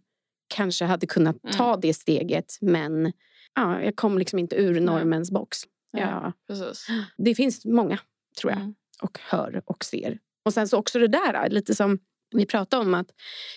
kanske 0.48 0.86
hade 0.86 1.08
kunnat 1.08 1.36
ta 1.58 1.78
det 1.78 1.94
steget. 1.94 2.58
Men 2.62 3.12
ja, 3.56 3.82
jag 3.82 3.96
kom 3.96 4.18
liksom 4.18 4.40
inte 4.40 4.56
ur 4.56 4.80
normens 4.80 5.32
box. 5.32 5.58
Ja. 5.98 6.34
Precis. 6.48 6.88
Det 7.18 7.36
finns 7.36 7.66
många 7.66 8.00
tror 8.36 8.52
jag. 8.52 8.62
Mm. 8.62 8.76
Och 9.02 9.20
hör 9.22 9.62
och 9.66 9.86
ser. 9.86 10.20
Och 10.46 10.54
sen 10.54 10.68
så 10.68 10.78
också 10.78 11.00
det 11.00 11.08
där, 11.08 11.50
lite 11.50 11.76
som 11.76 12.00
vi 12.36 12.46
pratade 12.46 12.86
om 12.86 12.94
att 12.94 13.08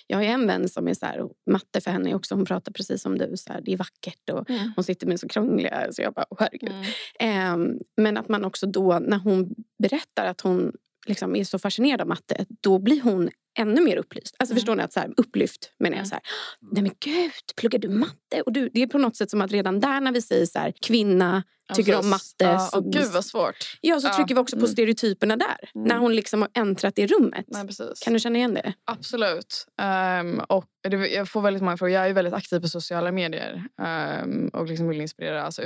jag 0.07 0.19
har 0.19 0.25
en 0.25 0.47
vän 0.47 0.69
som 0.69 0.88
är 0.88 0.95
så 0.95 1.07
här, 1.07 1.29
matte 1.51 1.81
för 1.81 1.91
henne 1.91 2.14
också, 2.14 2.35
hon 2.35 2.45
pratar 2.45 2.73
precis 2.73 3.03
som 3.03 3.19
du, 3.19 3.37
så 3.37 3.53
här, 3.53 3.61
det 3.61 3.73
är 3.73 3.77
vackert 3.77 4.31
och 4.31 4.51
mm. 4.51 4.73
hon 4.77 4.85
sitter 4.85 5.07
med 5.07 5.21
så 5.21 5.29
krångliga, 5.29 5.93
så 5.93 6.03
jag 6.03 6.14
bara, 6.14 6.27
oh, 6.31 6.37
herregud. 6.41 6.73
Mm. 7.21 7.61
Um, 7.61 7.79
men 7.97 8.17
att 8.17 8.29
man 8.29 8.45
också 8.45 8.67
då, 8.67 8.99
när 8.99 9.19
hon 9.19 9.55
berättar 9.79 10.27
att 10.27 10.41
hon 10.41 10.73
liksom 11.07 11.37
är 11.37 11.45
så 11.45 11.59
fascinerad 11.59 12.01
av 12.01 12.07
matte, 12.07 12.45
då 12.61 12.79
blir 12.79 13.01
hon 13.01 13.31
ännu 13.59 13.81
mer 13.81 13.97
upplyst. 13.97 14.37
Alltså 14.38 14.53
mm. 14.53 14.57
förstår 14.57 14.77
ni? 14.77 14.83
Att 14.83 14.93
så 14.93 15.01
här, 15.01 15.14
upplyft 15.17 15.72
menar 15.79 15.97
jag. 15.97 16.07
Mm. 16.07 16.07
Så 16.07 16.14
här, 16.14 16.22
Nej 16.61 16.83
men 16.83 16.93
gud, 17.01 17.33
pluggar 17.57 17.79
du 17.79 17.89
matte? 17.89 18.43
Och 18.47 18.53
du, 18.53 18.70
det 18.74 18.83
är 18.83 18.87
på 18.87 18.99
något 18.99 19.16
sätt 19.16 19.31
som 19.31 19.41
att 19.41 19.53
redan 19.53 19.81
där 19.81 20.01
när 20.01 20.12
vi 20.12 20.22
säger 20.22 20.47
så 20.47 20.59
här, 20.59 20.72
kvinna 20.81 21.43
tycker 21.75 21.95
om 21.95 22.03
precis. 22.03 22.11
matte. 22.11 22.45
Ja, 22.45 22.79
och 22.79 22.93
gud 22.93 23.12
vad 23.12 23.25
svårt. 23.25 23.79
ja, 23.81 24.01
så 24.01 24.07
Ja, 24.07 24.14
trycker 24.14 24.35
vi 24.35 24.41
också 24.41 24.57
på 24.57 24.61
mm. 24.61 24.73
stereotyperna 24.73 25.37
där. 25.37 25.71
Mm. 25.75 25.89
När 25.89 25.99
hon 25.99 26.14
liksom 26.14 26.43
har 26.43 26.51
äntrat 26.55 26.95
det 26.95 27.07
rummet. 27.07 27.45
Nej, 27.49 27.66
precis. 27.66 28.01
Kan 28.01 28.12
du 28.12 28.19
känna 28.19 28.39
igen 28.39 28.55
det? 28.55 28.73
Absolut. 28.85 29.66
Ehm, 29.83 30.41
och 30.49 30.64
det, 30.89 30.97
jag 30.97 31.29
får 31.29 31.41
väldigt 31.41 31.62
många 31.62 31.77
frågor. 31.77 31.95
Jag 31.95 32.09
är 32.09 32.12
väldigt 32.12 32.35
aktiv 32.35 32.61
på 32.61 32.69
sociala 32.69 33.12
medier 33.12 33.64
ehm, 33.83 34.49
och 34.49 34.66
liksom 34.66 34.89
vill 34.89 35.01
inspirera. 35.01 35.43
Alltså, 35.43 35.62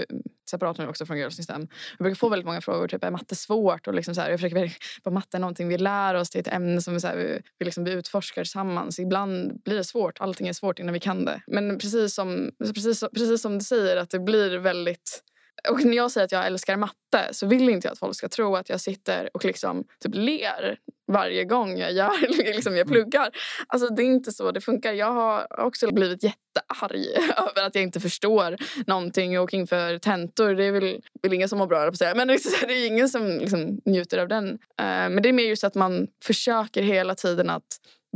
separat 0.51 0.79
nu 0.79 0.89
också 0.89 1.07
från 1.07 1.19
Girls 1.19 1.37
System. 1.37 1.69
Jag 1.99 2.05
brukar 2.05 2.15
få 2.17 2.29
väldigt 2.29 2.47
många 2.47 2.61
frågor. 2.61 2.89
Typ, 2.89 3.05
är 3.05 3.11
matte 3.11 3.37
svårt? 3.37 3.87
Och 3.87 3.95
liksom 3.95 4.15
så 4.15 4.21
här, 4.21 4.31
jag 4.31 4.41
försöker 4.41 4.73
vad 5.03 5.15
matte 5.15 5.37
är 5.37 5.41
någonting 5.41 5.69
vi 5.69 5.79
lär 5.79 6.15
oss. 6.15 6.31
Det 6.31 6.39
är 6.39 6.41
ett 6.41 6.55
ämne 6.55 6.83
som 6.83 6.95
vi, 6.95 7.01
så 7.01 7.07
här, 7.07 7.17
vi, 7.17 7.41
vi, 7.59 7.65
liksom, 7.65 7.85
vi 7.85 7.93
utforskar 7.93 8.43
tillsammans. 8.43 8.99
Ibland 8.99 9.63
blir 9.65 9.77
det 9.77 9.85
svårt. 9.85 10.21
Allting 10.21 10.49
är 10.49 10.53
svårt 10.53 10.79
innan 10.79 10.95
vi 10.95 11.01
kan 11.01 11.25
det. 11.25 11.43
Men 11.47 11.79
precis 11.79 12.15
som, 12.15 12.51
precis, 12.59 13.05
precis 13.15 13.43
som 13.43 13.59
du 13.59 13.65
säger, 13.65 13.97
att 13.97 14.11
det 14.11 14.19
blir 14.19 14.59
väldigt 14.59 15.23
och 15.69 15.85
när 15.85 15.97
jag 15.97 16.11
säger 16.11 16.25
att 16.25 16.33
jag 16.33 16.47
älskar 16.47 16.77
matte 16.77 17.29
så 17.31 17.47
vill 17.47 17.69
inte 17.69 17.87
jag 17.87 17.93
att 17.93 17.99
folk 17.99 18.17
ska 18.17 18.29
tro 18.29 18.57
att 18.57 18.69
jag 18.69 18.81
sitter 18.81 19.31
och 19.35 19.45
liksom 19.45 19.85
typ 20.01 20.15
ler 20.15 20.79
varje 21.13 21.45
gång 21.45 21.79
jag, 21.79 21.93
gör, 21.93 22.29
liksom 22.55 22.77
jag 22.77 22.87
pluggar. 22.87 23.31
Alltså 23.67 23.89
det 23.89 24.03
är 24.03 24.07
inte 24.07 24.33
så 24.33 24.51
det 24.53 24.61
funkar. 24.61 24.93
Jag 24.93 25.13
har 25.13 25.61
också 25.61 25.93
blivit 25.93 26.23
jättearg 26.23 27.07
över 27.37 27.67
att 27.67 27.75
jag 27.75 27.83
inte 27.83 28.01
förstår 28.01 28.57
någonting 28.87 29.41
och 29.41 29.55
inför 29.55 29.99
tentor. 29.99 30.55
Det 30.55 30.65
är 30.65 30.73
väl, 30.73 31.01
väl 31.23 31.33
ingen 31.33 31.49
som 31.49 31.59
mår 31.59 31.67
bra 31.67 31.91
på 31.91 31.97
säga. 31.97 32.15
Men 32.15 32.29
liksom, 32.29 32.69
det 32.69 32.75
är 32.75 32.87
ingen 32.87 33.09
som 33.09 33.27
liksom 33.27 33.81
njuter 33.85 34.19
av 34.19 34.29
den. 34.29 34.49
Eh, 34.79 34.85
men 34.87 35.23
det 35.23 35.29
är 35.29 35.33
mer 35.33 35.45
just 35.45 35.65
att 35.65 35.75
man 35.75 36.09
försöker 36.25 36.83
hela 36.83 37.15
tiden 37.15 37.51
att 37.51 37.67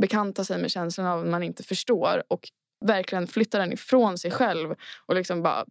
bekanta 0.01 0.43
sig 0.43 0.57
med 0.57 0.71
känslan 0.71 1.07
av 1.07 1.19
att 1.19 1.27
man 1.27 1.43
inte 1.43 1.63
förstår 1.63 2.23
och 2.27 2.41
verkligen 2.85 3.27
flytta 3.27 3.59
den 3.59 3.73
ifrån 3.73 4.17
sig 4.17 4.31
själv 4.31 4.75
och 5.05 5.15
liksom 5.15 5.43
bara 5.43 5.65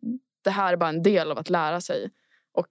det 0.46 0.50
här 0.50 0.72
är 0.72 0.76
bara 0.76 0.88
en 0.88 1.02
del 1.02 1.30
av 1.30 1.38
att 1.38 1.50
lära 1.50 1.80
sig. 1.80 2.10
Och 2.54 2.68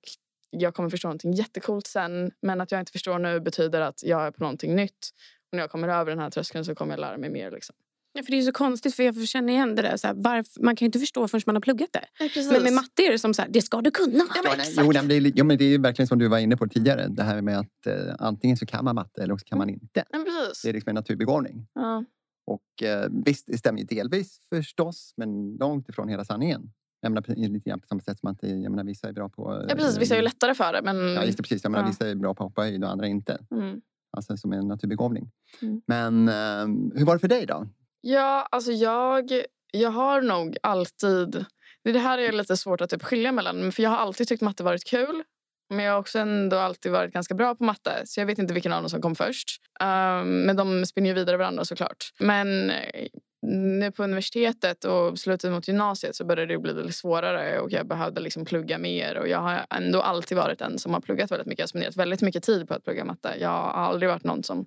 jag 0.49 0.73
kommer 0.73 0.89
förstå 0.89 1.07
någonting 1.07 1.33
jättekult 1.33 1.87
sen. 1.87 2.31
Men 2.41 2.61
att 2.61 2.71
jag 2.71 2.81
inte 2.81 2.91
förstår 2.91 3.19
nu 3.19 3.39
betyder 3.39 3.81
att 3.81 4.03
jag 4.03 4.27
är 4.27 4.31
på 4.31 4.43
någonting 4.43 4.75
nytt. 4.75 5.09
Och 5.51 5.55
när 5.55 5.63
jag 5.63 5.71
kommer 5.71 5.87
över 5.87 6.11
den 6.11 6.19
här 6.19 6.29
tröskeln 6.29 6.65
så 6.65 6.75
kommer 6.75 6.93
jag 6.93 6.99
lära 6.99 7.17
mig 7.17 7.29
mer. 7.29 7.51
Liksom. 7.51 7.75
Ja, 8.13 8.23
för 8.23 8.31
det 8.31 8.37
är 8.37 8.41
så 8.41 8.51
konstigt 8.51 8.95
för 8.95 9.03
jag 9.03 9.27
känner 9.27 9.53
igen 9.53 9.75
det 9.75 9.81
där. 9.81 9.97
Så 9.97 10.07
här, 10.07 10.13
varför, 10.17 10.61
man 10.61 10.75
kan 10.75 10.85
ju 10.85 10.87
inte 10.87 10.99
förstå 10.99 11.27
förrän 11.27 11.41
man 11.45 11.55
har 11.55 11.61
pluggat 11.61 11.89
det. 11.93 12.05
Nej, 12.19 12.31
Men 12.51 12.63
med 12.63 12.73
matte 12.73 13.01
är 13.01 13.11
det 13.11 13.19
som 13.19 13.33
så 13.33 13.41
här, 13.41 13.49
det 13.49 13.61
ska 13.61 13.81
du 13.81 13.91
kunna. 13.91 14.17
Ja, 14.17 14.25
men 14.33 14.43
Ja, 14.43 14.53
exakt. 14.53 14.81
jo, 14.85 14.91
det, 14.91 15.15
är, 15.15 15.31
ja, 15.35 15.43
men 15.43 15.57
det 15.57 15.63
är 15.63 15.69
ju 15.69 15.77
verkligen 15.77 16.07
som 16.07 16.19
du 16.19 16.27
var 16.27 16.37
inne 16.37 16.57
på 16.57 16.67
tidigare. 16.67 17.07
Det 17.07 17.23
här 17.23 17.41
med 17.41 17.59
att 17.59 17.87
eh, 17.87 18.15
antingen 18.19 18.57
så 18.57 18.65
kan 18.65 18.85
man 18.85 18.95
matte 18.95 19.23
eller 19.23 19.33
också 19.33 19.45
kan 19.45 19.57
man 19.57 19.69
inte. 19.69 20.03
Nej, 20.13 20.23
precis. 20.25 20.61
Det 20.61 20.69
är 20.69 20.73
liksom 20.73 20.89
en 20.89 20.95
naturbegåvning. 20.95 21.67
Ja. 21.73 22.05
Och 22.47 22.83
eh, 22.83 23.09
visst, 23.25 23.47
det 23.47 23.57
stämmer 23.57 23.79
ju 23.79 23.85
delvis 23.85 24.37
förstås, 24.49 25.13
men 25.17 25.55
långt 25.59 25.89
ifrån 25.89 26.09
hela 26.09 26.25
sanningen. 26.25 26.71
Jag 27.05 27.11
menar, 27.11 27.49
lite 27.49 27.69
grann 27.69 27.79
på 27.79 27.87
samma 27.87 28.01
sätt 28.01 28.19
som 28.19 28.29
att 28.31 28.41
det, 28.41 28.47
jag 28.47 28.71
menar, 28.71 28.83
vissa 28.83 29.07
är 29.07 29.13
bra 29.13 29.29
på... 29.29 29.53
eh, 29.53 29.65
ja, 29.69 29.75
precis. 29.75 29.97
Vissa 29.97 30.13
är 30.13 30.19
ju 30.19 30.23
lättare 30.23 30.53
för 30.55 30.73
det. 30.73 30.81
Men... 30.81 31.13
Ja, 31.13 31.23
just 31.23 31.37
det, 31.37 31.43
precis. 31.43 31.63
Jag 31.63 31.71
menar, 31.71 31.83
Ja. 31.83 31.87
Vissa 31.87 32.07
är 32.07 32.15
bra 32.15 32.33
på 32.33 32.43
att 32.43 32.49
hoppa 32.49 32.61
höjd 32.61 32.83
och 32.83 32.89
andra 32.89 33.07
inte. 33.07 33.39
Mm. 33.51 33.81
Alltså 34.17 34.37
som 34.37 34.53
en 34.53 34.67
naturbegåvning. 34.67 35.31
Mm. 35.61 35.81
Men 35.87 36.27
eh, 36.27 36.97
hur 36.99 37.05
var 37.05 37.15
det 37.15 37.19
för 37.19 37.27
dig 37.27 37.45
då? 37.45 37.67
Ja, 38.01 38.47
alltså 38.51 38.71
jag, 38.71 39.31
jag 39.73 39.91
har 39.91 40.21
nog 40.21 40.57
alltid... 40.63 41.45
Det 41.83 41.99
här 41.99 42.17
är 42.17 42.31
lite 42.31 42.57
svårt 42.57 42.81
att 42.81 42.89
typ 42.89 43.03
skilja 43.03 43.31
mellan. 43.31 43.71
För 43.71 43.83
jag 43.83 43.89
har 43.89 43.97
alltid 43.97 44.27
tyckt 44.27 44.41
matte 44.41 44.63
varit 44.63 44.85
kul. 44.85 45.23
Men 45.69 45.85
jag 45.85 45.93
har 45.93 45.99
också 45.99 46.19
ändå 46.19 46.57
alltid 46.57 46.91
varit 46.91 47.13
ganska 47.13 47.33
bra 47.35 47.55
på 47.55 47.63
matte. 47.63 48.01
Så 48.05 48.19
jag 48.19 48.25
vet 48.25 48.39
inte 48.39 48.53
vilken 48.53 48.73
av 48.73 48.81
dem 48.81 48.89
som 48.89 49.01
kom 49.01 49.15
först. 49.15 49.61
Um, 49.79 50.41
men 50.41 50.55
de 50.55 50.85
spinner 50.85 51.07
ju 51.07 51.13
vidare 51.13 51.37
varandra 51.37 51.65
såklart. 51.65 52.11
Men 52.19 52.69
eh, 52.69 53.07
nu 53.45 53.91
på 53.91 54.03
universitetet 54.03 54.85
och 54.85 55.19
slutet 55.19 55.51
mot 55.51 55.67
gymnasiet 55.67 56.15
så 56.15 56.25
började 56.25 56.53
det 56.53 56.59
bli 56.59 56.73
lite 56.73 56.93
svårare 56.93 57.59
och 57.59 57.71
jag 57.71 57.87
behövde 57.87 58.21
liksom 58.21 58.45
plugga 58.45 58.77
mer. 58.77 59.17
Och 59.17 59.27
jag 59.27 59.39
har 59.39 59.65
ändå 59.69 60.01
alltid 60.01 60.37
varit 60.37 60.61
en 60.61 60.79
som 60.79 60.93
har 60.93 61.01
pluggat 61.01 61.31
väldigt 61.31 61.47
mycket. 61.47 61.59
Jag 61.59 61.63
har 61.63 61.67
spenderat 61.67 61.95
väldigt 61.95 62.21
mycket 62.21 62.43
tid 62.43 62.67
på 62.67 62.73
att 62.73 62.83
plugga 62.83 63.05
matte. 63.05 63.35
Jag 63.39 63.49
har 63.49 63.69
aldrig 63.69 64.09
varit 64.09 64.23
någon 64.23 64.43
som 64.43 64.65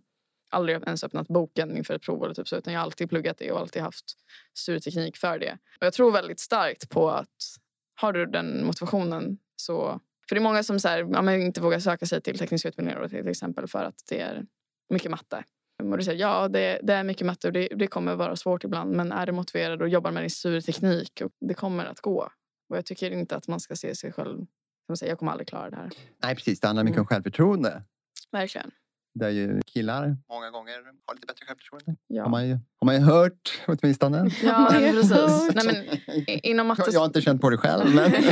aldrig 0.51 0.83
ens 0.83 1.05
öppnat 1.05 1.29
boken 1.29 1.77
inför 1.77 1.95
ett 1.95 2.03
prov 2.03 2.25
eller 2.25 2.35
typ 2.35 2.49
så, 2.49 2.57
utan 2.57 2.73
jag 2.73 2.81
har 2.81 2.85
alltid 2.85 3.09
pluggat 3.09 3.39
det 3.39 3.53
och 3.53 3.61
alltid 3.61 3.83
haft 3.83 4.05
studieteknik 4.55 5.17
för 5.17 5.39
det. 5.39 5.59
Och 5.81 5.87
jag 5.87 5.93
tror 5.93 6.13
väldigt 6.13 6.41
starkt 6.41 6.89
på 6.89 7.11
att 7.11 7.37
har 8.01 8.13
du 8.13 8.27
den 8.27 8.67
motivationen 8.67 9.39
så... 9.57 10.01
För 10.29 10.35
det 10.35 10.39
är 10.39 10.43
många 10.43 10.63
som 10.63 10.81
så 10.81 10.89
här, 10.89 11.09
ja, 11.13 11.35
inte 11.35 11.61
vågar 11.61 11.79
söka 11.79 12.07
sig 12.07 12.21
till 12.23 12.39
tekniska 12.39 12.69
utbildningar 12.69 13.09
till 13.09 13.29
exempel 13.29 13.67
för 13.67 13.85
att 13.85 14.03
det 14.09 14.21
är 14.21 14.45
mycket 14.91 15.11
matte. 15.11 15.45
Och 15.83 15.99
du 15.99 16.05
säger, 16.05 16.21
ja, 16.21 16.49
det, 16.49 16.81
det 16.83 16.93
är 16.95 17.05
mycket 17.05 17.27
matte 17.27 17.47
och 17.47 17.53
det, 17.53 17.69
det 17.77 17.87
kommer 17.87 18.15
vara 18.15 18.37
svårt 18.37 18.65
ibland 18.65 18.91
men 18.97 19.13
är 19.13 19.27
du 19.27 19.33
motiverad 19.33 19.83
och 19.83 19.89
jobbar 19.89 20.11
med 20.11 20.23
din 20.23 20.31
studieteknik 20.31 21.21
och 21.25 21.31
det 21.41 21.55
kommer 21.55 21.85
att 21.85 22.01
gå. 22.01 22.29
Och 22.71 22.77
jag 22.77 22.87
tycker 22.87 23.11
inte 23.11 23.37
att 23.37 23.49
man 23.49 23.61
ska 23.61 23.77
se 23.77 23.95
sig 23.95 24.13
själv 24.13 24.47
som 24.87 24.97
säger 24.97 25.13
jag 25.13 25.19
kommer 25.19 25.33
aldrig 25.33 25.49
klara 25.49 25.71
det 25.71 25.77
här. 25.77 25.91
Nej, 26.23 26.35
precis. 26.35 26.61
Det 26.61 26.67
handlar 26.67 26.85
mycket 26.85 26.97
Mm. 26.97 27.03
om 27.03 27.07
självförtroende. 27.07 27.83
Verkligen. 28.33 28.71
Där 29.15 29.29
ju 29.29 29.61
killar 29.67 30.17
många 30.29 30.51
gånger 30.51 30.73
har 31.07 31.15
lite 31.15 31.27
bättre 31.27 31.47
självförtroende. 31.47 31.85
Har, 31.87 31.97
Ja, 32.07 32.29
man 32.29 32.49
ju, 32.49 32.53
har 32.53 32.85
man 32.85 32.95
ju 32.95 33.01
hört 33.01 33.61
åtminstone. 33.67 34.31
ja 34.43 34.53
har 34.53 34.71
precis. 34.93 35.65
Nej, 35.65 35.85
men, 36.27 36.39
inom 36.43 36.67
matte... 36.67 36.83
Jag, 36.87 36.95
jag 36.95 37.01
har 37.01 37.07
inte 37.07 37.21
känt 37.21 37.41
på 37.41 37.51
det 37.51 37.57
själv. 37.57 37.95
Men... 37.95 38.13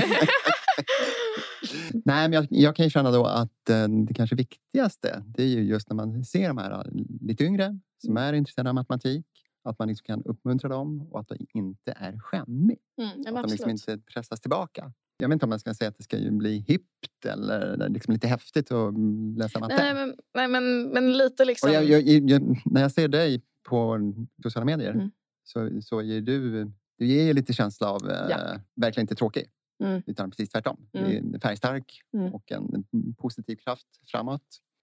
Nej, 2.04 2.28
men 2.28 2.32
jag, 2.32 2.46
jag 2.50 2.76
kan 2.76 2.84
ju 2.84 2.90
känna 2.90 3.10
då 3.10 3.26
att 3.26 3.70
eh, 3.70 3.88
det 3.88 4.14
kanske 4.14 4.36
viktigaste 4.36 5.22
det 5.26 5.42
är 5.42 5.46
ju 5.46 5.62
just 5.62 5.88
när 5.90 5.94
man 5.96 6.24
ser 6.24 6.48
de 6.48 6.58
här 6.58 6.86
lite 7.26 7.44
yngre 7.44 7.78
som 8.04 8.16
är 8.16 8.32
intresserade 8.32 8.68
av 8.70 8.74
matematik. 8.74 9.26
Att 9.64 9.78
man 9.78 9.88
liksom 9.88 10.04
kan 10.04 10.22
uppmuntra 10.24 10.68
dem 10.68 11.08
och 11.10 11.20
att 11.20 11.28
de 11.28 11.36
inte 11.54 11.92
är 11.96 12.18
skämmig. 12.18 12.78
Mm, 12.98 13.10
ja, 13.24 13.36
att 13.36 13.42
de 13.42 13.50
liksom 13.50 13.70
inte 13.70 13.98
pressas 13.98 14.40
tillbaka. 14.40 14.92
Jag 15.18 15.28
vet 15.28 15.32
inte 15.32 15.46
om 15.46 15.50
man 15.50 15.60
ska 15.60 15.74
säga 15.74 15.88
att 15.88 15.96
det 15.96 16.02
ska 16.02 16.18
ju 16.18 16.30
bli 16.30 16.58
hippt 16.58 17.24
eller 17.26 17.88
liksom 17.88 18.14
lite 18.14 18.28
häftigt 18.28 18.72
att 18.72 18.94
mm, 18.94 19.34
läsa 19.36 19.58
matte. 19.58 19.76
Nej, 19.76 19.94
men, 19.94 20.14
nej 20.34 20.48
men, 20.48 20.88
men 20.88 21.12
lite 21.12 21.44
liksom... 21.44 21.72
Jag, 21.72 21.84
jag, 21.84 22.02
jag, 22.30 22.62
när 22.64 22.82
jag 22.82 22.92
ser 22.92 23.08
dig 23.08 23.42
på 23.62 24.00
sociala 24.42 24.64
medier 24.64 24.90
Mm. 24.90 25.10
så, 25.44 25.82
så 25.82 26.02
ger 26.02 26.20
du, 26.20 26.64
du 26.98 27.06
ger 27.06 27.34
lite 27.34 27.52
känsla 27.52 27.90
av 27.90 28.10
eh, 28.10 28.26
Ja. 28.30 28.60
verkligen 28.74 29.04
inte 29.04 29.14
tråkig. 29.14 29.46
Mm. 29.84 30.02
Utan 30.06 30.30
precis 30.30 30.50
tvärtom. 30.50 30.76
Mm. 30.92 31.30
Du 31.30 31.36
är 31.36 31.40
färgstark 31.40 32.00
Mm. 32.14 32.34
och 32.34 32.52
en 32.52 32.84
positiv 33.18 33.56
kraft 33.56 33.86
framåt. 34.06 34.42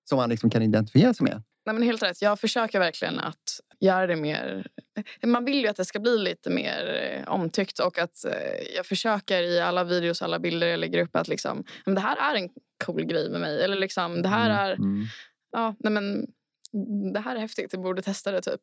Som 0.09 0.17
man 0.17 0.29
liksom 0.29 0.49
kan 0.49 0.61
identifiera 0.61 1.13
sig 1.13 1.23
med. 1.23 1.43
Nej, 1.65 1.73
men 1.73 1.83
helt 1.83 2.03
rätt. 2.03 2.21
Jag 2.21 2.39
försöker 2.39 2.79
verkligen 2.79 3.19
att 3.19 3.59
göra 3.79 4.07
det 4.07 4.15
mer... 4.15 4.67
Man 5.25 5.45
vill 5.45 5.61
ju 5.61 5.67
att 5.67 5.75
det 5.75 5.85
ska 5.85 5.99
bli 5.99 6.17
lite 6.17 6.49
mer 6.49 7.13
eh, 7.25 7.33
omtyckt 7.33 7.79
och 7.79 7.99
att 7.99 8.25
eh, 8.25 8.75
jag 8.75 8.85
försöker 8.85 9.41
i 9.41 9.59
alla 9.59 9.83
videos, 9.83 10.21
alla 10.21 10.39
bilder 10.39 10.67
jag 10.67 10.79
lägger 10.79 11.01
upp 11.03 11.15
att 11.15 11.27
liksom, 11.27 11.63
men 11.85 11.95
det 11.95 12.01
här 12.01 12.35
är 12.35 12.39
en 12.39 12.49
cool 12.85 13.05
grej 13.05 13.29
med 13.29 13.41
mig. 13.41 13.63
Eller 13.63 13.77
liksom, 13.77 14.21
det 14.21 14.29
här 14.29 14.49
är... 14.49 14.73
Mm. 14.73 15.05
Ja, 15.51 15.75
nej, 15.79 15.93
men, 15.93 16.25
det 17.13 17.19
här 17.19 17.35
är 17.35 17.39
häftigt, 17.39 17.71
du 17.71 17.77
borde 17.77 18.01
testa 18.01 18.31
det 18.31 18.41
typ. 18.41 18.61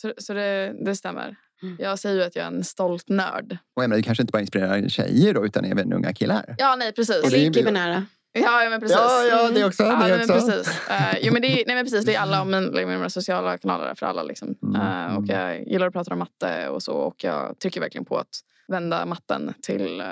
Så, 0.00 0.12
så 0.18 0.34
det, 0.34 0.74
det 0.84 0.96
stämmer. 0.96 1.36
Mm. 1.62 1.76
Jag 1.78 1.98
säger 1.98 2.16
ju 2.16 2.22
att 2.22 2.36
jag 2.36 2.42
är 2.42 2.48
en 2.50 2.64
stolt 2.64 3.08
nörd. 3.08 3.58
Och 3.76 3.82
menar, 3.82 3.96
du 3.96 4.02
kanske 4.02 4.22
inte 4.22 4.32
bara 4.32 4.40
inspirerar 4.40 4.88
tjejer 4.88 5.34
då, 5.34 5.46
utan 5.46 5.64
även 5.64 5.92
unga 5.92 6.12
killar. 6.12 6.54
Ja, 6.58 6.76
nej 6.76 6.92
precis. 6.92 7.24
Och 7.24 7.30
det 7.30 7.46
är- 7.46 7.72
nära? 7.72 8.06
Ja, 8.34 8.64
ja, 8.64 8.70
men 8.70 8.80
precis. 8.80 8.96
Ja, 8.96 9.24
ja, 9.24 9.50
det 9.50 9.64
också. 9.64 9.82
Ja, 9.82 9.90
det 9.92 9.98
nej, 9.98 10.10
men 10.10 10.20
också. 10.20 10.32
precis. 10.50 10.88
Eh, 10.90 11.18
jo, 11.22 11.32
men 11.32 11.42
det, 11.42 11.48
är, 11.48 11.66
nej, 11.66 11.76
men 11.76 11.84
precis. 11.84 12.04
Det 12.04 12.14
är 12.14 12.20
alla 12.20 12.44
min, 12.44 12.64
liksom, 12.64 12.90
mina 12.90 13.10
sociala 13.10 13.58
kanaler 13.58 13.94
för 13.94 14.06
alla. 14.06 14.22
Liksom. 14.22 14.54
Mm, 14.62 14.80
Eh, 14.80 15.16
och 15.16 15.22
mm. 15.28 15.40
jag 15.40 15.68
gillar 15.68 15.86
att 15.86 15.92
prata 15.92 16.12
om 16.12 16.18
matte 16.18 16.68
och 16.68 16.82
så. 16.82 16.92
Och 16.92 17.24
jag 17.24 17.58
trycker 17.58 17.80
verkligen 17.80 18.04
på 18.04 18.16
att 18.18 18.40
vända 18.68 19.06
matten 19.06 19.54
till, 19.62 20.00
eh, 20.00 20.06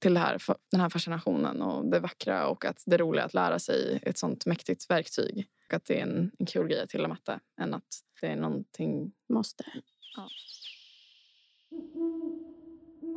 till 0.00 0.14
det 0.14 0.20
här, 0.20 0.38
den 0.70 0.80
här 0.80 0.88
fascinationen 0.88 1.62
och 1.62 1.86
det 1.90 2.00
vackra 2.00 2.46
och 2.46 2.64
att 2.64 2.82
det 2.86 2.96
roliga 2.96 3.24
att 3.24 3.34
lära 3.34 3.58
sig 3.58 3.98
ett 4.02 4.18
sånt 4.18 4.46
mäktigt 4.46 4.90
verktyg. 4.90 5.46
Och 5.68 5.74
att 5.74 5.84
det 5.84 5.98
är 5.98 6.02
en, 6.02 6.30
en 6.38 6.46
kul 6.46 6.68
grej 6.68 6.82
att 6.82 6.94
gilla 6.94 7.08
matte 7.08 7.38
än 7.60 7.74
att 7.74 7.82
det 8.20 8.26
är 8.26 8.36
någonting... 8.36 9.12
Måste. 9.28 9.64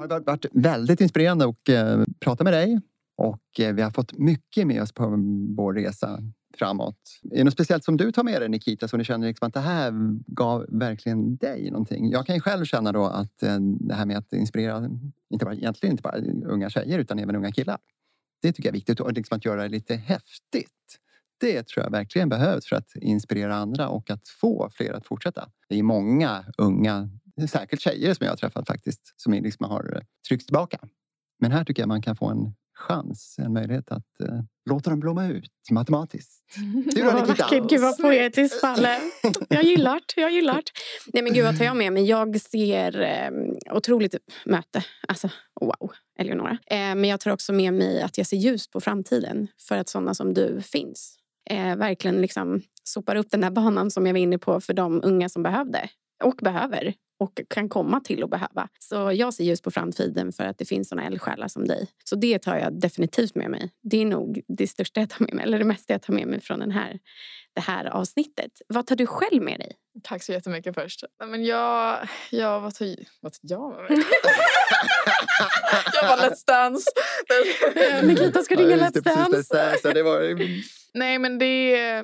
Det 0.08 0.14
har 0.14 0.20
varit- 0.20 0.46
väldigt 0.52 1.02
inspirerande 1.02 1.46
att 1.46 1.70
prata 2.20 2.44
med 2.44 2.54
dig. 2.54 2.80
Och 3.20 3.60
eh, 3.60 3.74
vi 3.74 3.82
har 3.82 3.92
fått 3.92 4.18
mycket 4.18 4.68
med 4.68 4.82
oss 4.82 4.92
på 4.92 5.06
vår 5.58 5.74
resa 5.74 6.20
framåt. 6.58 6.98
Är 7.32 7.38
det 7.38 7.44
något 7.44 7.54
speciellt 7.54 7.84
som 7.84 7.98
du 7.98 8.12
tar 8.12 8.24
med 8.24 8.42
dig 8.42 8.50
Nikita 8.50 8.88
som 8.88 9.00
du 9.00 9.06
känner 9.06 9.28
liksom 9.28 9.48
att 9.48 9.54
det 9.54 9.60
här 9.60 9.94
gav 10.28 10.66
verkligen 10.70 11.38
dig 11.38 11.72
någonting? 11.72 12.12
Jag 12.12 12.26
kan 12.26 12.36
ju 12.36 12.42
själv 12.42 12.66
känna 12.66 12.92
då 12.92 13.06
att 13.06 13.44
eh, 13.44 13.60
det 13.60 13.94
här 13.94 14.06
med 14.06 14.18
att 14.18 14.34
inspirera, 14.34 14.90
inte 15.30 15.46
bara, 15.46 15.56
egentligen 15.56 15.94
inte 15.94 16.02
bara 16.02 16.18
unga 16.46 16.70
tjejer 16.70 17.00
utan 17.00 17.20
även 17.20 17.36
unga 17.36 17.52
killar. 17.52 17.78
Det 18.42 18.54
tycker 18.54 18.70
jag 18.70 18.74
är 18.74 18.78
viktigt 18.78 19.00
och 19.00 19.14
liksom 19.14 19.38
att 19.38 19.46
göra 19.46 19.64
det 19.64 19.70
lite 19.70 19.96
häftigt. 19.96 21.00
Det 21.40 21.68
tror 21.68 21.84
jag 21.86 21.92
verkligen 21.92 22.30
behövs 22.30 22.66
för 22.66 22.76
att 22.76 22.96
inspirera 22.96 23.56
andra 23.56 23.90
och 23.90 24.10
att 24.10 24.28
få 24.28 24.70
fler 24.74 24.94
att 24.94 25.06
fortsätta. 25.06 25.50
Det 25.70 25.80
är 25.80 25.84
många 25.84 26.46
unga, 26.58 27.10
särskilt 27.50 27.82
tjejer 27.82 28.14
som 28.14 28.26
jag 28.26 28.32
har 28.32 28.38
träffat 28.38 28.68
faktiskt, 28.68 29.14
som 29.16 29.34
liksom 29.34 29.70
har 29.70 29.84
tryckts 29.84 30.28
tryckt 30.28 30.46
tillbaka. 30.46 30.80
Men 31.40 31.52
här 31.52 31.64
tycker 31.64 31.82
jag 31.82 31.88
man 31.88 32.02
kan 32.02 32.16
få 32.16 32.26
en 32.26 32.54
chans, 32.80 33.36
en 33.40 33.54
möjlighet 33.54 33.92
att 33.92 34.22
eh, 34.24 34.40
låta 34.70 34.90
dem 34.90 35.00
blomma 35.00 35.28
ut 35.28 35.52
matematiskt. 35.72 36.46
Du 36.96 37.02
då 37.02 37.12
Nikita? 37.12 37.26
vackert, 37.26 37.70
gud 37.70 37.82
vad 37.82 37.98
poetiskt 37.98 38.62
Palle. 38.62 38.98
Jag 39.50 39.64
gillar 39.64 40.02
det, 40.16 40.22
jag 40.22 40.32
gillar 40.32 40.56
det. 40.56 40.72
Nej 41.14 41.24
men 41.24 41.34
gud 41.34 41.46
vad 41.46 41.58
tar 41.58 41.66
jag 41.66 41.78
med 41.78 41.94
mig? 41.94 42.04
Jag 42.04 42.42
ser 42.42 43.02
eh, 43.02 43.76
otroligt 43.76 44.16
möte. 44.46 44.84
Alltså 45.08 45.30
wow. 45.62 45.92
Eleonora. 46.20 46.58
Eh, 46.66 46.78
men 46.78 47.04
jag 47.04 47.20
tar 47.20 47.32
också 47.32 47.54
med 47.54 47.74
mig 47.74 48.02
att 48.02 48.18
jag 48.18 48.28
ser 48.28 48.38
ljust 48.38 48.72
på 48.72 48.82
framtiden 48.82 49.48
för 49.68 49.78
att 49.78 49.90
sådana 49.90 50.14
som 50.14 50.34
du 50.34 50.62
finns. 50.62 51.16
Eh, 51.50 51.76
verkligen 51.76 52.22
liksom 52.22 52.62
sopar 52.84 53.16
upp 53.16 53.32
den 53.32 53.42
där 53.42 53.52
banan 53.52 53.92
som 53.92 54.06
jag 54.06 54.14
var 54.14 54.20
inne 54.20 54.38
på 54.38 54.62
för 54.62 54.74
de 54.74 55.02
unga 55.04 55.30
som 55.30 55.44
behövde 55.44 55.90
och 56.24 56.36
behöver 56.42 56.94
och 57.20 57.42
kan 57.48 57.70
komma 57.70 58.00
till 58.00 58.24
att 58.24 58.30
behöva. 58.30 58.70
Så 58.80 59.12
jag 59.12 59.34
ser 59.34 59.44
ljus 59.44 59.62
på 59.62 59.72
framtiden 59.72 60.32
för 60.32 60.44
att 60.44 60.58
det 60.58 60.66
finns 60.66 60.90
såna 60.90 61.06
eldsjälar 61.06 61.48
som 61.48 61.68
dig. 61.68 61.88
Så 62.04 62.16
det 62.16 62.40
tar 62.40 62.58
jag 62.58 62.80
definitivt 62.80 63.36
med 63.36 63.52
mig. 63.52 63.72
Det 63.82 64.02
är 64.02 64.06
nog 64.06 64.42
det 64.48 64.68
största 64.68 65.00
jag 65.00 65.10
tar 65.10 65.26
med 65.26 65.34
mig, 65.34 65.44
eller 65.44 65.60
det 65.60 65.66
mesta 65.66 65.94
jag 65.94 66.02
tar 66.02 66.14
med 66.14 66.28
mig 66.28 66.42
från 66.42 66.60
den 66.60 66.72
här, 66.72 67.00
det 67.56 67.62
här 67.62 67.86
avsnittet. 67.86 68.52
Vad 68.68 68.88
tar 68.88 68.96
du 68.96 69.08
själv 69.08 69.44
med 69.44 69.60
dig? 69.60 69.76
Tack 70.04 70.24
så 70.24 70.32
jättemycket 70.32 70.76
först. 70.76 71.04
Men 71.26 71.46
jag, 71.46 72.08
jag 72.32 72.60
vad 72.60 72.76
tar, 72.76 72.96
vad 73.22 73.34
tar 73.34 73.40
jag 73.42 73.76
med 73.76 73.98
mig? 73.98 74.06
jag 75.94 76.18
bara 76.18 76.30
Let's 76.30 76.46
Dance. 76.48 76.92
Nikita 78.04 78.44
ska 78.44 78.56
ringa 78.56 78.76
Let's 78.76 79.02
Dance. 79.02 79.78
Så 79.82 79.92
det 79.92 80.04
var... 80.04 80.40
Nej 80.94 81.20
men 81.20 81.40
det 81.40 82.04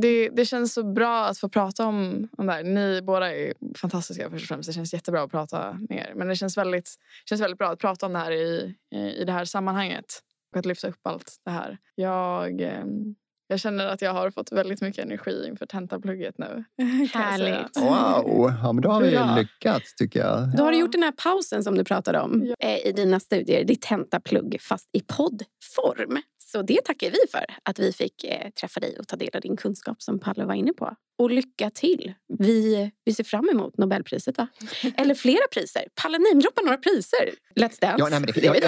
det, 0.00 0.28
det 0.28 0.44
känns 0.44 0.74
så 0.74 0.82
bra 0.82 1.24
att 1.24 1.38
få 1.38 1.48
prata 1.48 1.86
om, 1.86 2.28
om 2.38 2.46
det 2.46 2.52
här. 2.52 2.62
Ni 2.62 3.02
båda 3.02 3.34
är 3.36 3.54
fantastiska 3.76 4.30
först 4.30 4.42
och 4.42 4.48
främst. 4.48 4.68
Det 4.68 4.72
känns 4.72 4.94
jättebra 4.94 5.22
att 5.22 5.30
prata 5.30 5.78
med 5.88 5.98
er. 5.98 6.12
Men 6.14 6.28
det 6.28 6.36
känns 6.36 6.58
väldigt, 6.58 6.94
känns 7.28 7.40
väldigt 7.40 7.58
bra 7.58 7.68
att 7.68 7.78
prata 7.78 8.06
om 8.06 8.12
det 8.12 8.18
här 8.18 8.32
i, 8.32 8.74
i 9.18 9.24
det 9.24 9.32
här 9.32 9.44
sammanhanget. 9.44 10.04
Och 10.52 10.58
att 10.58 10.66
lyfta 10.66 10.88
upp 10.88 11.00
allt 11.02 11.36
det 11.44 11.50
här. 11.50 11.78
Jag, 11.94 12.60
ehm, 12.60 13.14
jag 13.46 13.60
känner 13.60 13.86
att 13.86 14.02
jag 14.02 14.12
har 14.12 14.30
fått 14.30 14.52
väldigt 14.52 14.80
mycket 14.80 15.04
energi 15.04 15.46
inför 15.48 15.66
tentaplugget 15.66 16.38
nu. 16.38 16.64
Härligt. 17.12 17.76
Wow, 17.76 18.54
ja, 18.62 18.72
men 18.72 18.82
då 18.82 18.90
har 18.90 19.02
vi 19.02 19.10
Bra. 19.10 19.36
lyckats 19.36 19.94
tycker 19.94 20.20
jag. 20.20 20.56
Då 20.56 20.64
har 20.64 20.72
du 20.72 20.78
gjort 20.78 20.92
den 20.92 21.02
här 21.02 21.12
pausen 21.12 21.64
som 21.64 21.78
du 21.78 21.84
pratade 21.84 22.20
om 22.20 22.42
ja. 22.44 22.68
Eh, 22.68 22.86
i 22.86 22.92
dina 22.92 23.20
studier. 23.20 23.64
Ditt 23.64 23.82
tentaplugg 23.82 24.56
fast 24.60 24.88
i 24.92 25.00
poddform. 25.00 26.18
Så 26.54 26.62
det 26.62 26.84
tackar 26.84 27.10
vi 27.10 27.18
för, 27.30 27.44
att 27.62 27.78
vi 27.78 27.92
fick 27.92 28.24
eh, 28.24 28.50
träffa 28.60 28.80
dig 28.80 28.96
och 28.98 29.08
ta 29.08 29.16
del 29.16 29.30
av 29.34 29.40
din 29.40 29.56
kunskap 29.56 30.02
som 30.02 30.20
Palle 30.20 30.44
var 30.44 30.54
inne 30.54 30.72
på. 30.72 30.94
Och 31.18 31.30
lycka 31.30 31.70
till! 31.70 32.14
Vi, 32.38 32.90
vi 33.04 33.14
ser 33.14 33.24
fram 33.24 33.48
emot 33.48 33.78
Nobelpriset, 33.78 34.38
va? 34.38 34.48
Eller 34.96 35.14
flera 35.14 35.46
priser. 35.52 35.82
Palle 36.02 36.18
namedroppar 36.18 36.62
några 36.62 36.76
priser. 36.76 37.30
Let's 37.56 37.80
Dance. 37.80 37.96
Ja, 37.98 38.08
nej, 38.10 38.20
men 38.20 38.22
det, 38.22 38.44
ja, 38.44 38.54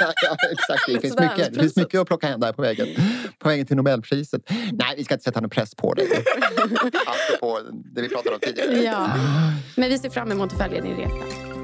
ja. 0.00 0.12
ja, 0.22 0.36
exakt. 0.52 0.82
Det 0.86 1.00
finns, 1.00 1.18
mycket, 1.18 1.54
det 1.54 1.60
finns 1.60 1.76
mycket 1.76 2.00
att 2.00 2.06
plocka 2.06 2.26
hem 2.26 2.40
där 2.40 2.52
på 2.52 2.62
vägen, 2.62 2.88
på 3.38 3.48
vägen 3.48 3.66
till 3.66 3.76
Nobelpriset. 3.76 4.42
Nej, 4.72 4.94
vi 4.96 5.04
ska 5.04 5.14
inte 5.14 5.24
sätta 5.24 5.40
någon 5.40 5.50
press 5.50 5.74
på 5.74 5.94
dig. 5.94 6.08
Apropå 7.06 7.60
det 7.94 8.02
vi 8.02 8.08
pratade 8.08 8.34
om 8.34 8.40
tidigare. 8.40 8.82
Ja. 8.82 9.10
Men 9.76 9.88
vi 9.88 9.98
ser 9.98 10.10
fram 10.10 10.32
emot 10.32 10.52
att 10.52 10.58
följa 10.58 10.80
din 10.82 10.96
resa. 10.96 11.57